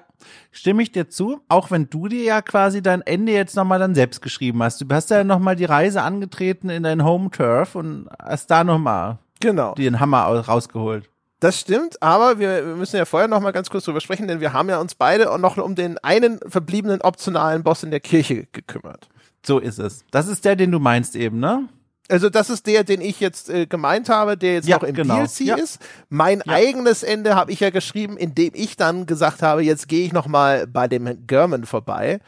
[0.52, 3.96] stimme ich dir zu, auch wenn du dir ja quasi dein Ende jetzt nochmal dann
[3.96, 4.82] selbst geschrieben hast.
[4.82, 9.20] Du hast ja nochmal die Reise angetreten in dein Home Turf und hast da nochmal
[9.40, 9.76] genau.
[9.76, 11.10] den Hammer rausgeholt.
[11.40, 14.42] Das stimmt, aber wir, wir müssen ja vorher noch mal ganz kurz drüber sprechen, denn
[14.42, 18.48] wir haben ja uns beide noch um den einen verbliebenen optionalen Boss in der Kirche
[18.52, 19.08] gekümmert.
[19.46, 20.04] So ist es.
[20.12, 21.70] Das ist der, den du meinst eben, ne?
[22.10, 24.96] Also das ist der, den ich jetzt äh, gemeint habe, der jetzt ja, noch im
[24.96, 25.16] genau.
[25.16, 25.56] DLC ja.
[25.56, 25.80] ist.
[26.10, 26.54] Mein ja.
[26.54, 30.28] eigenes Ende habe ich ja geschrieben, indem ich dann gesagt habe, jetzt gehe ich noch
[30.28, 32.20] mal bei dem German vorbei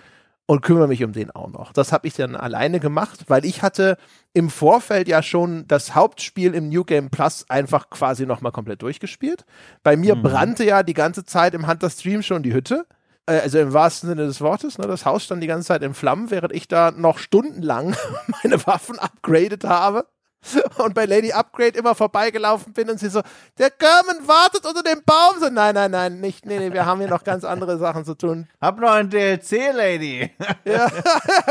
[0.46, 1.72] und kümmere mich um den auch noch.
[1.72, 3.98] Das habe ich dann alleine gemacht, weil ich hatte
[4.34, 8.82] im Vorfeld ja schon das Hauptspiel im New Game Plus einfach quasi noch mal komplett
[8.82, 9.46] durchgespielt.
[9.82, 10.24] Bei mir mhm.
[10.24, 12.86] brannte ja die ganze Zeit im Hunter Stream schon die Hütte
[13.26, 16.32] also im wahrsten Sinne des Wortes, ne, das Haus stand die ganze Zeit in Flammen,
[16.32, 17.96] während ich da noch stundenlang
[18.44, 20.06] meine Waffen upgradet habe
[20.78, 23.22] und bei Lady Upgrade immer vorbeigelaufen bin und sie so,
[23.60, 25.40] der German wartet unter dem Baum.
[25.40, 28.16] So, nein, nein, nein, nicht, nee, nee, wir haben hier noch ganz andere Sachen zu
[28.16, 28.48] tun.
[28.62, 30.32] Hab noch ein DLC, Lady.
[30.66, 30.90] ja,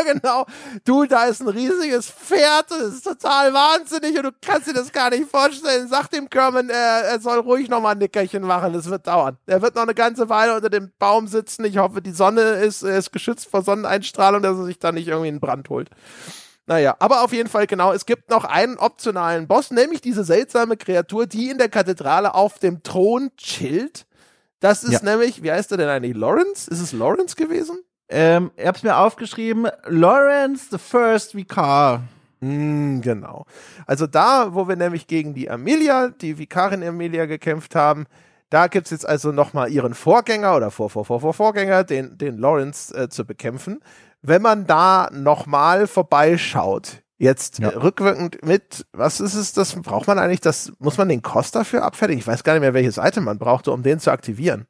[0.05, 0.45] genau.
[0.85, 4.91] Du, da ist ein riesiges Pferd, das ist total wahnsinnig und du kannst dir das
[4.91, 5.89] gar nicht vorstellen.
[5.89, 9.37] Sag dem German, er, er soll ruhig noch mal ein Nickerchen machen, das wird dauern.
[9.47, 11.65] Er wird noch eine ganze Weile unter dem Baum sitzen.
[11.65, 15.29] Ich hoffe, die Sonne ist, ist geschützt vor Sonneneinstrahlung, dass er sich da nicht irgendwie
[15.29, 15.91] einen Brand holt.
[16.71, 20.77] Naja, aber auf jeden Fall genau, es gibt noch einen optionalen Boss, nämlich diese seltsame
[20.77, 24.07] Kreatur, die in der Kathedrale auf dem Thron chillt.
[24.61, 25.03] Das ist ja.
[25.03, 26.17] nämlich, wie heißt er denn eigentlich?
[26.17, 26.71] Lawrence?
[26.71, 27.81] Ist es Lawrence gewesen?
[28.09, 32.05] Ähm, ich hab's mir aufgeschrieben, Lawrence the First Vicar.
[32.39, 33.47] Mm, genau.
[33.89, 38.07] Also da, wo wir nämlich gegen die Amelia, die Vikarin Amelia gekämpft haben,
[38.49, 42.39] da gibt's jetzt also nochmal ihren Vorgänger oder Vor, Vor, Vor, Vor Vorgänger, den, den
[42.39, 43.81] Lawrence äh, zu bekämpfen
[44.23, 47.69] wenn man da nochmal vorbeischaut, jetzt ja.
[47.69, 51.85] rückwirkend mit, was ist es, das braucht man eigentlich, das, muss man den Kost dafür
[51.85, 52.19] abfertigen?
[52.19, 54.67] Ich weiß gar nicht mehr, welches Item man brauchte, um den zu aktivieren.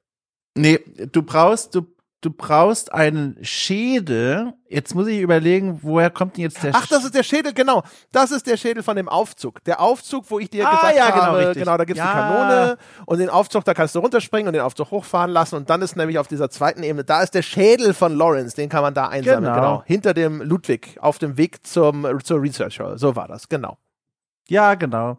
[0.57, 0.81] Nee,
[1.13, 1.87] du brauchst, du
[2.21, 4.53] du brauchst einen Schädel.
[4.69, 7.83] Jetzt muss ich überlegen, woher kommt denn jetzt der Ach, das ist der Schädel, genau.
[8.13, 9.65] Das ist der Schädel von dem Aufzug.
[9.65, 11.63] Der Aufzug, wo ich dir ah, gesagt ja, genau, habe, richtig.
[11.65, 12.07] genau, da gibt's ja.
[12.07, 15.71] die Kanone und den Aufzug, da kannst du runterspringen und den Aufzug hochfahren lassen und
[15.71, 18.83] dann ist nämlich auf dieser zweiten Ebene, da ist der Schädel von Lawrence, den kann
[18.83, 19.55] man da einsammeln, genau.
[19.55, 19.83] genau.
[19.87, 22.99] Hinter dem Ludwig, auf dem Weg zum, zur Research Hall.
[22.99, 23.79] So war das, genau.
[24.49, 25.17] Ja, genau.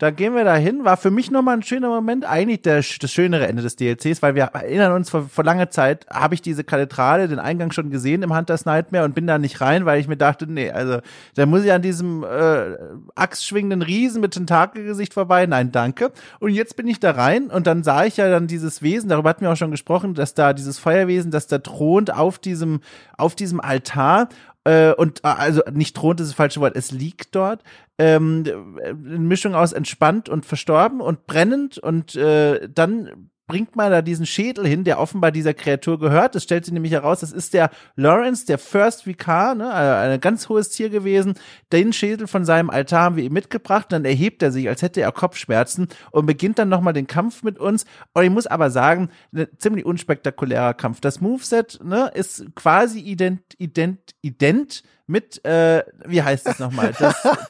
[0.00, 0.86] Da gehen wir da hin.
[0.86, 2.24] War für mich nochmal ein schöner Moment.
[2.24, 6.06] Eigentlich der, das schönere Ende des DLCs, weil wir erinnern uns, vor, vor langer Zeit
[6.08, 9.60] habe ich diese Kathedrale, den Eingang schon gesehen im Hunters Nightmare und bin da nicht
[9.60, 11.00] rein, weil ich mir dachte, nee, also
[11.34, 12.78] da muss ich an diesem äh,
[13.14, 15.44] axtschwingenden Riesen mit Tentakelgesicht vorbei.
[15.44, 16.12] Nein, danke.
[16.38, 19.28] Und jetzt bin ich da rein und dann sah ich ja dann dieses Wesen, darüber
[19.28, 22.80] hatten wir auch schon gesprochen, dass da dieses Feuerwesen, das da thront auf diesem,
[23.18, 24.30] auf diesem Altar
[24.64, 27.62] äh, und äh, also nicht thront ist das falsche Wort, es liegt dort.
[27.98, 34.02] Ähm, eine Mischung aus entspannt und verstorben und brennend und äh, dann bringt man da
[34.02, 36.34] diesen Schädel hin, der offenbar dieser Kreatur gehört.
[36.34, 40.20] Das stellt sich nämlich heraus, das ist der Lawrence, der First Vicar, ne, äh, ein
[40.20, 41.34] ganz hohes Tier gewesen.
[41.72, 43.86] Den Schädel von seinem Altar haben wir ihm mitgebracht.
[43.90, 47.58] Dann erhebt er sich, als hätte er Kopfschmerzen und beginnt dann nochmal den Kampf mit
[47.58, 47.84] uns.
[48.12, 51.00] Und ich muss aber sagen, ein ziemlich unspektakulärer Kampf.
[51.00, 56.94] Das Moveset ne, ist quasi ident, ident, ident mit, äh, wie heißt es nochmal?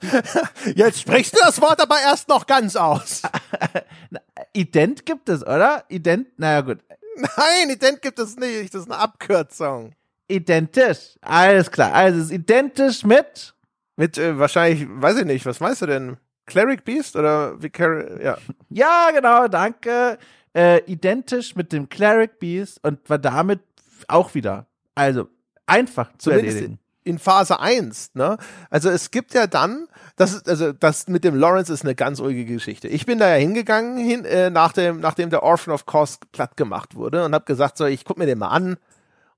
[0.75, 3.23] Jetzt sprichst du das Wort aber erst noch ganz aus.
[4.53, 5.85] Ident gibt es, oder?
[5.89, 6.79] Ident, naja gut.
[7.17, 9.93] Nein, Ident gibt es nicht, das ist eine Abkürzung.
[10.29, 11.93] Identisch, alles klar.
[11.93, 13.55] Also es ist identisch mit?
[13.97, 16.17] Mit äh, wahrscheinlich, weiß ich nicht, was meinst du denn?
[16.47, 18.39] Cleric Beast oder Vicar, ja.
[18.71, 20.19] Ja, genau, danke.
[20.55, 23.61] Äh, identisch mit dem Cleric Beast und war damit
[24.09, 25.29] auch wieder, also
[25.67, 28.37] einfach zu Zumindest erledigen in Phase 1, ne?
[28.69, 29.87] Also es gibt ja dann,
[30.17, 32.89] das also das mit dem Lawrence ist eine ganz ruhige Geschichte.
[32.89, 36.57] Ich bin da ja hingegangen, hin, äh, nach dem, nachdem der Orphan of Course platt
[36.57, 38.77] gemacht wurde und habe gesagt, so, ich guck mir den mal an.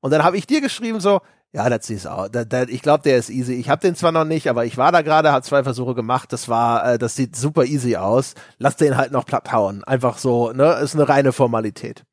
[0.00, 1.20] Und dann habe ich dir geschrieben, so,
[1.54, 3.52] ja, das ist auch, da, da, ich glaube, der ist easy.
[3.54, 6.32] Ich habe den zwar noch nicht, aber ich war da gerade, hat zwei Versuche gemacht.
[6.32, 8.34] Das war, äh, das sieht super easy aus.
[8.58, 9.84] Lass den halt noch platt hauen.
[9.84, 10.72] Einfach so, ne?
[10.82, 12.04] Ist eine reine Formalität.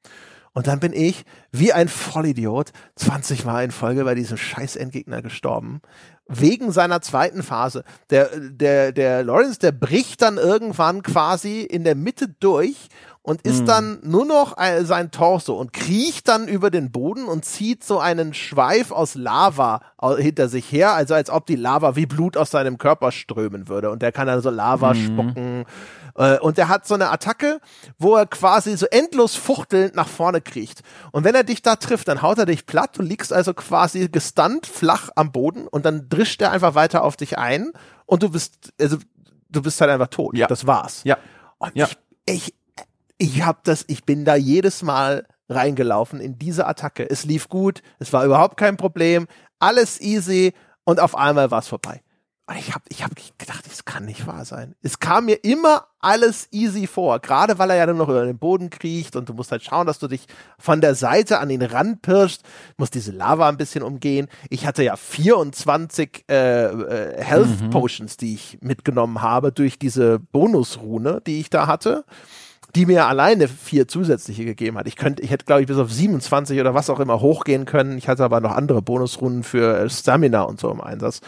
[0.60, 1.24] Und dann bin ich,
[1.54, 5.80] wie ein Vollidiot, 20 Mal in Folge bei diesem scheiß Endgegner gestorben.
[6.28, 7.86] wegen seiner zweiten Phase.
[8.10, 12.90] Der, der, der Lawrence, der bricht dann irgendwann quasi in der Mitte durch
[13.30, 13.66] und ist mhm.
[13.68, 18.34] dann nur noch sein Torso und kriecht dann über den Boden und zieht so einen
[18.34, 19.82] Schweif aus Lava
[20.18, 23.92] hinter sich her, also als ob die Lava wie Blut aus seinem Körper strömen würde.
[23.92, 25.06] Und der kann dann so Lava mhm.
[25.06, 25.66] spucken.
[26.16, 27.62] Äh, und der hat so eine Attacke,
[28.00, 30.82] wo er quasi so endlos fuchtelnd nach vorne kriecht.
[31.12, 32.98] Und wenn er dich da trifft, dann haut er dich platt.
[32.98, 37.16] Du liegst also quasi gestunt flach am Boden und dann drischt er einfach weiter auf
[37.16, 37.74] dich ein
[38.08, 38.98] und du bist, also
[39.50, 40.36] du bist halt einfach tot.
[40.36, 40.48] Ja.
[40.48, 41.02] Das war's.
[41.04, 41.20] Ja.
[41.60, 41.86] Und ja.
[42.26, 42.59] ich, ich
[43.20, 47.08] ich habe das, ich bin da jedes Mal reingelaufen in diese Attacke.
[47.08, 49.28] Es lief gut, es war überhaupt kein Problem,
[49.60, 50.54] alles easy
[50.86, 52.02] und auf einmal war es vorbei.
[52.48, 54.74] Und ich habe ich hab gedacht, das kann nicht wahr sein.
[54.82, 58.40] Es kam mir immer alles easy vor, gerade weil er ja nur noch über den
[58.40, 60.26] Boden kriecht und du musst halt schauen, dass du dich
[60.58, 62.42] von der Seite an ihn ranpirschst,
[62.78, 64.30] musst diese Lava ein bisschen umgehen.
[64.50, 67.70] Ich hatte ja 24 äh, äh, Health mhm.
[67.70, 72.06] Potions, die ich mitgenommen habe durch diese Bonusrune, die ich da hatte
[72.76, 74.88] die mir alleine vier zusätzliche gegeben hat.
[74.88, 77.98] Ich könnte, ich hätte, glaube ich, bis auf 27 oder was auch immer hochgehen können.
[77.98, 81.22] Ich hatte aber noch andere Bonusrunden für äh, Stamina und so im Einsatz.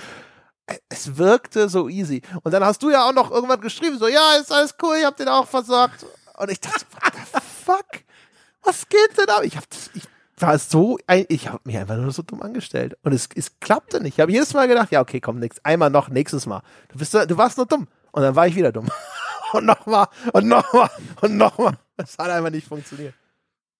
[0.89, 2.21] Es wirkte so easy.
[2.43, 5.05] Und dann hast du ja auch noch irgendwann geschrieben, so, ja, ist alles cool, ich
[5.05, 6.05] hab den auch versorgt.
[6.37, 8.03] Und ich dachte, what the fuck?
[8.63, 9.41] Was geht denn da?
[9.41, 10.03] Ich hab das, ich
[10.37, 10.97] war so,
[11.27, 12.95] ich habe mich einfach nur so dumm angestellt.
[13.03, 14.15] Und es, es klappte nicht.
[14.15, 16.61] Ich habe jedes Mal gedacht, ja, okay, komm, nix, einmal noch, nächstes Mal.
[16.89, 17.87] Du bist, du warst nur dumm.
[18.11, 18.89] Und dann war ich wieder dumm.
[19.53, 20.89] Und nochmal und nochmal
[21.21, 21.77] und nochmal.
[21.97, 23.13] Das hat einfach nicht funktioniert.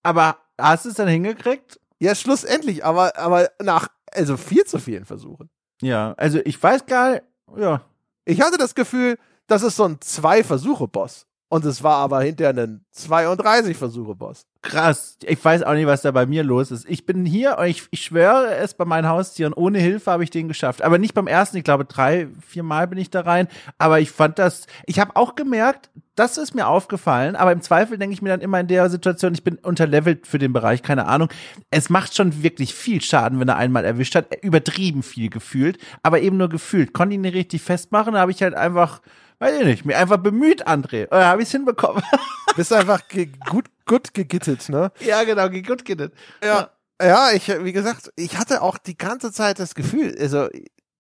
[0.04, 1.80] Aber hast du es dann hingekriegt?
[2.00, 5.50] Ja, schlussendlich, aber, aber nach, also viel zu vielen Versuchen.
[5.82, 7.24] Ja, also ich weiß gar nicht,
[7.58, 7.82] ja.
[8.26, 9.18] Ich hatte das Gefühl,
[9.48, 11.28] das ist so ein Zwei-Versuche-Boss.
[11.52, 14.46] Und es war aber hinterher ein 32-Versuche-Boss.
[14.62, 15.18] Krass.
[15.22, 16.90] Ich weiß auch nicht, was da bei mir los ist.
[16.90, 19.52] Ich bin hier und ich, ich schwöre es bei meinen Haustieren.
[19.52, 20.82] Ohne Hilfe habe ich den geschafft.
[20.82, 21.58] Aber nicht beim ersten.
[21.58, 23.50] Ich glaube, drei, vier Mal bin ich da rein.
[23.78, 27.36] Aber ich fand das, ich habe auch gemerkt, das ist mir aufgefallen.
[27.36, 30.40] Aber im Zweifel denke ich mir dann immer in der Situation, ich bin unterlevelt für
[30.40, 31.28] den Bereich, keine Ahnung.
[31.70, 34.42] Es macht schon wirklich viel Schaden, wenn er einmal erwischt hat.
[34.42, 35.80] Übertrieben viel gefühlt.
[36.02, 36.94] Aber eben nur gefühlt.
[36.94, 38.14] Konnte ihn nicht richtig festmachen.
[38.14, 39.02] Da habe ich halt einfach
[39.42, 41.08] Weiß ich nicht, mir einfach bemüht, André.
[41.08, 42.04] Oder habe ich es hinbekommen?
[42.56, 43.02] Bist einfach
[43.50, 44.92] gut, gut gegittet, ne?
[45.00, 46.14] Ja, genau, gut gegittet.
[46.44, 46.70] Ja.
[47.02, 50.48] Ja, ich, wie gesagt, ich hatte auch die ganze Zeit das Gefühl, also,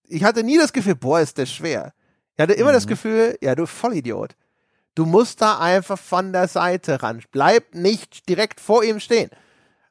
[0.07, 1.93] ich hatte nie das Gefühl, boah, ist das schwer.
[2.35, 2.75] Ich hatte immer mhm.
[2.75, 4.35] das Gefühl, ja, du Vollidiot.
[4.95, 7.21] Du musst da einfach von der Seite ran.
[7.31, 9.29] Bleib nicht direkt vor ihm stehen.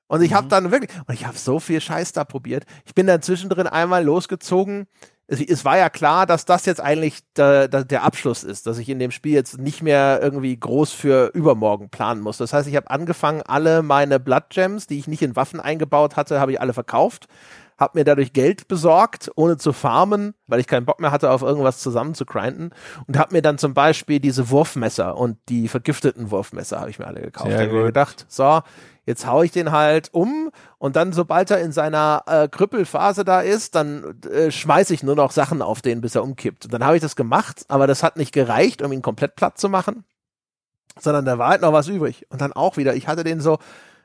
[0.08, 0.50] Und ich habe mhm.
[0.50, 2.64] dann wirklich, und ich habe so viel Scheiß da probiert.
[2.84, 4.88] Ich bin dann zwischendrin einmal losgezogen
[5.30, 8.88] es, es war ja klar, dass das jetzt eigentlich der, der, Abschluss ist, dass ich
[8.88, 12.38] in dem Spiel jetzt nicht mehr irgendwie groß für übermorgen planen muss.
[12.38, 16.16] Das heißt, ich habe angefangen, alle meine Blood Gems, die ich nicht in Waffen eingebaut
[16.16, 17.28] hatte, habe ich alle verkauft,
[17.80, 21.40] habe mir dadurch Geld besorgt, ohne zu farmen, weil ich keinen Bock mehr hatte, auf
[21.40, 22.70] irgendwas zusammen zu grinden
[23.06, 27.06] und habe mir dann zum Beispiel diese Wurfmesser und die vergifteten Wurfmesser habe ich mir
[27.06, 27.50] alle gekauft.
[27.50, 28.60] Sehr ich mir gedacht, so,
[29.06, 33.40] jetzt hau ich den halt um und dann, sobald er in seiner äh, Krüppelphase da
[33.40, 36.66] ist, dann äh, schmeiße ich nur noch Sachen auf den, bis er umkippt.
[36.66, 39.56] Und dann habe ich das gemacht, aber das hat nicht gereicht, um ihn komplett platt
[39.56, 40.04] zu machen,
[40.98, 42.26] sondern da war halt noch was übrig.
[42.28, 43.58] Und dann auch wieder, ich hatte den so,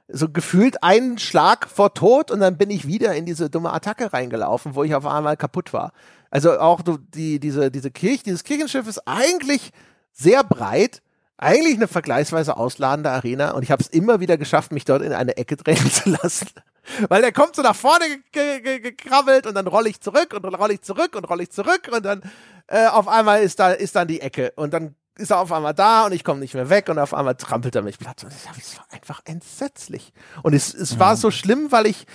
[0.07, 4.13] so gefühlt einen Schlag vor Tod und dann bin ich wieder in diese dumme Attacke
[4.13, 5.93] reingelaufen, wo ich auf einmal kaputt war.
[6.29, 6.81] Also auch
[7.13, 9.71] die, diese, diese Kirche, dieses Kirchenschiff ist eigentlich
[10.11, 11.01] sehr breit,
[11.37, 15.11] eigentlich eine vergleichsweise ausladende Arena und ich habe es immer wieder geschafft, mich dort in
[15.11, 16.47] eine Ecke drängen zu lassen.
[17.09, 20.81] Weil der kommt so nach vorne gekrabbelt und dann rolle ich zurück und rolle ich
[20.81, 22.21] zurück und rolle ich zurück und dann
[22.67, 25.73] äh, auf einmal ist da ist dann die Ecke und dann ist er auf einmal
[25.73, 28.23] da und ich komme nicht mehr weg und auf einmal trampelt er mich platt.
[28.23, 30.13] Und das war einfach entsetzlich.
[30.43, 32.05] Und es, es war so schlimm, weil ich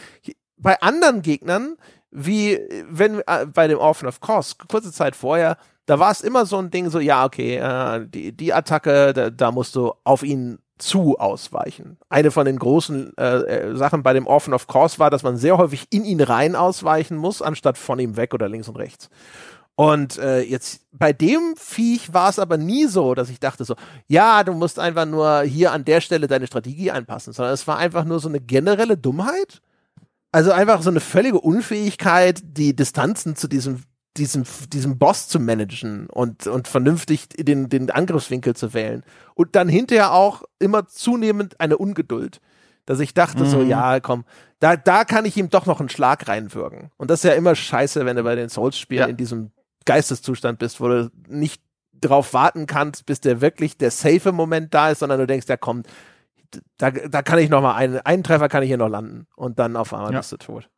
[0.57, 1.77] bei anderen Gegnern,
[2.11, 2.59] wie
[2.89, 5.57] wenn äh, bei dem Orphan of Course, kurze Zeit vorher,
[5.87, 9.31] da war es immer so ein Ding, so, ja, okay, äh, die, die Attacke, da,
[9.31, 11.99] da musst du auf ihn zu ausweichen.
[12.09, 15.37] Eine von den großen äh, äh, Sachen bei dem Orphan of Course war, dass man
[15.37, 19.11] sehr häufig in ihn rein ausweichen muss, anstatt von ihm weg oder links und rechts.
[19.81, 23.77] Und äh, jetzt bei dem Viech war es aber nie so, dass ich dachte so,
[24.09, 27.79] ja, du musst einfach nur hier an der Stelle deine Strategie anpassen, sondern es war
[27.79, 29.63] einfach nur so eine generelle Dummheit.
[30.33, 33.85] Also einfach so eine völlige Unfähigkeit, die Distanzen zu diesem
[34.19, 39.03] diesen, diesen Boss zu managen und, und vernünftig den, den Angriffswinkel zu wählen.
[39.35, 42.43] Und dann hinterher auch immer zunehmend eine Ungeduld.
[42.85, 43.49] Dass ich dachte mhm.
[43.49, 44.27] so, ja, komm,
[44.59, 46.91] da, da kann ich ihm doch noch einen Schlag reinwirken.
[46.99, 49.07] Und das ist ja immer scheiße, wenn du bei den Souls-Spielen ja.
[49.07, 49.53] in diesem
[49.85, 51.63] Geisteszustand bist, wo du nicht
[52.01, 55.57] drauf warten kannst, bis der wirklich der safe Moment da ist, sondern du denkst, ja
[55.57, 55.83] komm,
[56.79, 59.59] da, da kann ich noch mal einen, einen Treffer kann ich hier noch landen und
[59.59, 60.19] dann auf einmal ja.
[60.19, 60.69] bist du tot.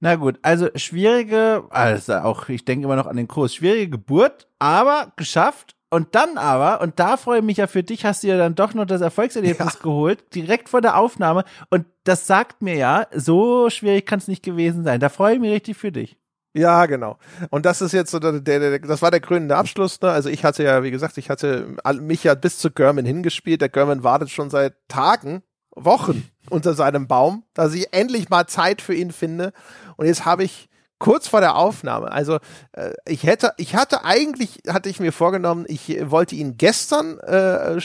[0.00, 4.48] Na gut, also schwierige, also auch, ich denke immer noch an den Kurs, schwierige Geburt,
[4.58, 5.76] aber geschafft.
[5.92, 8.54] Und dann aber, und da freue ich mich ja für dich, hast du ja dann
[8.54, 9.80] doch noch das Erfolgserlebnis ja.
[9.82, 11.44] geholt, direkt vor der Aufnahme.
[11.68, 15.00] Und das sagt mir ja, so schwierig kann es nicht gewesen sein.
[15.00, 16.16] Da freue ich mich richtig für dich.
[16.52, 17.16] Ja, genau.
[17.50, 20.00] Und das ist jetzt so der, der, der das war der krönende Abschluss.
[20.00, 20.10] Ne?
[20.10, 23.60] Also ich hatte ja, wie gesagt, ich hatte mich ja bis zu German hingespielt.
[23.60, 25.42] Der German wartet schon seit Tagen,
[25.76, 29.52] Wochen unter seinem Baum, dass ich endlich mal Zeit für ihn finde.
[29.96, 30.68] Und jetzt habe ich
[30.98, 32.38] kurz vor der Aufnahme, also
[32.72, 37.78] äh, ich hätte, ich hatte eigentlich, hatte ich mir vorgenommen, ich wollte ihn gestern äh,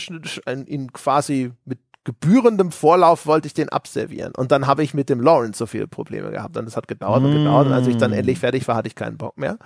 [0.67, 4.33] ihn quasi mit gebührendem Vorlauf wollte ich den abservieren.
[4.35, 6.55] Und dann habe ich mit dem Lawrence so viele Probleme gehabt.
[6.55, 7.67] Und es hat gedauert und gedauert.
[7.67, 8.13] Und als ich dann mm.
[8.13, 9.57] endlich fertig war, hatte ich keinen Bock mehr.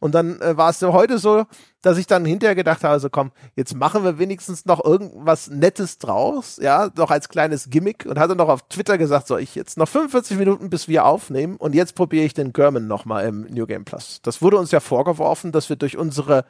[0.00, 1.44] Und dann äh, war es so heute so,
[1.82, 5.98] dass ich dann hinterher gedacht habe, so komm, jetzt machen wir wenigstens noch irgendwas Nettes
[5.98, 9.76] draus, ja, noch als kleines Gimmick und hatte noch auf Twitter gesagt, so ich jetzt
[9.76, 13.66] noch 45 Minuten, bis wir aufnehmen und jetzt probiere ich den German nochmal im New
[13.66, 14.20] Game Plus.
[14.22, 16.46] Das wurde uns ja vorgeworfen, dass wir durch unsere,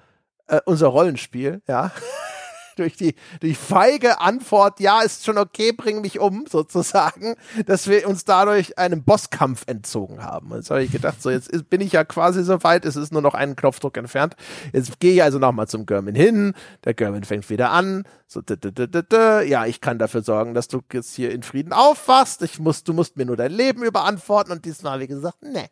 [0.47, 1.91] äh, unser Rollenspiel, ja,
[2.79, 7.37] durch die, durch feige Antwort, ja, ist schon okay, bring mich um, sozusagen,
[7.67, 10.51] dass wir uns dadurch einem Bosskampf entzogen haben.
[10.51, 12.97] Und jetzt habe ich gedacht, so, jetzt ist, bin ich ja quasi so weit, es
[12.97, 14.37] ist nur noch einen Knopfdruck entfernt.
[14.73, 19.67] Jetzt gehe ich also nochmal zum German hin, der German fängt wieder an, so, ja,
[19.67, 23.17] ich kann dafür sorgen, dass du jetzt hier in Frieden aufwachst, ich muss, du musst
[23.17, 25.69] mir nur dein Leben überantworten und diesmal habe ich gesagt, ne,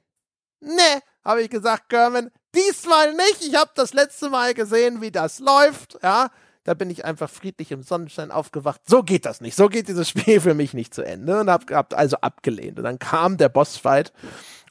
[0.61, 3.43] ne, habe ich gesagt, German, diesmal nicht.
[3.43, 5.99] Ich habe das letzte Mal gesehen, wie das läuft.
[6.03, 6.31] Ja,
[6.65, 8.81] da bin ich einfach friedlich im Sonnenschein aufgewacht.
[8.87, 9.57] So geht das nicht.
[9.57, 12.79] So geht dieses Spiel für mich nicht zu Ende und hab, hab also abgelehnt.
[12.79, 14.13] Und dann kam der Bossfight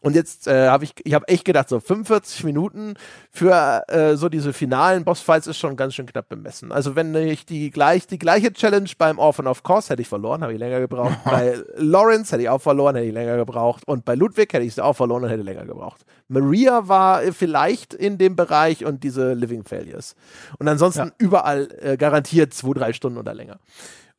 [0.02, 2.96] und jetzt äh, habe ich, ich habe echt gedacht, so 45 Minuten
[3.30, 6.72] für äh, so diese finalen Bossfights ist schon ganz schön knapp bemessen.
[6.72, 10.42] Also wenn ich die gleich die gleiche Challenge beim Orphan of Course hätte ich verloren,
[10.42, 11.20] habe ich länger gebraucht.
[11.26, 13.84] bei Lawrence hätte ich auch verloren, hätte ich länger gebraucht.
[13.88, 16.04] Und bei Ludwig hätte ich sie auch verloren und hätte länger gebraucht.
[16.28, 20.16] Maria war vielleicht in dem Bereich und diese Living Failures.
[20.58, 21.14] Und ansonsten ja.
[21.20, 23.60] überall äh, garantiert zwei, drei Stunden oder länger.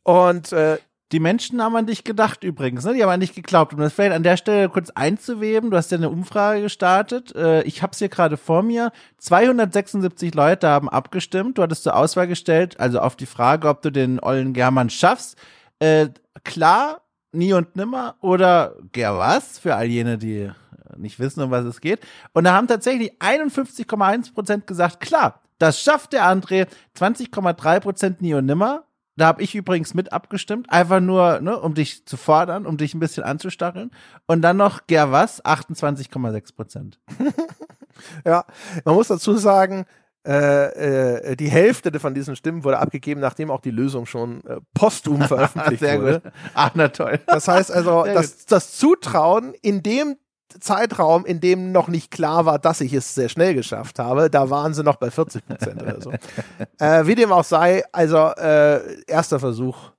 [0.05, 0.79] Und äh,
[1.13, 2.95] die Menschen haben an dich gedacht übrigens, ne?
[2.95, 3.75] Die haben an dich geglaubt.
[3.75, 7.35] Um das vielleicht an der Stelle kurz einzuweben, du hast ja eine Umfrage gestartet.
[7.37, 8.93] Äh, ich habe es hier gerade vor mir.
[9.19, 11.59] 276 Leute haben abgestimmt.
[11.59, 15.37] Du hattest zur Auswahl gestellt, also auf die Frage, ob du den Ollen German schaffst.
[15.81, 16.09] Äh,
[16.45, 17.03] klar,
[17.33, 20.51] nie und nimmer oder ger was für all jene, die
[20.97, 22.01] nicht wissen, um was es geht.
[22.33, 26.67] Und da haben tatsächlich 51,1 Prozent gesagt, klar, das schafft der André.
[26.99, 28.85] 20,3 Prozent nie und nimmer.
[29.17, 32.95] Da habe ich übrigens mit abgestimmt, einfach nur, ne, um dich zu fordern, um dich
[32.95, 33.91] ein bisschen anzustacheln.
[34.27, 37.01] Und dann noch Gerwas, 28,6 Prozent.
[38.25, 38.45] ja,
[38.85, 39.85] man muss dazu sagen,
[40.27, 44.61] äh, äh, die Hälfte von diesen Stimmen wurde abgegeben, nachdem auch die Lösung schon äh,
[44.73, 46.21] posthum veröffentlicht Sehr wurde.
[46.21, 46.33] Gut.
[46.55, 47.19] Ach, na toll.
[47.27, 50.17] Das heißt also, das, das Zutrauen in dem
[50.61, 54.51] Zeitraum, in dem noch nicht klar war, dass ich es sehr schnell geschafft habe, da
[54.51, 56.13] waren sie noch bei 40 Prozent oder so.
[56.79, 59.91] äh, wie dem auch sei, also äh, erster Versuch,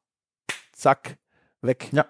[0.74, 1.18] zack,
[1.62, 1.90] weg.
[1.92, 2.06] Ja.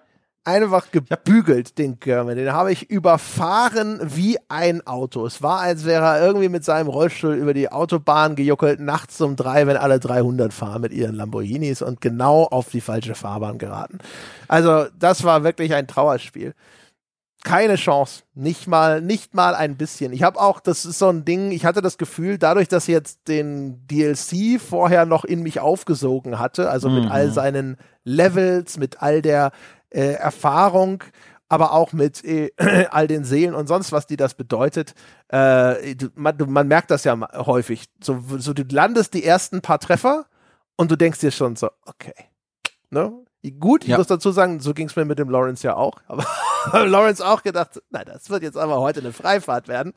[0.46, 2.36] Einfach gebügelt, den German.
[2.36, 5.24] Den habe ich überfahren wie ein Auto.
[5.24, 9.36] Es war, als wäre er irgendwie mit seinem Rollstuhl über die Autobahn gejuckelt, nachts um
[9.36, 14.00] drei, wenn alle 300 fahren mit ihren Lamborghinis und genau auf die falsche Fahrbahn geraten.
[14.46, 16.54] Also, das war wirklich ein Trauerspiel
[17.44, 18.24] keine Chance.
[18.34, 20.12] Nicht mal, nicht mal ein bisschen.
[20.12, 22.92] Ich habe auch, das ist so ein Ding, ich hatte das Gefühl, dadurch, dass ich
[22.92, 27.02] jetzt den DLC vorher noch in mich aufgesogen hatte, also mhm.
[27.02, 27.32] mit all mhm.
[27.32, 29.52] seinen Levels, mit all der
[29.90, 31.04] äh, Erfahrung,
[31.48, 32.50] aber auch mit äh,
[32.90, 34.94] all den Seelen und sonst was, die das bedeutet.
[35.28, 37.84] Äh, man, man, merkt das ja häufig.
[38.02, 40.24] So, so, du landest die ersten paar Treffer
[40.76, 42.14] und du denkst dir schon so, okay.
[42.90, 43.12] Ne?
[43.60, 43.98] Gut, ich ja.
[43.98, 46.00] muss dazu sagen, so ging es mir mit dem Lawrence ja auch.
[46.06, 46.24] Aber
[46.72, 49.92] Lawrence auch gedacht, nein, das wird jetzt aber heute eine Freifahrt werden.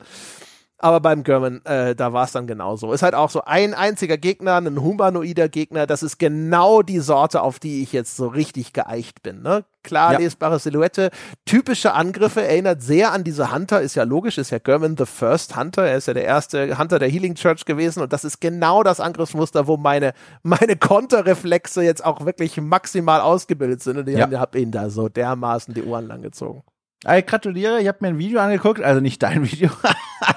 [0.80, 2.92] Aber beim German, äh, da war es dann genauso.
[2.92, 5.88] Ist halt auch so ein einziger Gegner, ein humanoider Gegner.
[5.88, 9.42] Das ist genau die Sorte, auf die ich jetzt so richtig geeicht bin.
[9.42, 9.64] Ne?
[9.82, 10.18] Klar ja.
[10.20, 11.10] lesbare Silhouette,
[11.44, 15.56] typische Angriffe, erinnert sehr an diese Hunter, ist ja logisch, ist ja German the First
[15.56, 15.84] Hunter.
[15.84, 19.00] Er ist ja der erste Hunter der Healing Church gewesen und das ist genau das
[19.00, 20.12] Angriffsmuster, wo meine,
[20.44, 23.98] meine Konterreflexe jetzt auch wirklich maximal ausgebildet sind.
[23.98, 24.30] Und ich ja.
[24.38, 26.62] habe ihn da so dermaßen die Ohren lang gezogen.
[27.04, 29.70] Ich gratuliere, ich habe mir ein Video angeguckt, also nicht dein Video,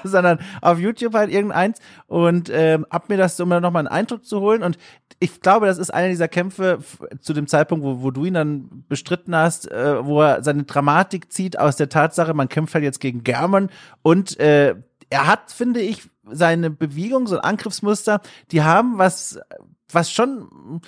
[0.04, 4.24] sondern auf YouTube halt irgendeins und ähm, hab mir das, um mir nochmal einen Eindruck
[4.24, 4.62] zu holen.
[4.62, 4.78] Und
[5.18, 6.78] ich glaube, das ist einer dieser Kämpfe
[7.20, 11.32] zu dem Zeitpunkt, wo, wo du ihn dann bestritten hast, äh, wo er seine Dramatik
[11.32, 13.68] zieht aus der Tatsache, man kämpft halt jetzt gegen German
[14.02, 14.76] und äh,
[15.10, 18.20] er hat, finde ich, seine Bewegung, so ein Angriffsmuster,
[18.52, 19.40] die haben was,
[19.90, 20.80] was schon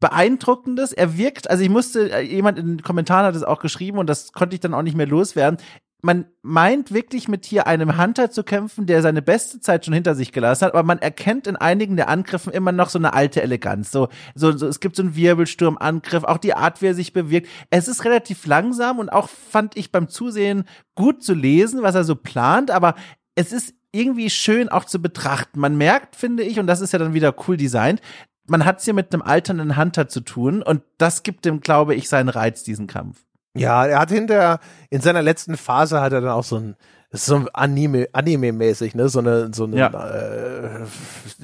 [0.00, 0.92] beeindruckendes.
[0.92, 4.08] Er wirkt, also ich musste, äh, jemand in den Kommentaren hat es auch geschrieben und
[4.08, 5.58] das konnte ich dann auch nicht mehr loswerden.
[6.02, 10.14] man meint wirklich mit hier einem Hunter zu kämpfen, der seine beste Zeit schon hinter
[10.14, 13.42] sich gelassen hat, aber man erkennt in einigen der Angriffen immer noch so eine alte
[13.42, 13.90] Eleganz.
[13.90, 17.48] So, so, so es gibt so einen Wirbelsturmangriff, auch die Art, wie er sich bewegt.
[17.68, 20.64] Es ist relativ langsam und auch fand ich beim Zusehen
[20.94, 22.94] gut zu lesen, was er so plant, aber
[23.34, 25.60] es ist irgendwie schön auch zu betrachten.
[25.60, 28.00] Man merkt, finde ich, und das ist ja dann wieder cool designt,
[28.46, 31.94] man hat es hier mit einem alternden Hunter zu tun und das gibt dem, glaube
[31.94, 33.22] ich, seinen Reiz, diesen Kampf.
[33.54, 34.60] Ja, er hat hinter,
[34.90, 36.76] in seiner letzten Phase hat er dann auch so ein,
[37.12, 39.88] so Anime, Anime-mäßig, ne, so eine, so eine, ja.
[39.88, 40.86] äh,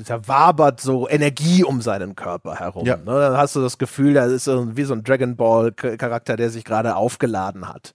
[0.07, 2.87] da wabert so Energie um seinen Körper herum.
[2.87, 2.97] Ja.
[2.97, 3.05] Ne?
[3.07, 6.65] Dann hast du das Gefühl, da ist so wie so ein Dragon Ball-Charakter, der sich
[6.65, 7.95] gerade aufgeladen hat.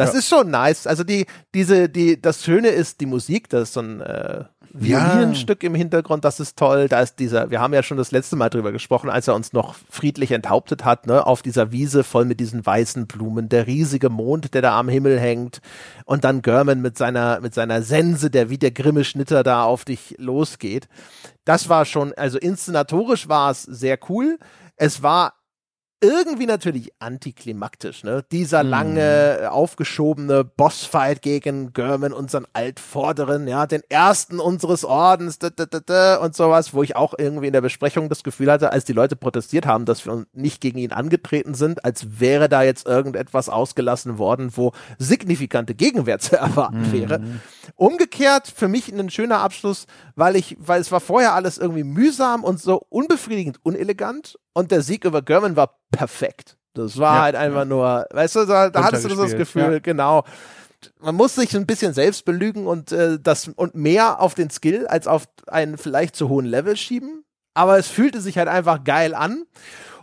[0.00, 0.18] Das ja.
[0.20, 0.86] ist schon nice.
[0.86, 5.62] Also die, diese, die, das Schöne ist die Musik, das ist so ein äh, Violinenstück
[5.62, 5.66] ja.
[5.66, 6.88] im Hintergrund, das ist toll.
[6.88, 9.52] Da ist dieser, wir haben ja schon das letzte Mal drüber gesprochen, als er uns
[9.52, 14.08] noch friedlich enthauptet hat, ne, auf dieser Wiese voll mit diesen weißen Blumen, der riesige
[14.08, 15.60] Mond, der da am Himmel hängt
[16.06, 19.84] und dann German mit seiner, mit seiner Sense, der wie der grimme Schnitter da auf
[19.84, 20.88] dich losgeht.
[21.44, 24.38] Das war schon, also inszenatorisch war es sehr cool.
[24.76, 25.34] Es war
[26.02, 28.24] irgendwie natürlich antiklimaktisch, ne?
[28.32, 28.70] Dieser mhm.
[28.70, 35.80] lange, aufgeschobene Bossfight gegen German, unseren Altvorderen, ja, den ersten unseres Ordens, da, da, da,
[35.80, 38.94] da, und sowas, wo ich auch irgendwie in der Besprechung das Gefühl hatte, als die
[38.94, 43.50] Leute protestiert haben, dass wir nicht gegen ihn angetreten sind, als wäre da jetzt irgendetwas
[43.50, 46.92] ausgelassen worden, wo signifikante Gegenwehr zu erwarten mhm.
[46.92, 47.20] wäre.
[47.76, 49.86] Umgekehrt, für mich ein schöner Abschluss,
[50.16, 54.82] weil ich, weil es war vorher alles irgendwie mühsam und so unbefriedigend unelegant und der
[54.82, 56.56] Sieg über German war perfekt.
[56.74, 57.64] Das war ja, halt einfach ja.
[57.64, 59.78] nur, weißt du, da, da hattest du das Gefühl, ja.
[59.80, 60.24] genau.
[61.00, 64.86] Man muss sich ein bisschen selbst belügen und äh, das und mehr auf den Skill
[64.86, 67.24] als auf einen vielleicht zu hohen Level schieben.
[67.54, 69.44] Aber es fühlte sich halt einfach geil an.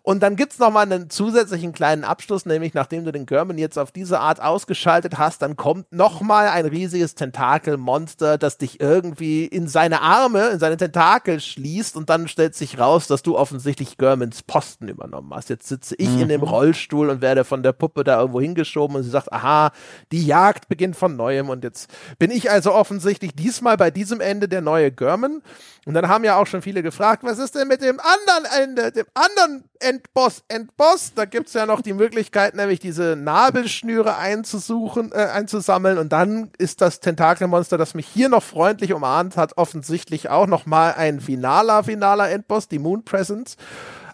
[0.07, 3.77] Und dann gibt's noch mal einen zusätzlichen kleinen Abschluss, nämlich nachdem du den German jetzt
[3.77, 9.43] auf diese Art ausgeschaltet hast, dann kommt noch mal ein riesiges Tentakelmonster, das dich irgendwie
[9.43, 13.97] in seine Arme, in seine Tentakel schließt und dann stellt sich raus, dass du offensichtlich
[13.97, 15.49] Germans Posten übernommen hast.
[15.49, 16.21] Jetzt sitze ich mhm.
[16.21, 16.47] in dem mhm.
[16.47, 19.73] Rollstuhl und werde von der Puppe da irgendwo hingeschoben und sie sagt, aha,
[20.13, 24.47] die Jagd beginnt von neuem und jetzt bin ich also offensichtlich diesmal bei diesem Ende
[24.47, 25.41] der neue German.
[25.85, 28.91] Und dann haben ja auch schon viele gefragt, was ist denn mit dem anderen Ende,
[28.91, 29.63] dem anderen
[29.97, 31.13] Endboss, Endboss?
[31.15, 35.97] Da gibt's ja noch die Möglichkeit, nämlich diese Nabelschnüre einzusuchen, äh, einzusammeln.
[35.97, 40.65] Und dann ist das Tentakelmonster, das mich hier noch freundlich umarmt hat, offensichtlich auch noch
[40.65, 43.57] mal ein finaler, finaler Endboss, die Moon Presence.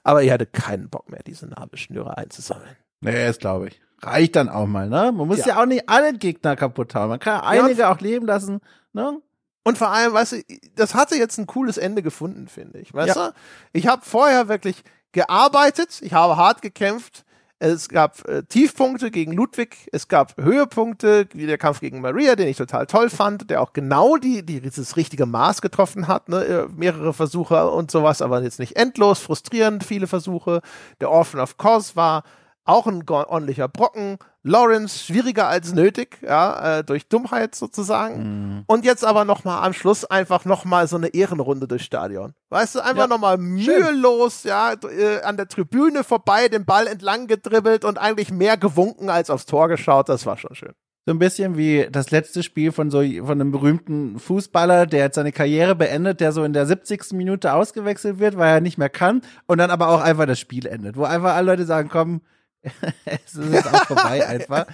[0.04, 2.76] Aber ich hatte keinen Bock mehr, diese Nabelschnüre einzusammeln.
[3.02, 3.82] Nee, das glaube ich.
[4.02, 5.12] Reicht dann auch mal, ne?
[5.14, 5.48] Man muss ja.
[5.48, 7.10] ja auch nicht alle Gegner kaputt haben.
[7.10, 8.60] Man kann einige ja, auch leben lassen,
[8.94, 9.18] ne?
[9.66, 10.44] Und vor allem, weißt du,
[10.76, 12.94] das hatte jetzt ein cooles Ende gefunden, finde ich.
[12.94, 13.30] Weißt ja.
[13.30, 13.34] du?
[13.72, 14.84] Ich habe vorher wirklich
[15.14, 17.24] gearbeitet, ich habe hart gekämpft.
[17.60, 22.50] Es gab äh, Tiefpunkte gegen Ludwig, es gab Höhepunkte, wie der Kampf gegen Maria, den
[22.50, 26.44] ich total toll fand, der auch genau die, die das richtige Maß getroffen hat, ne?
[26.44, 30.60] Äh, mehrere Versuche und sowas, aber jetzt nicht endlos, frustrierend, viele Versuche.
[31.00, 32.24] Der Orphan of Cause war
[32.66, 34.18] auch ein ordentlicher Brocken.
[34.44, 38.24] Lawrence schwieriger als nötig, ja, äh, durch Dummheit sozusagen.
[38.24, 38.64] Mhm.
[38.68, 42.34] Und jetzt aber noch mal am Schluss einfach noch mal so eine Ehrenrunde durchs Stadion.
[42.50, 46.88] Weißt du, einfach ja, noch mal mühelos, ja, äh, an der Tribüne vorbei, den Ball
[46.88, 50.10] entlang gedribbelt und eigentlich mehr gewunken als aufs Tor geschaut.
[50.10, 50.74] Das war schon schön.
[51.06, 55.16] So ein bisschen wie das letzte Spiel von so von einem berühmten Fußballer, der jetzt
[55.16, 57.12] seine Karriere beendet, der so in der 70.
[57.12, 60.66] Minute ausgewechselt wird, weil er nicht mehr kann und dann aber auch einfach das Spiel
[60.66, 62.22] endet, wo einfach alle Leute sagen, komm,
[63.06, 64.66] es ist jetzt auch vorbei einfach.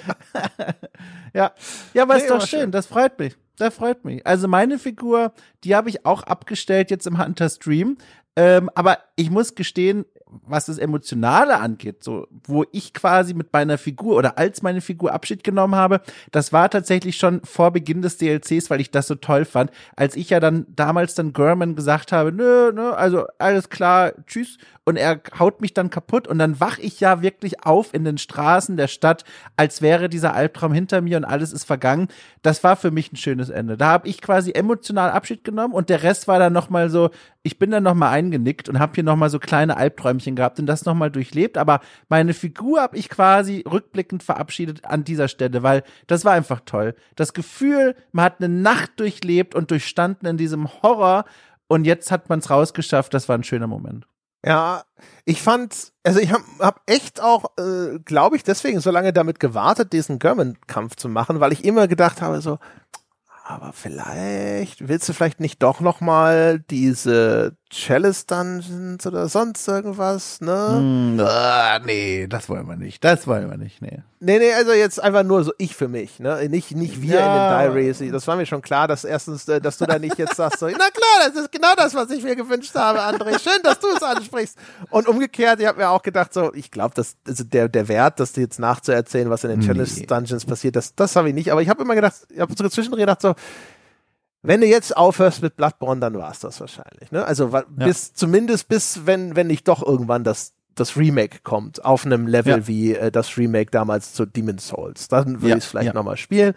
[1.33, 1.51] ja,
[1.93, 2.61] ja, aber nee, ist doch schön.
[2.61, 2.71] schön.
[2.71, 3.35] Das freut mich.
[3.57, 4.25] Das freut mich.
[4.25, 5.33] Also meine Figur,
[5.63, 7.97] die habe ich auch abgestellt jetzt im Hunter Stream.
[8.35, 13.77] Ähm, aber ich muss gestehen, was das Emotionale angeht, so, wo ich quasi mit meiner
[13.77, 16.01] Figur oder als meine Figur Abschied genommen habe,
[16.31, 20.15] das war tatsächlich schon vor Beginn des DLCs, weil ich das so toll fand, als
[20.15, 24.57] ich ja dann damals dann German gesagt habe, nö, nö, also alles klar, tschüss,
[24.89, 28.17] und er haut mich dann kaputt und dann wach ich ja wirklich auf in den
[28.17, 29.23] Straßen der Stadt,
[29.55, 32.07] als wäre dieser Albtraum hinter mir und alles ist vergangen.
[32.41, 33.77] Das war für mich ein schönes Ende.
[33.77, 37.11] Da habe ich quasi emotional Abschied genommen und der Rest war dann noch mal so,
[37.43, 40.59] ich bin dann noch mal eingenickt und habe hier noch mal so kleine Albträumchen gehabt
[40.59, 45.27] und das noch mal durchlebt, aber meine Figur habe ich quasi rückblickend verabschiedet an dieser
[45.27, 46.95] Stelle, weil das war einfach toll.
[47.15, 51.25] Das Gefühl, man hat eine Nacht durchlebt und durchstanden in diesem Horror
[51.67, 54.07] und jetzt hat man es rausgeschafft, das war ein schöner Moment.
[54.45, 54.83] Ja,
[55.25, 59.39] ich fand, also ich habe hab echt auch, äh, glaube ich, deswegen so lange damit
[59.39, 62.57] gewartet, diesen German-Kampf zu machen, weil ich immer gedacht habe, so,
[63.43, 70.41] aber vielleicht willst du vielleicht nicht doch noch mal diese Chalice Dungeons oder sonst irgendwas,
[70.41, 70.79] ne?
[70.81, 73.03] Mm, uh, Nee, das wollen wir nicht.
[73.03, 73.99] Das wollen wir nicht, nee.
[74.19, 76.49] Nee, nee, also jetzt einfach nur so ich für mich, ne?
[76.49, 77.61] Nicht, nicht wir ja.
[77.61, 78.11] in den Diaries.
[78.11, 80.65] Das war mir schon klar, dass erstens, äh, dass du da nicht jetzt sagst, so,
[80.65, 83.39] na klar, das ist genau das, was ich mir gewünscht habe, André.
[83.39, 84.57] Schön, dass du es ansprichst.
[84.89, 88.19] Und umgekehrt, ich habe mir auch gedacht, so, ich glaube, dass also der, der Wert,
[88.19, 91.51] das jetzt nachzuerzählen, was in den Challenge Dungeons passiert, das, das habe ich nicht.
[91.51, 93.35] Aber ich habe immer gedacht, ich habe so zwischendrin gedacht, so,
[94.41, 97.11] wenn du jetzt aufhörst mit Bloodborne, dann war es das wahrscheinlich.
[97.11, 97.25] Ne?
[97.25, 98.13] Also bis ja.
[98.15, 102.67] zumindest bis, wenn, wenn nicht doch irgendwann das das Remake kommt, auf einem Level ja.
[102.67, 105.09] wie äh, das Remake damals zu Demon's Souls.
[105.09, 105.57] Dann würde ja.
[105.57, 105.93] ich es vielleicht ja.
[105.93, 106.53] nochmal spielen.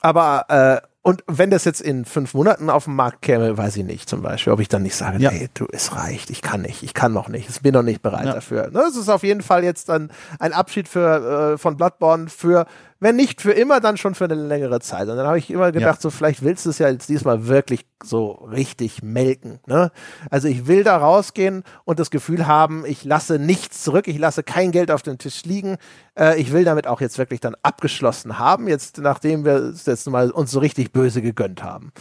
[0.00, 3.84] Aber äh, und wenn das jetzt in fünf Monaten auf den Markt käme, weiß ich
[3.84, 5.30] nicht zum Beispiel, ob ich dann nicht sage, ja.
[5.30, 8.02] nee, du, es reicht, ich kann nicht, ich kann noch nicht, ich bin noch nicht
[8.02, 8.34] bereit ja.
[8.34, 8.70] dafür.
[8.70, 12.66] Das ne, ist auf jeden Fall jetzt dann ein Abschied für, äh, von Bloodborne für
[13.00, 15.08] wenn nicht für immer, dann schon für eine längere Zeit.
[15.08, 16.00] Und dann habe ich immer gedacht, ja.
[16.00, 19.60] so vielleicht willst du es ja jetzt diesmal wirklich so richtig melken.
[19.66, 19.92] Ne?
[20.30, 24.42] Also ich will da rausgehen und das Gefühl haben, ich lasse nichts zurück, ich lasse
[24.42, 25.76] kein Geld auf dem Tisch liegen.
[26.18, 30.08] Äh, ich will damit auch jetzt wirklich dann abgeschlossen haben, jetzt nachdem wir es jetzt
[30.10, 31.92] mal uns so richtig böse gegönnt haben.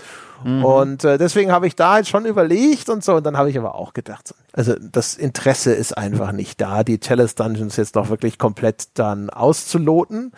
[0.43, 0.65] Mhm.
[0.65, 3.15] Und äh, deswegen habe ich da jetzt schon überlegt und so.
[3.15, 6.99] Und dann habe ich aber auch gedacht, also das Interesse ist einfach nicht da, die
[6.99, 10.31] Chalice Dungeons jetzt noch wirklich komplett dann auszuloten.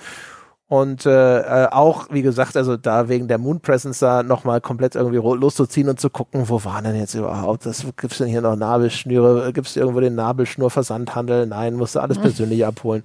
[0.70, 4.94] Und äh, äh, auch, wie gesagt, also da wegen der Moon Presence da nochmal komplett
[4.94, 8.56] irgendwie loszuziehen und zu gucken, wo waren denn jetzt überhaupt, das gibt's denn hier noch
[8.56, 11.48] Nabelschnüre, gibt's irgendwo den Nabelschnurversandhandel?
[11.48, 12.22] Nein, musste alles hm.
[12.22, 13.02] persönlich abholen.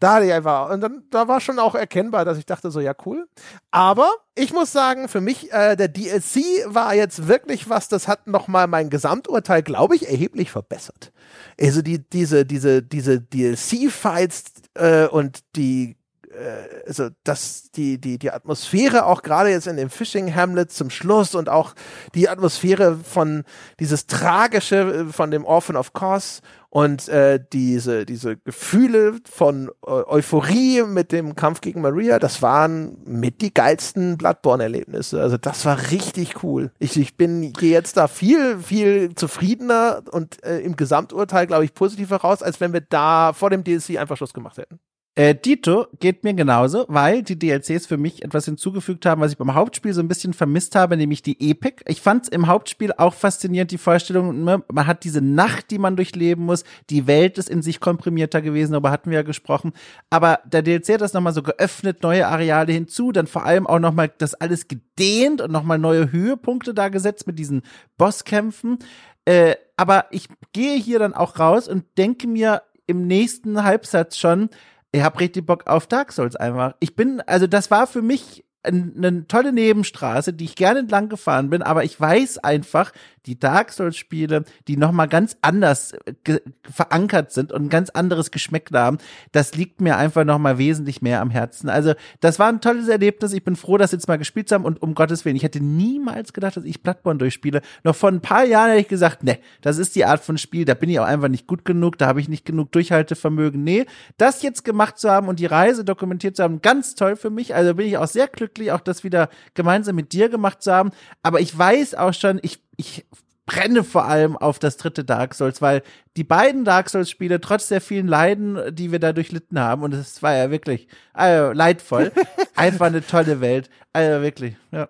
[0.00, 2.78] Da hatte ich einfach, und dann, da war schon auch erkennbar, dass ich dachte so,
[2.78, 3.26] ja, cool.
[3.70, 8.26] Aber ich muss sagen, für mich, äh, der DLC war jetzt wirklich was, das hat
[8.26, 11.10] nochmal mein Gesamturteil, glaube ich, erheblich verbessert.
[11.58, 14.44] Also die, diese, diese, diese DLC-Fights
[14.74, 15.96] äh, und die
[16.38, 20.90] äh, also dass die, die, die Atmosphäre auch gerade jetzt in dem Fishing Hamlet zum
[20.90, 21.74] Schluss und auch
[22.14, 23.44] die Atmosphäre von
[23.80, 24.76] dieses Tragische
[25.08, 26.40] äh, von dem Orphan of Course
[26.70, 32.98] und äh, diese, diese Gefühle von äh, Euphorie mit dem Kampf gegen Maria, das waren
[33.04, 35.22] mit die geilsten Bloodborne-Erlebnisse.
[35.22, 36.70] Also das war richtig cool.
[36.78, 41.72] Ich, ich bin gehe jetzt da viel, viel zufriedener und äh, im Gesamturteil, glaube ich,
[41.72, 44.78] positiver raus, als wenn wir da vor dem DLC einfach Schluss gemacht hätten.
[45.18, 49.36] Äh, Dito geht mir genauso, weil die DLCs für mich etwas hinzugefügt haben, was ich
[49.36, 51.82] beim Hauptspiel so ein bisschen vermisst habe, nämlich die Epic.
[51.88, 55.80] Ich fand es im Hauptspiel auch faszinierend, die Vorstellung, ne, man hat diese Nacht, die
[55.80, 59.72] man durchleben muss, die Welt ist in sich komprimierter gewesen, darüber hatten wir ja gesprochen.
[60.08, 63.80] Aber der DLC hat das nochmal so geöffnet, neue Areale hinzu, dann vor allem auch
[63.80, 67.62] nochmal das alles gedehnt und nochmal neue Höhepunkte da gesetzt mit diesen
[67.96, 68.78] Bosskämpfen.
[69.24, 74.48] Äh, aber ich gehe hier dann auch raus und denke mir im nächsten Halbsatz schon,
[74.92, 76.74] ich hab richtig Bock auf Dark Souls einfach.
[76.80, 81.48] Ich bin, also das war für mich eine tolle Nebenstraße, die ich gerne entlang gefahren
[81.50, 82.92] bin, aber ich weiß einfach,
[83.28, 85.92] die Dark Souls Spiele, die nochmal ganz anders
[86.26, 88.98] äh, verankert sind und ein ganz anderes Geschmäck haben,
[89.32, 91.68] das liegt mir einfach nochmal wesentlich mehr am Herzen.
[91.68, 93.32] Also, das war ein tolles Erlebnis.
[93.32, 95.62] Ich bin froh, das jetzt mal gespielt zu haben und um Gottes Willen, ich hätte
[95.62, 97.60] niemals gedacht, dass ich Bloodborne durchspiele.
[97.84, 100.64] Noch vor ein paar Jahren hätte ich gesagt, ne, das ist die Art von Spiel,
[100.64, 103.62] da bin ich auch einfach nicht gut genug, da habe ich nicht genug Durchhaltevermögen.
[103.62, 103.86] Nee,
[104.16, 107.54] das jetzt gemacht zu haben und die Reise dokumentiert zu haben, ganz toll für mich.
[107.54, 110.90] Also bin ich auch sehr glücklich, auch das wieder gemeinsam mit dir gemacht zu haben.
[111.22, 113.04] Aber ich weiß auch schon, ich ich
[113.44, 115.82] brenne vor allem auf das dritte Dark Souls, weil
[116.16, 119.94] die beiden Dark Souls Spiele trotz der vielen Leiden, die wir da durchlitten haben, und
[119.94, 122.12] es war ja wirklich also, leidvoll,
[122.56, 124.88] einfach eine tolle Welt, also wirklich, ja.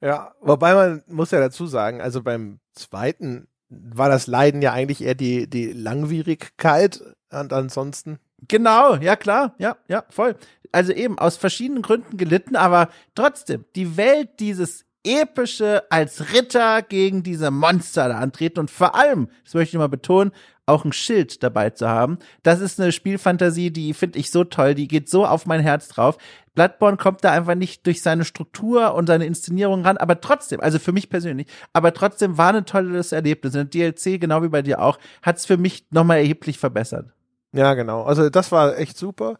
[0.00, 5.02] Ja, wobei man muss ja dazu sagen, also beim zweiten war das Leiden ja eigentlich
[5.02, 8.18] eher die, die Langwierigkeit und ansonsten.
[8.46, 10.36] Genau, ja klar, ja, ja, voll.
[10.70, 17.22] Also eben aus verschiedenen Gründen gelitten, aber trotzdem, die Welt dieses epische als Ritter gegen
[17.22, 20.32] diese Monster da antreten und vor allem, das möchte ich mal betonen,
[20.66, 22.18] auch ein Schild dabei zu haben.
[22.42, 25.88] Das ist eine Spielfantasie, die finde ich so toll, die geht so auf mein Herz
[25.88, 26.18] drauf.
[26.54, 30.78] Bloodborne kommt da einfach nicht durch seine Struktur und seine Inszenierung ran, aber trotzdem, also
[30.78, 33.56] für mich persönlich, aber trotzdem war ein tolles Erlebnis.
[33.56, 37.06] Und DLC, genau wie bei dir auch, hat es für mich nochmal erheblich verbessert.
[37.52, 38.02] Ja, genau.
[38.02, 39.38] Also das war echt super.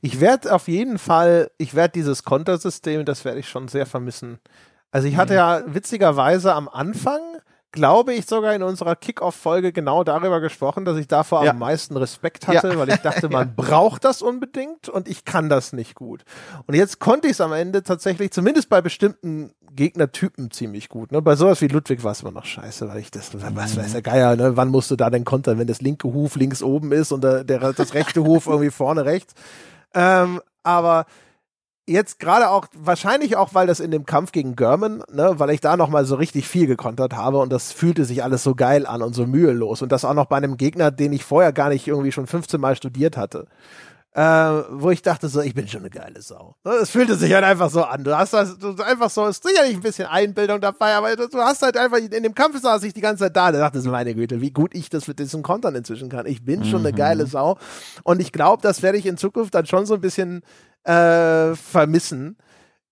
[0.00, 4.38] Ich werde auf jeden Fall, ich werde dieses Kontersystem, das werde ich schon sehr vermissen.
[4.90, 5.38] Also ich hatte mhm.
[5.38, 7.20] ja witzigerweise am Anfang,
[7.72, 11.50] glaube ich, sogar in unserer Kickoff-Folge genau darüber gesprochen, dass ich davor ja.
[11.52, 12.78] am meisten Respekt hatte, ja.
[12.78, 13.52] weil ich dachte, man ja.
[13.56, 16.24] braucht das unbedingt und ich kann das nicht gut.
[16.66, 21.12] Und jetzt konnte ich es am Ende tatsächlich, zumindest bei bestimmten Gegnertypen ziemlich gut.
[21.12, 21.22] Ne?
[21.22, 24.02] Bei sowas wie Ludwig war es immer noch scheiße, weil ich das, was weiß der
[24.02, 24.56] Geier, ne?
[24.56, 27.44] wann musst du da denn kontern, wenn das linke Huf links oben ist und der,
[27.44, 29.34] der das rechte Huf irgendwie vorne rechts.
[29.94, 31.06] Ähm, aber
[31.90, 35.60] jetzt gerade auch, wahrscheinlich auch, weil das in dem Kampf gegen German, ne, weil ich
[35.60, 39.02] da nochmal so richtig viel gekontert habe und das fühlte sich alles so geil an
[39.02, 41.86] und so mühelos und das auch noch bei einem Gegner, den ich vorher gar nicht
[41.86, 43.46] irgendwie schon 15 Mal studiert hatte.
[44.12, 46.56] Äh, wo ich dachte so, ich bin schon eine geile Sau.
[46.64, 48.02] Ne, es fühlte sich halt einfach so an.
[48.02, 51.62] Du hast das du einfach so, ist sicherlich ein bisschen Einbildung dabei, aber du hast
[51.62, 54.12] halt einfach, in dem Kampf saß ich die ganze Zeit da, da dachte so, meine
[54.16, 56.26] Güte, wie gut ich das mit diesen Kontern inzwischen kann.
[56.26, 56.96] Ich bin schon eine mhm.
[56.96, 57.56] geile Sau.
[58.02, 60.42] Und ich glaube, das werde ich in Zukunft dann schon so ein bisschen
[60.82, 62.36] äh, vermissen.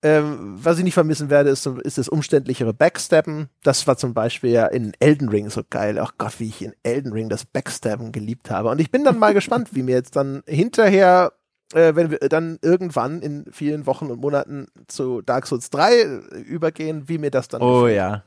[0.03, 3.49] Ähm, was ich nicht vermissen werde, ist, ist das umständlichere Backsteppen.
[3.65, 5.99] Das war zum Beispiel ja in Elden Ring so geil.
[5.99, 8.69] Ach Gott, wie ich in Elden Ring das Backsteppen geliebt habe.
[8.71, 11.33] Und ich bin dann mal gespannt, wie mir jetzt dann hinterher,
[11.75, 16.03] äh, wenn wir dann irgendwann in vielen Wochen und Monaten zu Dark Souls 3
[16.47, 17.97] übergehen, wie mir das dann Oh gefällt.
[17.97, 18.23] ja.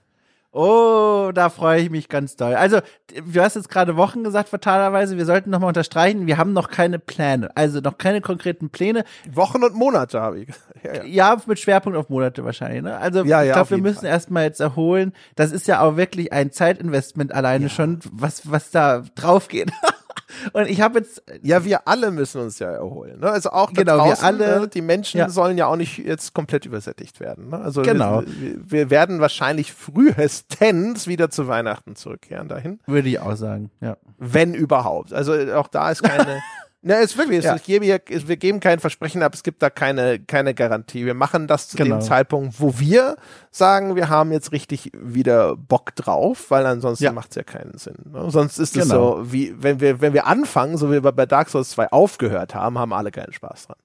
[0.53, 2.55] Oh, da freue ich mich ganz doll.
[2.55, 2.79] Also,
[3.25, 6.99] du hast jetzt gerade Wochen gesagt, fatalerweise, wir sollten nochmal unterstreichen, wir haben noch keine
[6.99, 9.05] Pläne, also noch keine konkreten Pläne.
[9.31, 10.49] Wochen und Monate habe ich.
[10.83, 11.03] Ja, ja.
[11.03, 12.81] ja, mit Schwerpunkt auf Monate wahrscheinlich.
[12.81, 12.97] Ne?
[12.97, 15.13] Also, ja, ich glaube, wir müssen erstmal jetzt erholen.
[15.35, 19.71] Das ist ja auch wirklich ein Zeitinvestment alleine schon, was, was da drauf geht.
[20.53, 21.23] Und ich habe jetzt.
[21.41, 23.19] Ja, wir alle müssen uns ja erholen.
[23.19, 23.29] Ne?
[23.29, 24.59] Also auch genau, draußen, wir alle.
[24.61, 24.67] Ne?
[24.67, 25.29] Die Menschen ja.
[25.29, 27.49] sollen ja auch nicht jetzt komplett übersättigt werden.
[27.49, 27.59] Ne?
[27.59, 28.23] Also genau.
[28.25, 32.79] wir, wir, werden wahrscheinlich frühestens wieder zu Weihnachten zurückkehren dahin.
[32.85, 33.97] Würde ich auch sagen, ja.
[34.17, 35.13] Wenn überhaupt.
[35.13, 36.39] Also auch da ist keine.
[36.83, 37.55] Na, ist wirklich, ja.
[37.55, 41.05] ich gebe hier, wir geben kein Versprechen ab, es gibt da keine, keine Garantie.
[41.05, 41.97] Wir machen das zu genau.
[41.97, 43.17] dem Zeitpunkt, wo wir
[43.51, 47.11] sagen, wir haben jetzt richtig wieder Bock drauf, weil ansonsten ja.
[47.11, 47.97] macht es ja keinen Sinn.
[48.11, 48.31] Ne?
[48.31, 49.17] Sonst ist es genau.
[49.17, 52.55] so, wie, wenn wir, wenn wir anfangen, so wie wir bei Dark Souls 2 aufgehört
[52.55, 53.77] haben, haben alle keinen Spaß dran.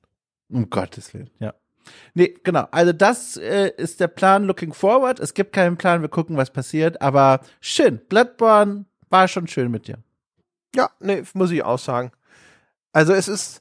[0.48, 1.52] Um Gottes Willen, ja.
[2.14, 2.66] Nee, genau.
[2.70, 5.20] Also das äh, ist der Plan looking forward.
[5.20, 7.00] Es gibt keinen Plan, wir gucken, was passiert.
[7.02, 8.00] Aber schön.
[8.08, 9.98] Bloodborne war schon schön mit dir.
[10.74, 12.10] Ja, nee, muss ich auch sagen.
[12.96, 13.60] Also es ist,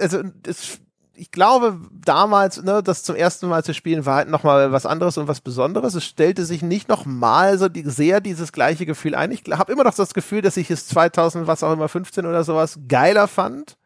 [0.00, 0.80] also es,
[1.14, 5.16] ich glaube damals, ne, das zum ersten Mal zu spielen war halt nochmal was anderes
[5.16, 5.94] und was Besonderes.
[5.94, 9.30] Es stellte sich nicht nochmal so die, sehr dieses gleiche Gefühl ein.
[9.30, 12.42] Ich habe immer noch das Gefühl, dass ich es 2000, was auch immer, 15 oder
[12.42, 13.76] sowas geiler fand.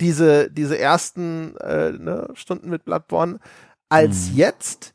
[0.00, 3.38] Diese, diese ersten äh, ne, Stunden mit Bloodborne
[3.90, 4.36] als mhm.
[4.36, 4.94] jetzt.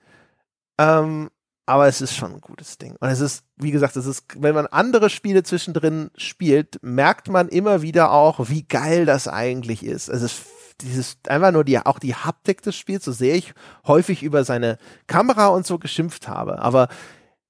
[0.80, 1.30] Ähm,
[1.66, 2.96] aber es ist schon ein gutes Ding.
[3.00, 7.50] Und es ist, wie gesagt, es ist, wenn man andere Spiele zwischendrin spielt, merkt man
[7.50, 10.08] immer wieder auch, wie geil das eigentlich ist.
[10.08, 10.42] Es ist
[10.82, 13.54] dieses, einfach nur die, auch die Haptik des Spiels, so sehr ich
[13.88, 14.78] häufig über seine
[15.08, 16.60] Kamera und so geschimpft habe.
[16.60, 16.88] Aber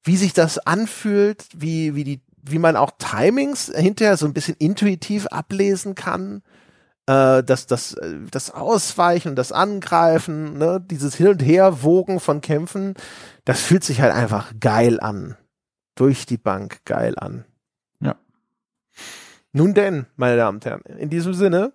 [0.03, 4.55] wie sich das anfühlt, wie, wie die, wie man auch Timings hinterher so ein bisschen
[4.59, 6.43] intuitiv ablesen kann,
[7.07, 7.95] äh, das, das,
[8.31, 12.95] das Ausweichen, das Angreifen, ne, dieses Hin- und Herwogen von Kämpfen,
[13.45, 15.37] das fühlt sich halt einfach geil an.
[15.95, 17.45] Durch die Bank geil an.
[18.01, 18.15] Ja.
[19.53, 21.71] Nun denn, meine Damen und Herren, in diesem Sinne,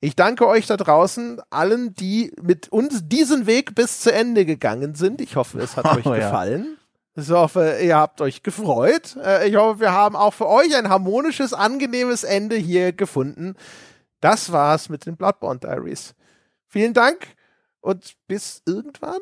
[0.00, 4.94] ich danke euch da draußen, allen, die mit uns diesen Weg bis zu Ende gegangen
[4.94, 5.22] sind.
[5.22, 6.76] Ich hoffe, es hat oh, euch gefallen.
[7.16, 7.22] Ja.
[7.22, 9.16] Ich hoffe, ihr habt euch gefreut.
[9.24, 13.54] Äh, ich hoffe, wir haben auch für euch ein harmonisches, angenehmes Ende hier gefunden.
[14.26, 16.16] Das war's mit den Bloodborne Diaries.
[16.66, 17.36] Vielen Dank
[17.80, 19.20] und bis irgendwann.